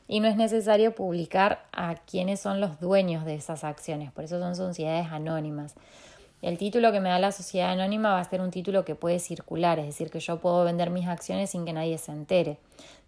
y 0.09 0.21
no 0.21 0.29
es 0.29 0.37
necesario 0.37 0.95
publicar 0.95 1.67
a 1.73 1.95
quiénes 1.95 2.41
son 2.41 2.61
los 2.61 2.81
dueños 2.81 3.25
de 3.25 3.35
esas 3.35 3.63
acciones, 3.65 4.11
por 4.11 4.25
eso 4.25 4.39
son 4.41 4.57
sociedades 4.57 5.09
anónimas. 5.11 5.75
El 6.41 6.57
título 6.57 6.93
que 6.93 7.01
me 7.01 7.09
da 7.09 7.19
la 7.19 7.33
sociedad 7.33 7.73
anónima 7.73 8.13
va 8.13 8.21
a 8.21 8.25
ser 8.25 8.41
un 8.41 8.53
título 8.53 8.85
que 8.85 8.95
puede 8.95 9.19
circular, 9.19 9.81
es 9.81 9.87
decir, 9.87 10.09
que 10.09 10.21
yo 10.21 10.39
puedo 10.39 10.65
vender 10.65 10.89
mis 10.89 11.09
acciones 11.09 11.51
sin 11.51 11.65
que 11.65 11.73
nadie 11.73 11.99
se 11.99 12.13
entere. 12.13 12.59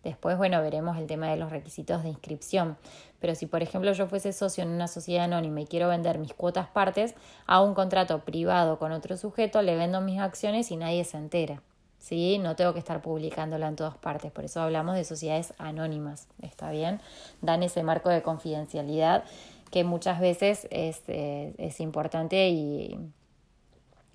Después, 0.04 0.38
bueno, 0.38 0.62
veremos 0.62 0.96
el 0.96 1.06
tema 1.06 1.28
de 1.28 1.36
los 1.36 1.50
requisitos 1.50 2.02
de 2.02 2.08
inscripción. 2.08 2.78
Pero 3.20 3.34
si, 3.34 3.46
por 3.46 3.62
ejemplo, 3.62 3.92
yo 3.92 4.06
fuese 4.06 4.32
socio 4.32 4.64
en 4.64 4.70
una 4.70 4.88
sociedad 4.88 5.24
anónima 5.24 5.60
y 5.60 5.66
quiero 5.66 5.88
vender 5.88 6.18
mis 6.18 6.32
cuotas 6.32 6.68
partes, 6.68 7.14
a 7.46 7.62
un 7.62 7.74
contrato 7.74 8.20
privado 8.20 8.78
con 8.78 8.92
otro 8.92 9.16
sujeto, 9.16 9.60
le 9.60 9.76
vendo 9.76 10.00
mis 10.00 10.18
acciones 10.18 10.70
y 10.70 10.76
nadie 10.76 11.04
se 11.04 11.18
entera. 11.18 11.62
¿sí? 12.00 12.38
No 12.38 12.56
tengo 12.56 12.72
que 12.72 12.78
estar 12.80 13.00
publicándola 13.00 13.68
en 13.68 13.76
todas 13.76 13.96
partes, 13.98 14.32
por 14.32 14.44
eso 14.44 14.60
hablamos 14.60 14.96
de 14.96 15.04
sociedades 15.04 15.54
anónimas, 15.58 16.26
¿está 16.42 16.70
bien? 16.70 17.00
Dan 17.42 17.62
ese 17.62 17.82
marco 17.82 18.08
de 18.08 18.22
confidencialidad 18.22 19.24
que 19.70 19.84
muchas 19.84 20.18
veces 20.18 20.66
es, 20.70 21.02
eh, 21.06 21.74
importante 21.78 22.48
y, 22.48 22.98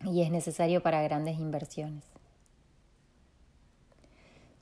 y 0.03 0.21
es 0.21 0.31
necesario 0.31 0.81
para 0.81 1.01
grandes 1.01 1.39
inversiones. 1.39 2.14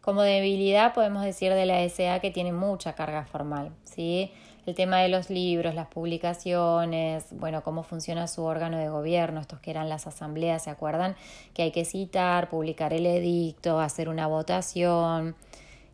Como 0.04 0.22
debilidad 0.22 0.94
podemos 0.94 1.24
decir 1.24 1.54
de 1.54 1.66
la 1.66 1.88
SA 1.88 2.20
que 2.20 2.30
tiene 2.30 2.52
mucha 2.52 2.94
carga 2.94 3.24
formal, 3.24 3.72
¿sí? 3.86 4.34
el 4.66 4.76
tema 4.76 5.00
de 5.00 5.08
los 5.08 5.30
libros, 5.30 5.76
las 5.76 5.88
publicaciones, 5.88 7.28
bueno, 7.32 7.64
cómo 7.64 7.84
funciona 7.84 8.28
su 8.28 8.44
órgano 8.44 8.78
de 8.78 8.90
gobierno, 8.90 9.40
estos 9.40 9.62
que 9.62 9.72
eran 9.72 9.88
las 9.88 10.06
asambleas, 10.06 10.64
¿se 10.64 10.70
acuerdan? 10.70 11.16
Que 11.54 11.64
hay 11.64 11.72
que 11.72 11.86
citar, 11.86 12.50
publicar 12.50 12.94
el 12.94 13.06
edicto, 13.06 13.80
hacer 13.80 14.10
una 14.10 14.28
votación, 14.28 15.38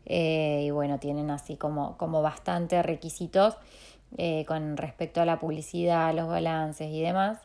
eh, 0.07 0.63
y 0.65 0.71
bueno, 0.71 0.97
tienen 0.97 1.29
así 1.29 1.55
como, 1.55 1.95
como 1.97 2.23
bastantes 2.23 2.83
requisitos 2.83 3.57
eh, 4.17 4.43
con 4.47 4.75
respecto 4.75 5.21
a 5.21 5.25
la 5.25 5.39
publicidad, 5.39 6.15
los 6.15 6.27
balances 6.27 6.91
y 6.91 6.99
demás, 6.99 7.37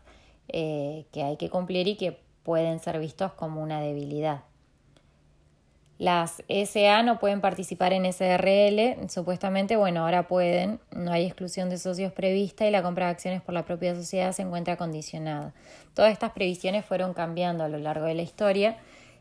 eh, 0.49 1.05
que 1.13 1.25
hay 1.25 1.37
que 1.37 1.51
cumplir 1.51 1.89
y 1.89 1.97
que 1.97 2.19
pueden 2.43 2.81
ser 2.81 2.99
vistos 2.99 3.33
como 3.33 3.63
una 3.63 3.83
debilidad. 3.83 4.45
Las 5.99 6.43
SA 6.49 7.05
no 7.05 7.21
pueden 7.21 7.41
participar 7.41 7.93
en 7.93 8.05
SRL, 8.05 9.09
supuestamente, 9.09 9.77
bueno, 9.77 10.05
ahora 10.05 10.27
pueden, 10.27 10.81
no 10.91 11.13
hay 11.13 11.25
exclusión 11.25 11.71
de 11.71 11.79
socios 11.79 12.13
prevista 12.13 12.67
y 12.67 12.73
la 12.73 12.83
compra 12.83 13.07
de 13.07 13.13
acciones 13.13 13.43
por 13.43 13.55
la 13.55 13.65
propia 13.65 13.95
sociedad 13.95 14.33
se 14.33 14.43
encuentra 14.43 14.77
condicionada. 14.77 15.55
Todas 15.95 16.13
estas 16.13 16.33
previsiones 16.33 16.85
fueron 16.85 17.15
cambiando 17.15 17.63
a 17.63 17.69
lo 17.69 17.79
largo 17.79 18.07
de 18.07 18.15
la 18.15 18.23
historia. 18.23 18.77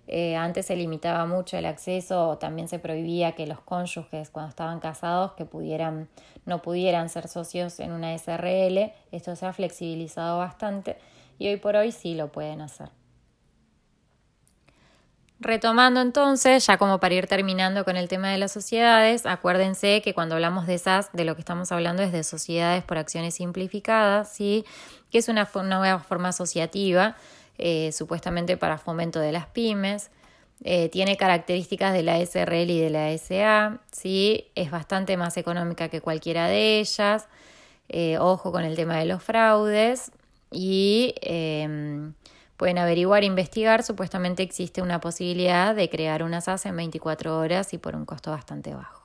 Eh, 0.07 0.35
antes 0.35 0.65
se 0.65 0.75
limitaba 0.75 1.27
mucho 1.27 1.57
el 1.57 1.65
acceso, 1.65 2.27
o 2.27 2.37
también 2.39 2.67
se 2.67 2.79
prohibía 2.79 3.33
que 3.33 3.45
los 3.45 3.61
cónyuges 3.61 4.31
cuando 4.31 4.49
estaban 4.49 4.79
casados 4.79 5.33
que 5.33 5.45
pudieran, 5.45 6.09
no 6.45 6.63
pudieran 6.63 7.07
ser 7.09 7.27
socios 7.27 7.79
en 7.79 7.91
una 7.91 8.17
SRL. 8.17 8.93
Esto 9.11 9.35
se 9.35 9.45
ha 9.45 9.53
flexibilizado 9.53 10.39
bastante 10.39 10.97
y 11.37 11.49
hoy 11.49 11.57
por 11.57 11.75
hoy 11.75 11.91
sí 11.91 12.15
lo 12.15 12.31
pueden 12.31 12.61
hacer. 12.61 13.02
Retomando 15.43 15.99
entonces, 15.99 16.65
ya 16.65 16.77
como 16.77 17.01
para 17.01 17.15
ir 17.15 17.27
terminando 17.27 17.83
con 17.83 17.97
el 17.97 18.07
tema 18.07 18.31
de 18.31 18.37
las 18.37 18.53
sociedades, 18.53 19.25
acuérdense 19.25 20.01
que 20.01 20.13
cuando 20.13 20.35
hablamos 20.35 20.67
de 20.67 20.75
esas, 20.75 21.11
de 21.11 21.25
lo 21.25 21.35
que 21.35 21.41
estamos 21.41 21.69
hablando 21.73 22.01
es 22.01 22.13
de 22.13 22.23
sociedades 22.23 22.81
por 22.85 22.97
acciones 22.97 23.35
simplificadas, 23.35 24.31
¿sí? 24.31 24.63
que 25.11 25.17
es 25.17 25.27
una, 25.27 25.49
nueva 25.53 25.99
forma 25.99 26.29
asociativa, 26.29 27.17
eh, 27.57 27.91
supuestamente 27.91 28.55
para 28.55 28.77
fomento 28.77 29.19
de 29.19 29.33
las 29.33 29.45
pymes. 29.47 30.11
Eh, 30.63 30.87
tiene 30.87 31.17
características 31.17 31.91
de 31.91 32.03
la 32.03 32.19
SRL 32.25 32.69
y 32.69 32.79
de 32.79 32.89
la 32.89 33.11
SA, 33.11 33.81
¿sí? 33.91 34.47
es 34.55 34.71
bastante 34.71 35.17
más 35.17 35.35
económica 35.35 35.89
que 35.89 35.99
cualquiera 35.99 36.47
de 36.47 36.79
ellas. 36.79 37.27
Eh, 37.89 38.17
ojo 38.17 38.53
con 38.53 38.63
el 38.63 38.77
tema 38.77 38.97
de 38.97 39.05
los 39.07 39.21
fraudes 39.21 40.13
y 40.51 41.15
em, 41.19 42.13
pueden 42.63 42.77
averiguar 42.77 43.23
e 43.23 43.25
investigar, 43.25 43.83
supuestamente 43.83 44.41
existe 44.41 44.81
una 44.81 45.01
posibilidad 45.01 45.75
de 45.75 45.89
crear 45.89 46.23
una 46.23 46.39
SAS 46.39 46.65
en 46.65 46.77
24 46.77 47.37
horas 47.37 47.73
y 47.73 47.77
por 47.77 47.93
un 47.93 48.05
costo 48.05 48.31
bastante 48.31 48.73
bajo. 48.73 49.03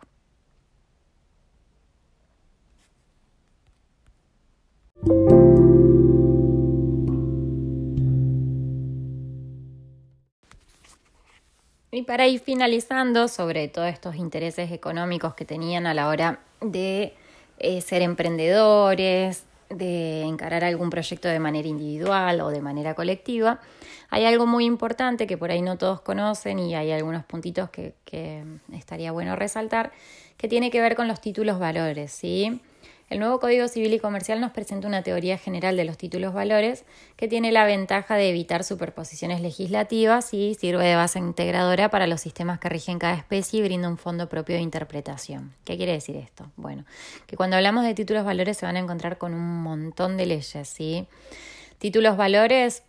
Y 11.90 12.02
para 12.02 12.28
ir 12.28 12.38
finalizando 12.38 13.26
sobre 13.26 13.66
todos 13.66 13.88
estos 13.88 14.14
intereses 14.14 14.70
económicos 14.70 15.34
que 15.34 15.44
tenían 15.44 15.88
a 15.88 15.94
la 15.94 16.06
hora 16.06 16.38
de 16.60 17.12
eh, 17.58 17.80
ser 17.80 18.02
emprendedores, 18.02 19.47
de 19.68 20.22
encarar 20.22 20.64
algún 20.64 20.90
proyecto 20.90 21.28
de 21.28 21.38
manera 21.38 21.68
individual 21.68 22.40
o 22.40 22.48
de 22.50 22.60
manera 22.60 22.94
colectiva, 22.94 23.60
hay 24.10 24.24
algo 24.24 24.46
muy 24.46 24.64
importante 24.64 25.26
que 25.26 25.36
por 25.36 25.50
ahí 25.50 25.62
no 25.62 25.76
todos 25.76 26.00
conocen 26.00 26.58
y 26.58 26.74
hay 26.74 26.92
algunos 26.92 27.24
puntitos 27.24 27.70
que, 27.70 27.94
que 28.04 28.42
estaría 28.72 29.12
bueno 29.12 29.36
resaltar, 29.36 29.92
que 30.36 30.48
tiene 30.48 30.70
que 30.70 30.80
ver 30.80 30.96
con 30.96 31.08
los 31.08 31.20
títulos 31.20 31.58
valores, 31.58 32.12
¿sí? 32.12 32.60
El 33.10 33.20
nuevo 33.20 33.40
Código 33.40 33.68
Civil 33.68 33.94
y 33.94 34.00
Comercial 34.00 34.38
nos 34.38 34.52
presenta 34.52 34.86
una 34.86 35.02
teoría 35.02 35.38
general 35.38 35.78
de 35.78 35.86
los 35.86 35.96
títulos 35.96 36.34
valores 36.34 36.84
que 37.16 37.26
tiene 37.26 37.52
la 37.52 37.64
ventaja 37.64 38.16
de 38.16 38.28
evitar 38.28 38.64
superposiciones 38.64 39.40
legislativas 39.40 40.34
y 40.34 40.54
sirve 40.54 40.86
de 40.86 40.94
base 40.94 41.18
integradora 41.18 41.88
para 41.88 42.06
los 42.06 42.20
sistemas 42.20 42.58
que 42.58 42.68
rigen 42.68 42.98
cada 42.98 43.14
especie 43.14 43.60
y 43.60 43.62
brinda 43.62 43.88
un 43.88 43.96
fondo 43.96 44.28
propio 44.28 44.56
de 44.56 44.60
interpretación. 44.60 45.54
¿Qué 45.64 45.78
quiere 45.78 45.92
decir 45.92 46.16
esto? 46.16 46.50
Bueno, 46.56 46.84
que 47.26 47.38
cuando 47.38 47.56
hablamos 47.56 47.84
de 47.84 47.94
títulos 47.94 48.26
valores 48.26 48.58
se 48.58 48.66
van 48.66 48.76
a 48.76 48.80
encontrar 48.80 49.16
con 49.16 49.32
un 49.32 49.62
montón 49.62 50.18
de 50.18 50.26
leyes, 50.26 50.68
¿sí? 50.68 51.06
Títulos 51.78 52.18
valores 52.18 52.82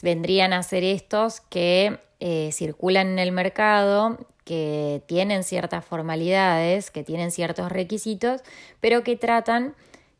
vendrían 0.00 0.52
a 0.52 0.62
ser 0.62 0.84
estos 0.84 1.40
que 1.40 1.98
eh, 2.20 2.50
circulan 2.52 3.08
en 3.08 3.18
el 3.18 3.32
mercado, 3.32 4.16
que 4.46 5.02
tienen 5.06 5.42
ciertas 5.42 5.84
formalidades, 5.84 6.92
que 6.92 7.02
tienen 7.02 7.32
ciertos 7.32 7.72
requisitos, 7.72 8.42
pero 8.80 9.02
que 9.02 9.16
tratan 9.16 9.74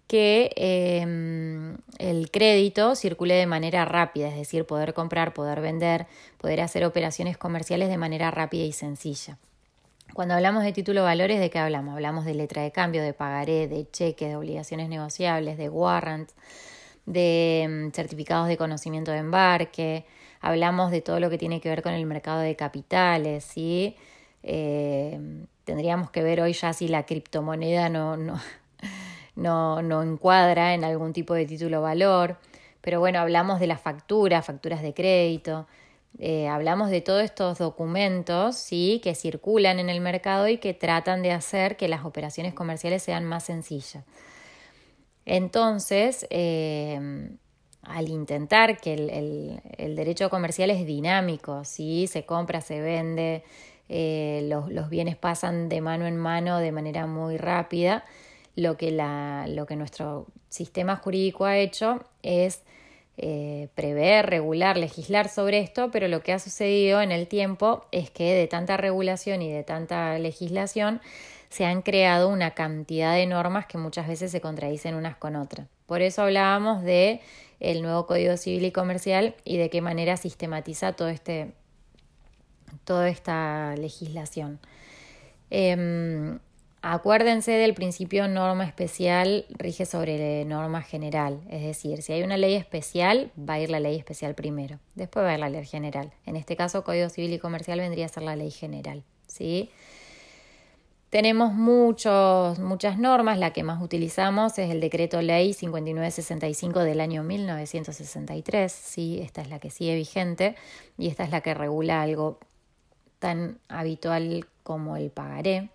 que 0.09 0.51
em, 0.57 1.77
el 1.99 2.29
crédito 2.33 2.97
circule 2.97 3.35
de 3.35 3.47
manera 3.47 3.85
rápida, 3.85 4.29
es 4.29 4.35
decir, 4.35 4.66
poder 4.66 4.95
comprar, 4.95 5.33
poder 5.33 5.61
vender, 5.61 6.09
poder 6.39 6.61
hacer 6.61 6.85
operaciones 6.85 7.39
comerciales 7.39 7.89
de 7.89 7.99
manera 7.99 8.33
rápida 8.33 8.64
y 8.64 8.72
sencilla. 8.72 9.39
Cuando 10.12 10.35
hablamos 10.35 10.64
de 10.64 10.72
título 10.72 11.05
valores, 11.05 11.39
¿de 11.39 11.49
qué 11.49 11.61
hablamos? 11.61 11.95
Hablamos 11.95 12.24
de 12.24 12.35
letra 12.35 12.62
de 12.62 12.72
cambio, 12.72 13.05
de 13.05 13.12
pagaré, 13.12 13.68
de 13.68 13.89
cheques, 13.89 14.29
de 14.29 14.35
obligaciones 14.35 14.89
negociables, 14.89 15.57
de 15.57 15.68
warrants, 15.68 16.35
de 17.05 17.87
mm, 17.87 17.95
certificados 17.95 18.49
de 18.49 18.57
conocimiento 18.57 19.12
de 19.12 19.18
embarque, 19.18 20.05
hablamos 20.41 20.91
de 20.91 21.01
todo 21.01 21.20
lo 21.20 21.31
que 21.31 21.39
tiene 21.39 21.61
que 21.61 21.68
ver 21.68 21.83
con 21.83 21.95
el 21.95 22.07
mercado 22.07 22.41
de 22.41 22.57
capitales, 22.57 23.45
¿sí? 23.45 23.97
Eh, 24.49 25.20
tendríamos 25.64 26.11
que 26.11 26.22
ver 26.22 26.40
hoy 26.40 26.53
ya 26.53 26.72
si 26.72 26.86
la 26.86 27.05
criptomoneda 27.05 27.88
no, 27.88 28.16
no, 28.16 28.40
no, 29.34 29.82
no 29.82 30.03
encuadra 30.05 30.72
en 30.72 30.84
algún 30.84 31.12
tipo 31.12 31.34
de 31.34 31.47
título 31.47 31.82
valor, 31.82 32.38
pero 32.80 33.01
bueno, 33.01 33.18
hablamos 33.18 33.59
de 33.59 33.66
las 33.66 33.80
facturas, 33.80 34.47
facturas 34.47 34.82
de 34.82 34.94
crédito, 34.94 35.66
eh, 36.20 36.47
hablamos 36.47 36.90
de 36.90 37.01
todos 37.01 37.24
estos 37.24 37.59
documentos 37.59 38.57
¿sí? 38.57 39.01
que 39.03 39.16
circulan 39.16 39.80
en 39.80 39.90
el 39.90 40.01
mercado 40.01 40.49
y 40.49 40.59
que 40.59 40.72
tratan 40.74 41.22
de 41.22 41.32
hacer 41.32 41.76
que 41.76 41.88
las 41.88 42.05
operaciones 42.05 42.55
comerciales 42.55 43.03
sean 43.03 43.24
más 43.24 43.44
sencillas. 43.44 44.05
Entonces, 45.26 46.24
eh, 46.30 47.28
al 47.82 48.09
intentar 48.09 48.78
que 48.78 48.94
el, 49.76 49.97
derecho 49.97 50.30
comercial 50.30 50.70
es 50.70 50.86
dinámico, 50.86 51.64
¿sí? 51.64 52.07
se 52.07 52.24
compra, 52.24 52.61
se 52.61 52.80
vende, 52.80 53.42
eh, 53.89 54.47
los, 54.49 54.91
bienes 54.91 55.16
pasan 55.16 55.68
de 55.68 55.80
mano 55.80 56.07
en 56.07 56.16
mano 56.16 56.59
de 56.59 56.72
manera 56.72 57.07
muy 57.07 57.37
rápida, 57.37 58.05
lo 58.55 58.76
que, 58.76 58.91
lo 59.49 59.66
que 59.66 59.76
nuestro 59.76 60.26
sistema 60.49 60.97
jurídico 60.97 61.45
ha 61.45 61.59
hecho 61.59 62.05
es 62.22 62.62
eh, 63.18 63.68
prever, 63.74 64.26
regular, 64.26 64.76
legislar 64.76 65.28
sobre 65.28 65.61
esto, 65.61 65.91
pero 65.91 66.09
lo 66.09 66.22
que 66.22 66.32
ha 66.32 66.39
sucedido 66.39 67.01
en 67.01 67.12
el 67.12 67.28
tiempo 67.28 67.87
es 67.93 68.11
que 68.11 68.34
de 68.34 68.47
tanta 68.47 68.76
regulación 68.76 69.41
y 69.41 69.51
de 69.51 69.62
tanta 69.62 70.18
legislación 70.18 71.01
se 71.49 71.64
han 71.64 71.82
creado 71.82 72.28
una 72.28 72.53
cantidad 72.53 73.14
de 73.14 73.26
normas 73.26 73.66
que 73.66 73.78
muchas 73.78 74.09
veces 74.09 74.30
se 74.30 74.41
contradicen 74.41 74.95
unas 74.95 75.16
con 75.16 75.37
otras. 75.37 75.66
Por 75.87 76.03
eso 76.03 76.22
hablábamos 76.22 76.82
de 76.82 77.20
el 77.61 77.82
nuevo 77.82 78.07
Código 78.07 78.37
Civil 78.37 78.64
y 78.64 78.72
Comercial 78.72 79.34
y 79.45 79.57
de 79.57 79.70
qué 79.70 79.80
manera 79.80 80.16
sistematiza 80.16 80.93
todo 80.93 81.09
este, 81.09 81.53
toda 82.85 83.09
esta 83.09 83.75
legislación. 83.77 84.61
Em, 85.51 86.39
Acuérdense 86.89 87.51
del 87.51 87.75
principio 87.75 88.29
norma 88.29 88.64
especial 88.64 89.45
rige 89.49 89.87
sobre 89.87 90.45
norma 90.45 90.83
general, 90.83 91.41
es 91.51 91.62
decir, 91.62 92.01
si 92.01 92.12
hay 92.12 92.23
una 92.23 92.37
ley 92.37 92.55
especial, 92.55 93.33
va 93.37 93.55
a 93.55 93.59
ir 93.59 93.71
la 93.71 93.81
ley 93.81 93.97
especial 93.97 94.37
primero, 94.37 94.79
después 94.95 95.25
va 95.25 95.31
a 95.31 95.35
ir 95.35 95.41
la 95.41 95.51
ley 95.51 95.67
general. 95.67 96.12
En 96.27 96.37
este 96.37 96.55
caso, 96.55 96.85
Código 96.85 97.09
Civil 97.09 97.33
y 97.33 97.39
Comercial 97.41 97.81
vendría 97.81 98.07
a 98.07 98.09
ser 98.09 98.23
la 98.23 98.37
ley 98.37 98.53
general, 98.53 99.03
¿sí? 99.27 99.71
Tenemos 101.11 101.55
muchos, 101.55 102.61
muchas 102.61 102.99
normas, 102.99 103.41
la 103.41 103.53
que 103.53 103.64
más 103.64 103.83
utilizamos 103.83 104.57
es 104.57 104.71
el 104.71 104.81
decreto 104.81 105.21
ley 105.23 105.55
5965 105.55 106.85
del 106.85 107.01
año 107.01 107.25
1963, 107.25 108.71
¿sí? 108.71 109.19
esta 109.23 109.41
es 109.41 109.51
la 109.51 109.59
que 109.59 109.71
sigue 109.71 109.97
vigente 109.97 110.55
y 110.99 111.09
esta 111.09 111.25
es 111.25 111.31
la 111.31 111.41
que 111.41 111.53
regula 111.53 112.01
algo 112.03 112.39
tan 113.19 113.59
habitual 113.69 114.47
como 114.62 114.97
el 114.97 115.11
pagaré. 115.11 115.71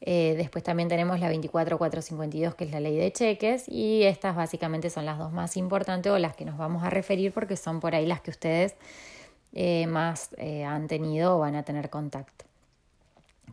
Eh, 0.00 0.34
después 0.36 0.62
también 0.62 0.88
tenemos 0.88 1.18
la 1.18 1.28
24452, 1.28 2.54
que 2.54 2.64
es 2.64 2.70
la 2.70 2.80
ley 2.80 2.96
de 2.96 3.10
cheques, 3.10 3.68
y 3.68 4.02
estas 4.02 4.36
básicamente 4.36 4.90
son 4.90 5.06
las 5.06 5.18
dos 5.18 5.32
más 5.32 5.56
importantes 5.56 6.12
o 6.12 6.18
las 6.18 6.36
que 6.36 6.44
nos 6.44 6.58
vamos 6.58 6.84
a 6.84 6.90
referir 6.90 7.32
porque 7.32 7.56
son 7.56 7.80
por 7.80 7.94
ahí 7.94 8.04
las 8.04 8.20
que 8.20 8.30
ustedes 8.30 8.74
eh, 9.54 9.86
más 9.86 10.30
eh, 10.36 10.64
han 10.64 10.88
tenido 10.88 11.36
o 11.36 11.38
van 11.38 11.54
a 11.54 11.62
tener 11.62 11.88
contacto. 11.88 12.44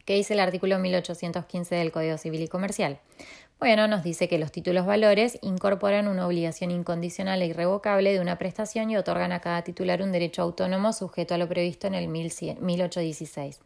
¿Qué 0.06 0.16
dice 0.16 0.34
el 0.34 0.40
artículo 0.40 0.78
1815 0.80 1.76
del 1.76 1.92
Código 1.92 2.18
Civil 2.18 2.42
y 2.42 2.48
Comercial? 2.48 3.00
Bueno, 3.62 3.88
nos 3.88 4.02
dice 4.02 4.28
que 4.28 4.40
los 4.40 4.52
títulos 4.52 4.88
valores 4.88 5.38
incorporan 5.44 6.08
una 6.08 6.26
obligación 6.26 6.72
incondicional 6.72 7.44
e 7.44 7.46
irrevocable 7.46 8.12
de 8.12 8.20
una 8.20 8.40
prestación 8.40 8.90
y 8.90 8.98
otorgan 8.98 9.32
a 9.34 9.40
cada 9.40 9.62
titular 9.62 10.02
un 10.02 10.12
derecho 10.12 10.42
autónomo 10.42 10.94
sujeto 10.94 11.36
a 11.36 11.38
lo 11.38 11.48
previsto 11.48 11.86
en 11.86 11.94
el 11.94 12.08
1816. 12.08 13.60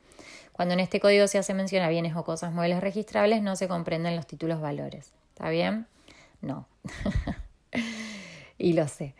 Cuando 0.51 0.73
en 0.73 0.81
este 0.81 0.99
código 0.99 1.27
se 1.27 1.37
hace 1.37 1.53
mención 1.53 1.81
a 1.81 1.87
bienes 1.87 2.13
o 2.17 2.25
cosas 2.25 2.51
muebles 2.51 2.81
registrables, 2.81 3.41
no 3.41 3.55
se 3.55 3.69
comprenden 3.69 4.17
los 4.17 4.27
títulos 4.27 4.59
valores. 4.59 5.13
¿Está 5.29 5.49
bien? 5.49 5.87
No. 6.41 6.67
y 8.57 8.73
lo 8.73 8.89
sé. 8.89 9.15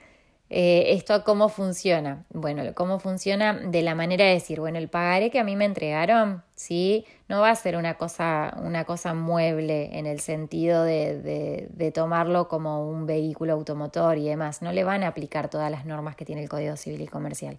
Eh, 0.49 0.93
¿Esto 0.93 1.23
cómo 1.23 1.49
funciona? 1.49 2.23
Bueno, 2.29 2.61
cómo 2.75 2.99
funciona 2.99 3.53
de 3.53 3.81
la 3.81 3.95
manera 3.95 4.25
de 4.25 4.33
decir, 4.33 4.59
bueno, 4.59 4.77
el 4.77 4.89
pagaré 4.89 5.31
que 5.31 5.39
a 5.39 5.43
mí 5.43 5.55
me 5.55 5.65
entregaron, 5.65 6.43
¿sí? 6.55 7.05
No 7.27 7.41
va 7.41 7.49
a 7.49 7.55
ser 7.55 7.75
una 7.77 7.95
cosa, 7.95 8.55
una 8.61 8.85
cosa 8.85 9.15
mueble 9.15 9.97
en 9.97 10.05
el 10.05 10.19
sentido 10.19 10.83
de, 10.83 11.67
de, 11.67 11.91
tomarlo 11.91 12.47
como 12.47 12.87
un 12.87 13.07
vehículo 13.07 13.53
automotor 13.53 14.19
y 14.19 14.25
demás. 14.25 14.61
No 14.61 14.71
le 14.71 14.83
van 14.83 15.03
a 15.03 15.07
aplicar 15.07 15.49
todas 15.49 15.71
las 15.71 15.85
normas 15.85 16.15
que 16.15 16.25
tiene 16.25 16.43
el 16.43 16.49
Código 16.49 16.77
Civil 16.77 17.01
y 17.01 17.07
Comercial. 17.07 17.57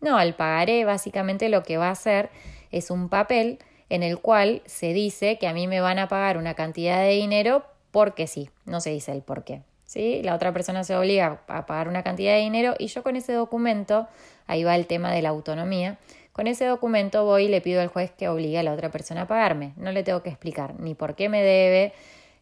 No, 0.00 0.18
el 0.18 0.34
pagaré 0.34 0.84
básicamente 0.84 1.50
lo 1.50 1.62
que 1.62 1.76
va 1.76 1.88
a 1.88 1.92
hacer 1.92 2.30
es 2.70 2.90
un 2.90 3.10
papel 3.10 3.58
en 3.90 4.02
el 4.02 4.18
cual 4.18 4.62
se 4.64 4.94
dice 4.94 5.38
que 5.38 5.46
a 5.46 5.52
mí 5.52 5.66
me 5.66 5.80
van 5.80 5.98
a 5.98 6.08
pagar 6.08 6.38
una 6.38 6.54
cantidad 6.54 7.02
de 7.02 7.10
dinero 7.10 7.64
porque 7.90 8.26
sí, 8.26 8.50
no 8.64 8.80
se 8.80 8.90
dice 8.90 9.12
el 9.12 9.22
por 9.22 9.44
qué. 9.44 9.62
La 9.94 10.34
otra 10.34 10.52
persona 10.52 10.84
se 10.84 10.96
obliga 10.96 11.40
a 11.46 11.66
pagar 11.66 11.88
una 11.88 12.02
cantidad 12.02 12.32
de 12.32 12.40
dinero 12.40 12.74
y 12.78 12.88
yo 12.88 13.02
con 13.02 13.16
ese 13.16 13.32
documento, 13.32 14.08
ahí 14.46 14.64
va 14.64 14.74
el 14.74 14.86
tema 14.86 15.12
de 15.12 15.22
la 15.22 15.28
autonomía, 15.28 15.98
con 16.32 16.48
ese 16.48 16.66
documento 16.66 17.24
voy 17.24 17.44
y 17.44 17.48
le 17.48 17.60
pido 17.60 17.80
al 17.80 17.86
juez 17.86 18.10
que 18.10 18.28
obligue 18.28 18.58
a 18.58 18.64
la 18.64 18.72
otra 18.72 18.90
persona 18.90 19.22
a 19.22 19.26
pagarme. 19.28 19.72
No 19.76 19.92
le 19.92 20.02
tengo 20.02 20.22
que 20.22 20.30
explicar 20.30 20.74
ni 20.80 20.94
por 20.94 21.14
qué 21.14 21.28
me 21.28 21.44
debe, 21.44 21.92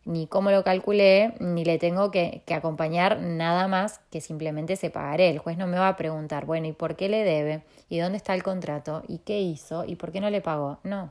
ni 0.07 0.27
cómo 0.27 0.51
lo 0.51 0.65
calculé, 0.65 1.35
ni 1.41 1.65
le 1.65 1.79
tengo 1.79 2.11
que, 2.11 2.43
que, 2.47 2.55
acompañar 2.55 3.21
nada 3.21 3.69
más 3.69 4.01
que 4.11 4.23
simplemente 4.23 4.77
se 4.77 4.89
pagaré. 4.89 5.29
El 5.29 5.39
juez 5.39 5.59
no 5.59 5.67
me 5.67 5.79
va 5.79 5.89
a 5.89 5.97
preguntar, 5.99 6.47
bueno, 6.47 6.69
¿y 6.69 6.73
por 6.73 6.97
qué 6.97 7.11
le 7.11 7.23
debe? 7.23 7.63
¿Y 7.91 7.99
dónde 7.99 8.17
está 8.17 8.35
el 8.35 8.43
contrato? 8.43 9.03
¿Y 9.09 9.19
qué 9.19 9.41
hizo? 9.41 9.85
¿Y 9.85 9.97
por 9.97 10.11
qué 10.11 10.23
no 10.23 10.31
le 10.31 10.41
pagó? 10.41 10.79
No. 10.85 11.11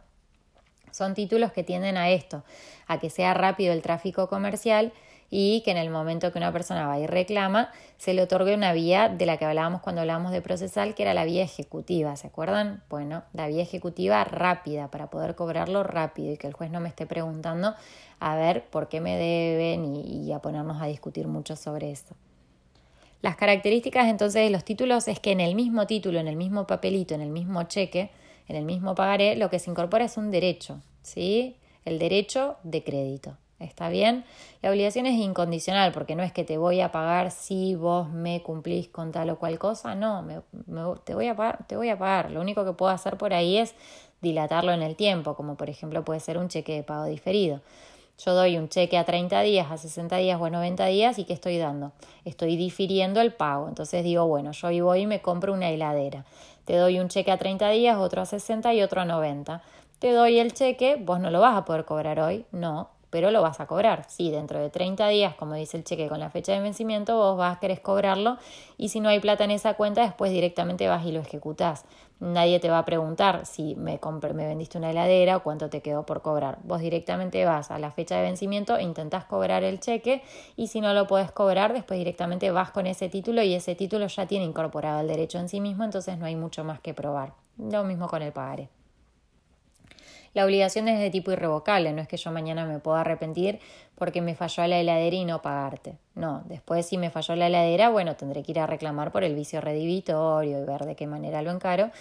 Son 0.92 1.14
títulos 1.14 1.52
que 1.52 1.64
tienden 1.64 1.98
a 1.98 2.10
esto, 2.10 2.44
a 2.88 3.00
que 3.00 3.12
sea 3.12 3.36
rápido 3.36 3.74
el 3.74 3.82
tráfico 3.82 4.28
comercial 4.28 4.92
y 5.34 5.62
que 5.62 5.72
en 5.72 5.78
el 5.78 5.90
momento 5.90 6.32
que 6.32 6.38
una 6.38 6.52
persona 6.52 6.86
va 6.88 7.00
y 7.00 7.08
reclama, 7.08 7.72
se 7.98 8.14
le 8.14 8.22
otorgue 8.22 8.54
una 8.54 8.74
vía 8.74 9.08
de 9.08 9.26
la 9.26 9.38
que 9.38 9.46
hablábamos 9.46 9.82
cuando 9.82 10.02
hablábamos 10.02 10.34
de 10.34 10.42
procesal, 10.42 10.94
que 10.94 11.04
era 11.04 11.14
la 11.14 11.24
vía 11.24 11.42
ejecutiva, 11.42 12.16
¿se 12.18 12.28
acuerdan? 12.28 12.84
Bueno, 12.90 13.24
la 13.32 13.48
vía 13.48 13.64
ejecutiva 13.64 14.24
rápida, 14.26 14.90
para 14.92 15.10
poder 15.10 15.36
cobrarlo 15.36 15.84
rápido 15.84 16.34
y 16.34 16.38
que 16.38 16.48
el 16.48 16.54
juez 16.54 16.70
no 16.70 16.82
me 16.82 16.90
esté 16.90 17.06
preguntando 17.06 17.74
a 18.20 18.36
ver 18.36 18.66
por 18.66 18.90
qué 18.90 19.00
me 19.00 19.16
deben 19.16 19.86
y, 19.86 20.26
y 20.26 20.34
a 20.34 20.40
ponernos 20.40 20.82
a 20.82 20.88
discutir 20.88 21.28
mucho 21.28 21.56
sobre 21.56 21.92
eso. 21.92 22.14
Las 23.22 23.38
características 23.38 24.10
entonces 24.10 24.44
de 24.44 24.50
los 24.50 24.66
títulos 24.66 25.08
es 25.08 25.20
que 25.20 25.32
en 25.32 25.40
el 25.40 25.56
mismo 25.56 25.88
título, 25.88 26.20
en 26.20 26.28
el 26.28 26.36
mismo 26.36 26.68
papelito, 26.68 27.16
en 27.16 27.22
el 27.22 27.30
mismo 27.30 27.64
cheque, 27.64 28.10
en 28.50 28.58
el 28.58 28.66
mismo 28.66 28.96
pagaré, 28.96 29.38
lo 29.38 29.50
que 29.50 29.60
se 29.60 29.70
incorpora 29.70 30.04
es 30.04 30.18
un 30.18 30.30
derecho, 30.30 30.82
¿sí? 31.04 31.56
El 31.86 32.00
derecho 32.00 32.58
de 32.64 32.84
crédito. 32.84 33.38
¿Está 33.62 33.90
bien? 33.90 34.26
La 34.64 34.72
obligación 34.72 35.06
es 35.06 35.14
incondicional 35.14 35.92
porque 35.92 36.16
no 36.16 36.24
es 36.24 36.32
que 36.32 36.44
te 36.44 36.58
voy 36.58 36.82
a 36.82 36.92
pagar 36.92 37.30
si 37.30 37.76
vos 37.76 38.10
me 38.10 38.42
cumplís 38.42 38.88
con 38.88 39.12
tal 39.12 39.30
o 39.30 39.38
cual 39.38 39.60
cosa, 39.60 39.94
no, 39.94 40.26
te, 41.04 41.14
voy 41.14 41.28
a 41.28 41.36
pagar, 41.36 41.68
te 41.68 41.76
voy 41.76 41.90
a 41.90 41.98
pagar. 41.98 42.32
Lo 42.32 42.42
único 42.42 42.66
que 42.66 42.74
puedo 42.74 42.92
hacer 42.92 43.18
por 43.18 43.34
ahí 43.34 43.58
es 43.58 43.76
dilatarlo 44.22 44.72
en 44.72 44.82
el 44.82 44.96
tiempo, 44.96 45.36
como 45.36 45.56
por 45.58 45.70
ejemplo 45.70 46.04
puede 46.04 46.20
ser 46.20 46.40
un 46.40 46.48
cheque 46.48 46.74
de 46.74 46.84
pago 46.84 47.06
diferido. 47.06 47.62
Yo 48.24 48.34
doy 48.34 48.58
un 48.58 48.68
cheque 48.68 48.98
a 48.98 49.06
30 49.06 49.42
días, 49.42 49.72
a 49.72 49.78
60 49.78 50.18
días 50.18 50.40
o 50.40 50.46
a 50.46 50.50
90 50.50 50.86
días 50.88 51.20
y 51.20 51.26
¿qué 51.26 51.34
estoy 51.34 51.58
dando? 51.58 51.92
Estoy 52.26 52.56
difiriendo 52.56 53.22
el 53.22 53.34
pago. 53.34 53.68
Entonces 53.68 54.04
digo, 54.04 54.28
bueno, 54.28 54.52
yo 54.52 54.68
hoy 54.68 54.82
voy 54.82 55.02
y 55.02 55.08
me 55.08 55.22
compro 55.22 55.54
una 55.54 55.70
heladera. 55.70 56.26
Te 56.66 56.76
doy 56.76 57.00
un 57.00 57.10
cheque 57.10 57.32
a 57.32 57.38
30 57.38 57.70
días, 57.70 57.98
otro 57.98 58.22
a 58.22 58.26
60 58.26 58.74
y 58.74 58.82
otro 58.82 59.02
a 59.02 59.06
90. 59.06 59.64
Te 60.00 60.14
doy 60.14 60.40
el 60.40 60.54
cheque, 60.54 60.98
vos 61.00 61.20
no 61.20 61.30
lo 61.30 61.40
vas 61.42 61.56
a 61.56 61.66
poder 61.66 61.86
cobrar 61.86 62.20
hoy, 62.20 62.46
no, 62.52 62.90
pero 63.12 63.30
lo 63.30 63.44
vas 63.44 63.60
a 63.60 63.68
cobrar. 63.68 64.06
Sí, 64.08 64.32
dentro 64.32 64.60
de 64.60 64.72
30 64.72 65.08
días, 65.10 65.36
como 65.36 65.54
dice 65.54 65.78
el 65.78 65.84
cheque 65.84 66.08
con 66.08 66.20
la 66.20 66.32
fecha 66.32 66.54
de 66.54 66.62
vencimiento, 66.62 67.16
vos 67.18 67.38
vas 67.38 67.58
a 67.58 67.60
querer 67.60 67.84
cobrarlo 67.84 68.38
y 68.78 68.90
si 68.90 69.00
no 69.00 69.10
hay 69.10 69.20
plata 69.20 69.44
en 69.44 69.52
esa 69.52 69.76
cuenta, 69.76 70.02
después 70.02 70.32
directamente 70.32 70.88
vas 70.88 71.06
y 71.06 71.12
lo 71.12 71.20
ejecutás. 71.20 71.86
Nadie 72.20 72.60
te 72.60 72.70
va 72.70 72.80
a 72.80 72.86
preguntar 72.86 73.46
si 73.46 73.76
me, 73.76 74.00
me 74.34 74.46
vendiste 74.48 74.78
una 74.78 74.92
heladera 74.92 75.38
o 75.38 75.44
cuánto 75.44 75.70
te 75.70 75.82
quedó 75.82 76.06
por 76.06 76.22
cobrar. 76.22 76.60
Vos 76.64 76.80
directamente 76.80 77.44
vas 77.46 77.72
a 77.72 77.80
la 77.80 77.92
fecha 77.92 78.16
de 78.16 78.22
vencimiento, 78.22 78.80
intentás 78.80 79.26
cobrar 79.26 79.64
el 79.64 79.80
cheque 79.80 80.24
y 80.56 80.68
si 80.68 80.82
no 80.82 80.94
lo 80.94 81.08
puedes 81.08 81.32
cobrar, 81.32 81.74
después 81.74 81.98
directamente 81.98 82.52
vas 82.52 82.72
con 82.72 82.88
ese 82.88 83.10
título 83.10 83.42
y 83.44 83.56
ese 83.56 83.76
título 83.76 84.08
ya 84.08 84.28
tiene 84.28 84.46
incorporado 84.46 85.02
el 85.02 85.08
derecho 85.08 85.40
en 85.40 85.50
sí 85.50 85.60
mismo, 85.60 85.84
entonces 85.84 86.18
no 86.18 86.26
hay 86.26 86.36
mucho 86.36 86.64
más 86.64 86.80
que 86.80 86.94
probar. 86.94 87.34
Lo 87.58 87.84
mismo 87.84 88.08
con 88.08 88.22
el 88.22 88.32
pagaré. 88.32 88.70
La 90.34 90.46
obligación 90.46 90.88
es 90.88 91.00
de 91.00 91.10
tipo 91.10 91.32
irrevocable, 91.32 91.92
no 91.92 92.02
es 92.02 92.08
que 92.08 92.16
yo 92.16 92.32
mañana 92.32 92.66
me 92.66 92.80
pueda 92.80 93.02
arrepentir 93.02 93.60
porque 93.96 94.22
me 94.22 94.34
falló 94.34 94.66
la 94.66 94.80
heladera 94.80 95.16
y 95.16 95.26
no 95.26 95.42
pagarte. 95.42 95.98
No, 96.16 96.44
después 96.46 96.86
si 96.86 96.98
me 96.98 97.10
falló 97.10 97.36
la 97.36 97.48
heladera, 97.48 97.90
bueno, 97.90 98.16
tendré 98.16 98.42
que 98.42 98.54
ir 98.54 98.60
a 98.60 98.68
reclamar 98.68 99.12
por 99.12 99.26
el 99.26 99.36
vicio 99.36 99.60
redivitorio 99.60 100.62
y 100.62 100.66
ver 100.66 100.86
de 100.86 100.96
qué 100.96 101.06
manera 101.06 101.42
lo 101.42 101.52
encaro, 101.52 101.92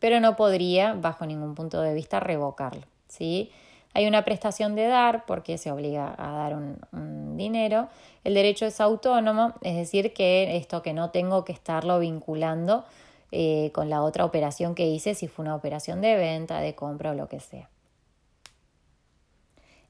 pero 0.00 0.20
no 0.20 0.36
podría, 0.36 0.92
bajo 0.92 1.24
ningún 1.24 1.54
punto 1.54 1.80
de 1.80 1.94
vista, 1.94 2.20
revocarlo. 2.20 2.82
¿sí? 3.08 3.50
Hay 3.94 4.06
una 4.06 4.24
prestación 4.24 4.74
de 4.74 4.86
dar, 4.86 5.24
porque 5.26 5.56
se 5.56 5.72
obliga 5.72 6.14
a 6.18 6.30
dar 6.32 6.54
un, 6.54 7.36
dinero. 7.36 7.88
El 8.22 8.34
derecho 8.34 8.66
es 8.66 8.80
autónomo, 8.80 9.54
es 9.62 9.76
decir, 9.76 10.12
que 10.12 10.56
esto 10.56 10.82
que 10.82 10.92
no 10.92 11.10
tengo 11.10 11.44
que 11.44 11.52
estarlo 11.52 11.98
vinculando 12.00 12.84
eh, 13.32 13.70
con 13.72 13.88
la 13.88 14.02
otra 14.02 14.24
operación 14.24 14.74
que 14.74 14.86
hice, 14.86 15.14
si 15.14 15.28
fue 15.28 15.44
una 15.44 15.54
operación 15.54 16.00
de 16.00 16.16
venta, 16.16 16.60
de 16.60 16.74
compra 16.74 17.12
o 17.12 17.14
lo 17.14 17.28
que 17.28 17.40
sea. 17.40 17.68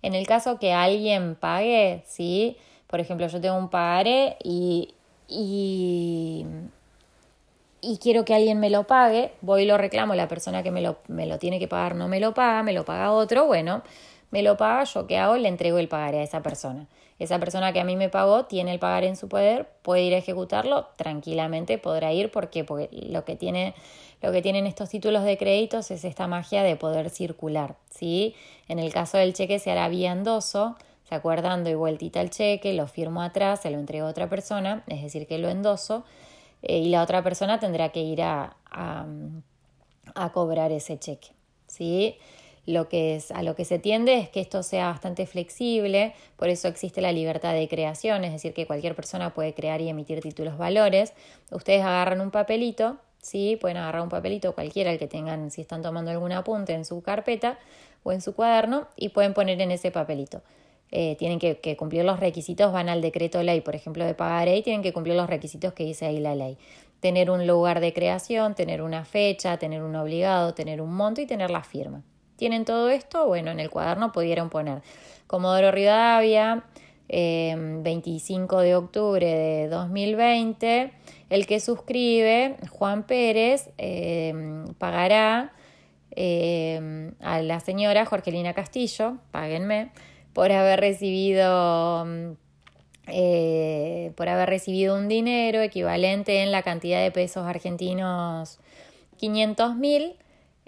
En 0.03 0.15
el 0.15 0.27
caso 0.27 0.59
que 0.59 0.73
alguien 0.73 1.35
pague, 1.35 2.03
¿sí? 2.07 2.57
Por 2.87 3.01
ejemplo, 3.01 3.27
yo 3.27 3.41
tengo 3.41 3.57
un 3.57 3.69
pagaré 3.69 4.37
y, 4.43 4.95
y, 5.29 6.47
quiero 8.01 8.25
que 8.25 8.35
alguien 8.35 8.61
me 8.61 8.71
lo 8.71 8.87
pague, 8.87 9.33
voy 9.41 9.63
y 9.63 9.67
lo 9.67 9.77
reclamo, 9.77 10.15
la 10.15 10.29
persona 10.29 10.63
que 10.63 10.71
me 10.71 10.81
lo, 10.81 10.99
me 11.09 11.27
lo 11.27 11.39
tiene 11.39 11.59
que 11.59 11.69
pagar 11.69 11.95
no 11.97 12.09
me 12.09 12.21
lo 12.21 12.33
paga, 12.33 12.63
me 12.63 12.73
lo 12.73 12.85
paga 12.85 13.11
otro, 13.11 13.47
bueno, 13.47 13.83
me 14.31 14.43
lo 14.43 14.57
paga, 14.57 14.85
yo 14.85 15.07
qué 15.07 15.19
hago, 15.19 15.37
le 15.37 15.49
entrego 15.49 15.79
el 15.79 15.89
pagaré 15.89 16.21
a 16.21 16.23
esa 16.23 16.43
persona. 16.43 16.87
Esa 17.19 17.39
persona 17.39 17.73
que 17.73 17.81
a 17.81 17.85
mí 17.85 17.97
me 17.97 18.09
pagó 18.09 18.45
tiene 18.45 18.73
el 18.73 18.79
pagaré 18.79 19.09
en 19.09 19.17
su 19.17 19.29
poder, 19.29 19.69
puede 19.83 20.03
ir 20.03 20.15
a 20.15 20.19
ejecutarlo, 20.19 20.87
tranquilamente 20.97 21.79
podrá 21.79 22.13
ir 22.13 22.31
porque, 22.31 22.65
porque 22.65 22.89
lo 22.93 23.25
que 23.25 23.35
tiene 23.37 23.75
lo 24.21 24.33
que 24.33 24.43
tienen 24.43 24.67
estos 24.67 24.89
títulos 24.89 25.23
de 25.23 25.39
créditos 25.39 25.91
es 25.91 26.05
esta 26.05 26.27
magia 26.27 26.63
de 26.63 26.77
poder 26.77 27.09
circular, 27.11 27.77
¿sí? 27.91 28.35
En 28.67 28.79
el 28.79 28.93
caso 28.93 29.17
del 29.17 29.33
cheque 29.33 29.59
se 29.59 29.71
hará 29.71 29.89
vía 29.89 30.13
endoso, 30.13 30.77
¿se 31.09 31.15
acuerdan? 31.15 31.63
Doy 31.63 31.75
vueltita 31.75 32.21
el 32.21 32.31
cheque, 32.31 32.73
lo 32.73 32.89
firmo 32.89 33.23
atrás, 33.23 33.63
se 33.63 33.71
lo 33.71 33.79
entrego 33.79 34.07
a 34.07 34.11
otra 34.11 34.29
persona, 34.29 34.83
es 34.89 35.03
decir, 35.03 35.27
que 35.27 35.39
lo 35.39 35.49
endoso, 35.49 36.05
eh, 36.63 36.79
y 36.79 36.89
la 36.89 37.03
otra 37.03 37.23
persona 37.23 37.61
tendrá 37.61 37.91
que 37.91 38.03
ir 38.03 38.23
a, 38.23 38.57
a, 38.71 39.07
a 40.17 40.33
cobrar 40.33 40.73
ese 40.73 40.99
cheque, 40.99 41.29
¿sí? 41.69 42.19
Lo 42.69 42.87
que 42.91 43.17
es, 43.17 43.31
a 43.31 43.43
lo 43.43 43.57
que 43.57 43.65
se 43.65 43.79
tiende 43.79 44.19
es 44.19 44.29
que 44.29 44.41
esto 44.41 44.63
sea 44.63 44.89
bastante 44.89 45.25
flexible, 45.25 46.13
por 46.37 46.51
eso 46.51 46.69
existe 46.69 47.01
la 47.01 47.13
libertad 47.13 47.55
de 47.55 47.67
creación, 47.67 48.25
es 48.25 48.33
decir, 48.33 48.53
que 48.53 48.67
cualquier 48.67 48.95
persona 48.95 49.33
puede 49.33 49.55
crear 49.55 49.81
y 49.81 49.89
emitir 49.89 50.21
títulos 50.21 50.59
valores. 50.59 51.15
Ustedes 51.51 51.81
agarran 51.81 52.21
un 52.21 52.31
papelito, 52.31 52.99
¿sí? 53.23 53.57
Pueden 53.59 53.79
agarrar 53.79 54.03
un 54.03 54.11
papelito 54.11 54.55
cualquiera, 54.55 54.93
el 54.93 54.99
que 54.99 55.07
tengan, 55.07 55.51
si 55.51 55.63
están 55.63 55.81
tomando 55.81 56.11
algún 56.11 56.31
apunte 56.33 56.75
en 56.75 56.85
su 56.85 57.01
carpeta 57.01 57.59
o 58.03 58.13
en 58.13 58.21
su 58.21 58.35
cuaderno, 58.35 58.87
y 58.97 59.09
pueden 59.09 59.33
poner 59.33 59.59
en 59.63 59.71
ese 59.71 59.91
papelito. 59.91 60.43
Eh, 60.91 61.17
tienen 61.19 61.39
que, 61.39 61.75
cumplir 61.79 62.05
los 62.05 62.21
requisitos, 62.21 62.71
van 62.71 62.91
al 62.91 63.01
decreto 63.01 63.43
ley, 63.43 63.63
por 63.63 63.77
ejemplo, 63.77 64.05
de 64.05 64.13
pagaré, 64.13 64.59
y 64.59 64.63
tienen 64.63 64.83
que 64.83 64.93
cumplir 64.93 65.17
los 65.17 65.31
requisitos 65.31 65.73
que 65.73 65.85
dice 65.85 66.05
ahí 66.05 66.21
la 66.21 66.35
ley. 66.35 66.59
Tener 67.01 67.31
un 67.31 67.47
lugar 67.47 67.81
de 67.81 67.95
creación, 67.95 68.55
tener 68.55 68.83
una 68.83 69.07
fecha, 69.07 69.57
tener 69.57 69.83
un 69.83 69.97
obligado, 69.97 70.53
tener 70.53 70.83
un 70.83 70.93
monto 70.93 71.23
y 71.23 71.27
tener 71.27 71.51
la 71.51 71.63
firma. 71.63 72.03
¿Tienen 72.39 72.65
todo 72.65 72.89
esto? 72.89 73.27
Bueno, 73.27 73.51
en 73.51 73.59
el 73.59 73.69
cuaderno 73.69 74.13
pudieron 74.13 74.49
poner 74.49 74.81
Comodoro 75.27 75.73
Rivadavia, 75.73 76.63
25 77.09 78.61
em, 78.61 78.65
de 78.65 78.77
octubre 78.77 79.27
de 79.27 79.67
2020, 79.67 80.93
el 81.31 81.47
que 81.49 81.59
suscribe, 81.59 82.55
Juan 82.71 83.03
Pérez, 83.09 83.71
em, 83.77 84.73
pagará 84.75 85.53
em, 86.13 87.11
a 87.19 87.43
la 87.43 87.59
señora 87.59 88.07
Jorgelina 88.07 88.55
Castillo, 88.55 89.17
páguenme, 89.33 89.91
por 90.33 90.53
haber 90.53 90.79
recibido 90.79 92.07
eh, 93.09 94.13
por 94.15 94.29
haber 94.29 94.49
recibido 94.49 94.97
un 94.97 95.09
dinero 95.09 95.61
equivalente 95.61 96.45
en 96.45 96.53
la 96.53 96.63
cantidad 96.63 97.03
de 97.03 97.11
pesos 97.11 97.49
argentinos 97.49 98.61
500 99.17 99.75
mil 99.75 100.15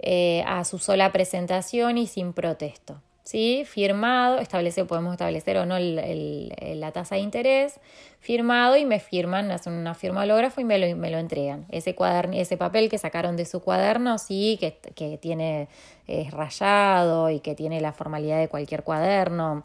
eh, 0.01 0.43
a 0.45 0.63
su 0.65 0.79
sola 0.79 1.11
presentación 1.11 1.97
y 1.97 2.07
sin 2.07 2.33
protesto. 2.33 3.01
¿sí? 3.23 3.63
Firmado, 3.65 4.39
establece, 4.39 4.85
podemos 4.85 5.13
establecer 5.13 5.57
o 5.57 5.65
no 5.65 5.77
la 5.79 6.91
tasa 6.91 7.15
de 7.15 7.21
interés, 7.21 7.79
firmado 8.19 8.77
y 8.77 8.85
me 8.85 8.99
firman, 8.99 9.51
hacen 9.51 9.73
una 9.73 9.93
firma 9.93 10.23
hológrafo 10.23 10.59
y 10.59 10.65
me 10.65 10.77
lo, 10.77 10.95
me 10.97 11.09
lo 11.09 11.17
entregan. 11.17 11.65
Ese, 11.69 11.95
cuaderno, 11.95 12.35
ese 12.35 12.57
papel 12.57 12.89
que 12.89 12.97
sacaron 12.97 13.37
de 13.37 13.45
su 13.45 13.61
cuaderno, 13.61 14.17
sí, 14.17 14.57
que, 14.59 14.77
que 14.95 15.17
tiene, 15.17 15.69
es 16.07 16.31
rayado 16.31 17.29
y 17.29 17.39
que 17.39 17.55
tiene 17.55 17.79
la 17.79 17.93
formalidad 17.93 18.39
de 18.39 18.49
cualquier 18.49 18.83
cuaderno, 18.83 19.63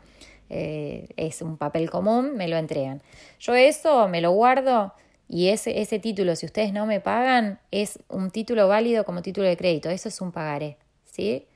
eh, 0.49 1.09
es 1.17 1.43
un 1.43 1.57
papel 1.57 1.91
común, 1.91 2.37
me 2.37 2.49
lo 2.49 2.57
entregan. 2.57 3.03
Yo 3.41 3.55
eso 3.55 4.07
me 4.09 4.21
lo 4.21 4.31
guardo 4.31 4.93
y 5.29 5.49
ese, 5.49 5.81
ese 5.81 5.99
título, 5.99 6.37
si 6.37 6.47
ustedes 6.47 6.73
no 6.73 6.87
me 6.87 7.01
pagan, 7.01 7.59
es 7.71 7.99
un 8.09 8.31
título 8.31 8.69
válido 8.69 9.05
como 9.05 9.23
título 9.23 9.47
de 9.47 9.57
crédito, 9.57 9.91
eso 9.91 10.09
es 10.09 10.21
un 10.21 10.33
pagaré, 10.33 10.77
¿sí? 11.05 11.47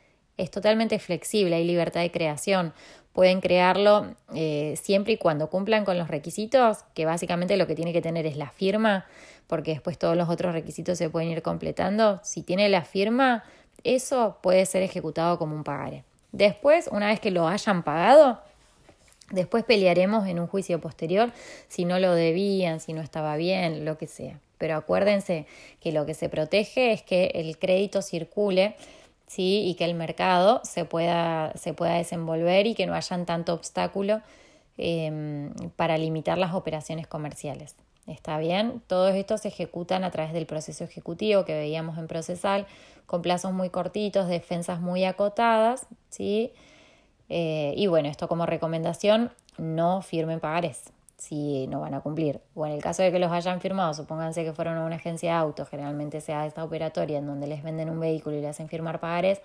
es 0.41 0.51
totalmente 0.51 0.99
flexible, 0.99 1.57
hay 1.57 1.65
libertad 1.65 2.01
de 2.01 2.11
creación. 2.11 2.73
Pueden 3.13 3.41
crearlo 3.41 4.15
eh, 4.35 4.75
siempre 4.81 5.15
y 5.15 5.17
cuando 5.17 5.51
cumplan 5.51 5.85
con 5.85 5.99
los 5.99 6.09
requisitos, 6.09 6.85
que 6.95 7.05
básicamente 7.05 7.57
lo 7.57 7.67
que 7.67 7.75
tiene 7.75 7.93
que 7.93 8.01
tener 8.01 8.27
es 8.27 8.37
la 8.37 8.51
firma, 8.51 9.07
porque 9.47 9.73
después 9.73 9.99
todos 9.99 10.17
los 10.17 10.29
otros 10.29 10.55
requisitos 10.55 10.97
se 10.97 11.11
pueden 11.11 11.29
ir 11.29 11.43
completando. 11.43 12.21
Si 12.23 12.43
tiene 12.43 12.69
la 12.69 12.83
firma, 12.83 13.45
eso 13.85 14.39
puede 14.43 14.65
ser 14.65 14.83
ejecutado 14.83 15.39
como 15.39 15.55
un 15.55 15.65
pagaré. 15.65 16.05
Después, 16.33 16.89
una 16.91 17.09
vez 17.09 17.21
que 17.21 17.33
lo 17.33 17.49
hayan 17.49 17.83
pagado, 17.83 18.41
después 19.31 19.65
pelearemos 19.65 20.27
en 20.27 20.39
un 20.39 20.47
juicio 20.47 20.81
posterior 20.81 21.33
si 21.69 21.85
no 21.85 21.99
lo 21.99 22.15
debían, 22.15 22.81
si 22.81 22.93
no 22.93 23.01
estaba 23.01 23.37
bien, 23.37 23.85
lo 23.85 23.99
que 23.99 24.07
sea. 24.07 24.39
Pero 24.59 24.77
acuérdense 24.77 25.47
que 25.81 25.93
lo 25.93 26.05
que 26.05 26.15
se 26.15 26.29
protege 26.29 26.93
es 26.93 27.03
que 27.03 27.33
el 27.35 27.59
crédito 27.59 28.03
circule 28.03 28.77
¿sí? 29.27 29.63
y 29.67 29.75
que 29.75 29.87
el 29.87 29.95
mercado 29.95 30.61
se 30.65 30.85
pueda, 30.85 31.53
se 31.57 31.73
pueda 31.73 31.95
desenvolver 31.95 32.67
y 32.67 32.75
que 32.75 32.87
no 32.87 32.95
hayan 32.95 33.25
tanto 33.25 33.55
obstáculo 33.55 34.21
em, 34.77 35.53
para 35.77 35.97
limitar 35.97 36.37
las 36.37 36.53
operaciones 36.53 37.07
comerciales. 37.07 37.75
¿Está 38.07 38.39
bien? 38.39 38.83
Todos 38.87 39.15
estos 39.15 39.43
se 39.43 39.49
ejecutan 39.49 40.05
a 40.05 40.11
través 40.11 40.33
del 40.33 40.47
proceso 40.47 40.85
ejecutivo 40.85 41.45
que 41.45 41.55
veíamos 41.55 41.97
en 41.97 42.09
procesal, 42.09 42.67
con 43.07 43.23
plazos 43.23 43.53
muy 43.53 43.71
cortitos, 43.71 44.29
defensas 44.29 44.81
muy 44.81 45.05
acotadas, 45.05 45.87
¿sí? 46.09 46.53
Eh, 47.31 47.73
y 47.77 47.87
bueno, 47.87 48.09
esto 48.09 48.29
como 48.29 48.45
recomendación, 48.45 49.31
no 49.57 50.03
firmen 50.03 50.41
pagares 50.41 50.93
si 51.17 51.67
no 51.69 51.81
van 51.81 51.95
a 51.95 52.01
cumplir. 52.01 52.41
O 52.55 52.67
en 52.67 52.73
el 52.73 52.83
caso 52.83 53.03
de 53.03 53.13
que 53.13 53.19
los 53.19 53.31
hayan 53.31 53.61
firmado, 53.61 53.95
supónganse 53.95 54.45
que 54.45 54.53
fueron 54.53 54.77
a 54.79 54.85
una 54.85 54.97
agencia 54.97 55.33
de 55.33 55.37
auto, 55.39 55.67
generalmente 55.67 56.21
sea 56.21 56.47
esta 56.47 56.65
operatoria 56.65 57.19
en 57.19 57.27
donde 57.27 57.47
les 57.47 57.63
venden 57.63 57.91
un 57.91 58.01
vehículo 58.01 58.37
y 58.37 58.41
le 58.41 58.49
hacen 58.49 58.69
firmar 58.69 59.01
pagares, 59.01 59.41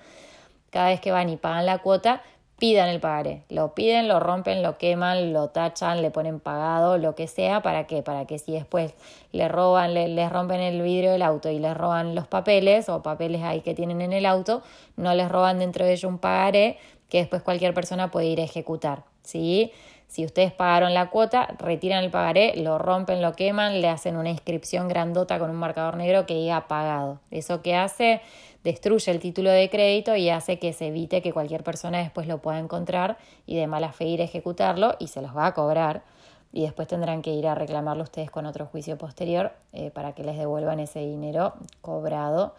cada 0.70 0.88
vez 0.88 1.00
que 1.00 1.12
van 1.12 1.30
y 1.30 1.38
pagan 1.38 1.66
la 1.66 1.80
cuota, 1.80 2.22
pidan 2.58 2.88
el 2.88 3.02
pagaré. 3.02 3.44
Lo 3.50 3.74
piden, 3.76 4.08
lo 4.08 4.20
rompen, 4.20 4.64
lo 4.64 4.78
queman, 4.78 5.34
lo 5.34 5.50
tachan, 5.50 6.02
le 6.02 6.12
ponen 6.12 6.40
pagado, 6.40 6.98
lo 6.98 7.14
que 7.14 7.28
sea, 7.28 7.62
¿para 7.62 7.86
qué? 7.86 8.02
Para 8.02 8.26
que 8.26 8.40
si 8.40 8.54
después 8.54 8.94
le 9.32 9.48
roban, 9.50 9.94
le, 9.94 10.08
les 10.08 10.32
rompen 10.32 10.62
el 10.62 10.82
vidrio 10.82 11.12
del 11.12 11.22
auto 11.22 11.50
y 11.50 11.60
les 11.60 11.76
roban 11.76 12.16
los 12.16 12.28
papeles 12.28 12.88
o 12.88 13.04
papeles 13.04 13.44
ahí 13.44 13.62
que 13.62 13.74
tienen 13.74 14.02
en 14.02 14.14
el 14.14 14.26
auto, 14.26 14.64
no 14.96 15.14
les 15.14 15.30
roban 15.30 15.60
dentro 15.60 15.86
de 15.86 15.94
ellos 15.94 16.10
un 16.10 16.20
pagaré 16.20 16.78
que 17.16 17.20
después 17.20 17.44
cualquier 17.44 17.74
persona 17.74 18.12
puede 18.12 18.26
ir 18.26 18.42
a 18.42 18.44
ejecutar, 18.44 19.06
¿sí? 19.24 19.72
Si 20.10 20.26
ustedes 20.26 20.52
pagaron 20.52 20.94
la 20.94 21.10
cuota, 21.12 21.48
retiran 21.60 22.04
el 22.04 22.12
pagaré, 22.12 22.58
lo 22.58 22.78
rompen, 22.78 23.22
lo 23.22 23.32
queman, 23.32 23.80
le 23.80 23.88
hacen 23.88 24.18
una 24.18 24.30
inscripción 24.30 24.90
grandota 24.90 25.40
con 25.40 25.50
un 25.50 25.56
marcador 25.56 25.96
negro 25.96 26.26
que 26.26 26.34
diga 26.34 26.68
pagado. 26.68 27.22
Eso 27.32 27.62
que 27.62 27.74
hace, 27.74 28.20
destruye 28.66 29.10
el 29.10 29.22
título 29.22 29.50
de 29.50 29.70
crédito 29.70 30.18
y 30.18 30.30
hace 30.30 30.60
que 30.60 30.74
se 30.74 30.88
evite 30.88 31.22
que 31.22 31.32
cualquier 31.32 31.64
persona 31.64 32.00
después 32.00 32.28
lo 32.28 32.40
pueda 32.40 32.60
encontrar 32.60 33.18
y 33.46 33.56
de 33.56 33.66
mala 33.68 33.94
fe 33.94 34.04
ir 34.08 34.20
a 34.20 34.26
ejecutarlo 34.26 34.98
y 35.00 35.08
se 35.08 35.22
los 35.22 35.34
va 35.34 35.46
a 35.46 35.54
cobrar. 35.54 36.04
Y 36.52 36.64
después 36.64 36.90
tendrán 36.90 37.22
que 37.22 37.32
ir 37.32 37.48
a 37.48 37.56
reclamarlo 37.56 38.04
ustedes 38.04 38.30
con 38.30 38.46
otro 38.46 38.66
juicio 38.66 38.98
posterior 38.98 39.54
eh, 39.72 39.90
para 39.90 40.12
que 40.12 40.26
les 40.26 40.38
devuelvan 40.38 40.82
ese 40.82 41.00
dinero 41.00 41.54
cobrado 41.80 42.56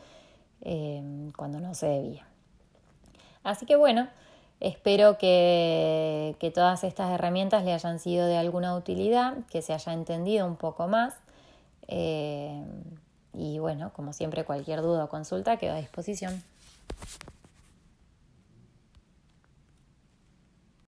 eh, 0.62 1.02
cuando 1.36 1.60
no 1.60 1.74
se 1.74 1.88
debía. 1.88 2.26
Así 3.44 3.66
que 3.66 3.76
bueno, 3.76 4.08
Espero 4.60 5.18
que, 5.18 6.34
todas 6.54 6.84
estas 6.84 7.12
herramientas 7.12 7.64
le 7.64 7.72
hayan 7.72 7.98
sido 7.98 8.26
de 8.26 8.36
alguna 8.36 8.74
utilidad, 8.74 9.36
que 9.50 9.60
se 9.62 9.74
haya 9.74 9.92
entendido 9.92 10.46
un 10.46 10.56
poco 10.56 10.88
más. 10.88 11.14
Eh, 11.88 12.64
y 13.34 13.58
bueno, 13.58 13.92
como 13.94 14.12
siempre, 14.12 14.44
cualquier 14.44 14.80
duda 14.80 15.04
o 15.04 15.08
consulta 15.08 15.58
queda 15.58 15.74
a 15.74 15.78
disposición. 15.78 16.42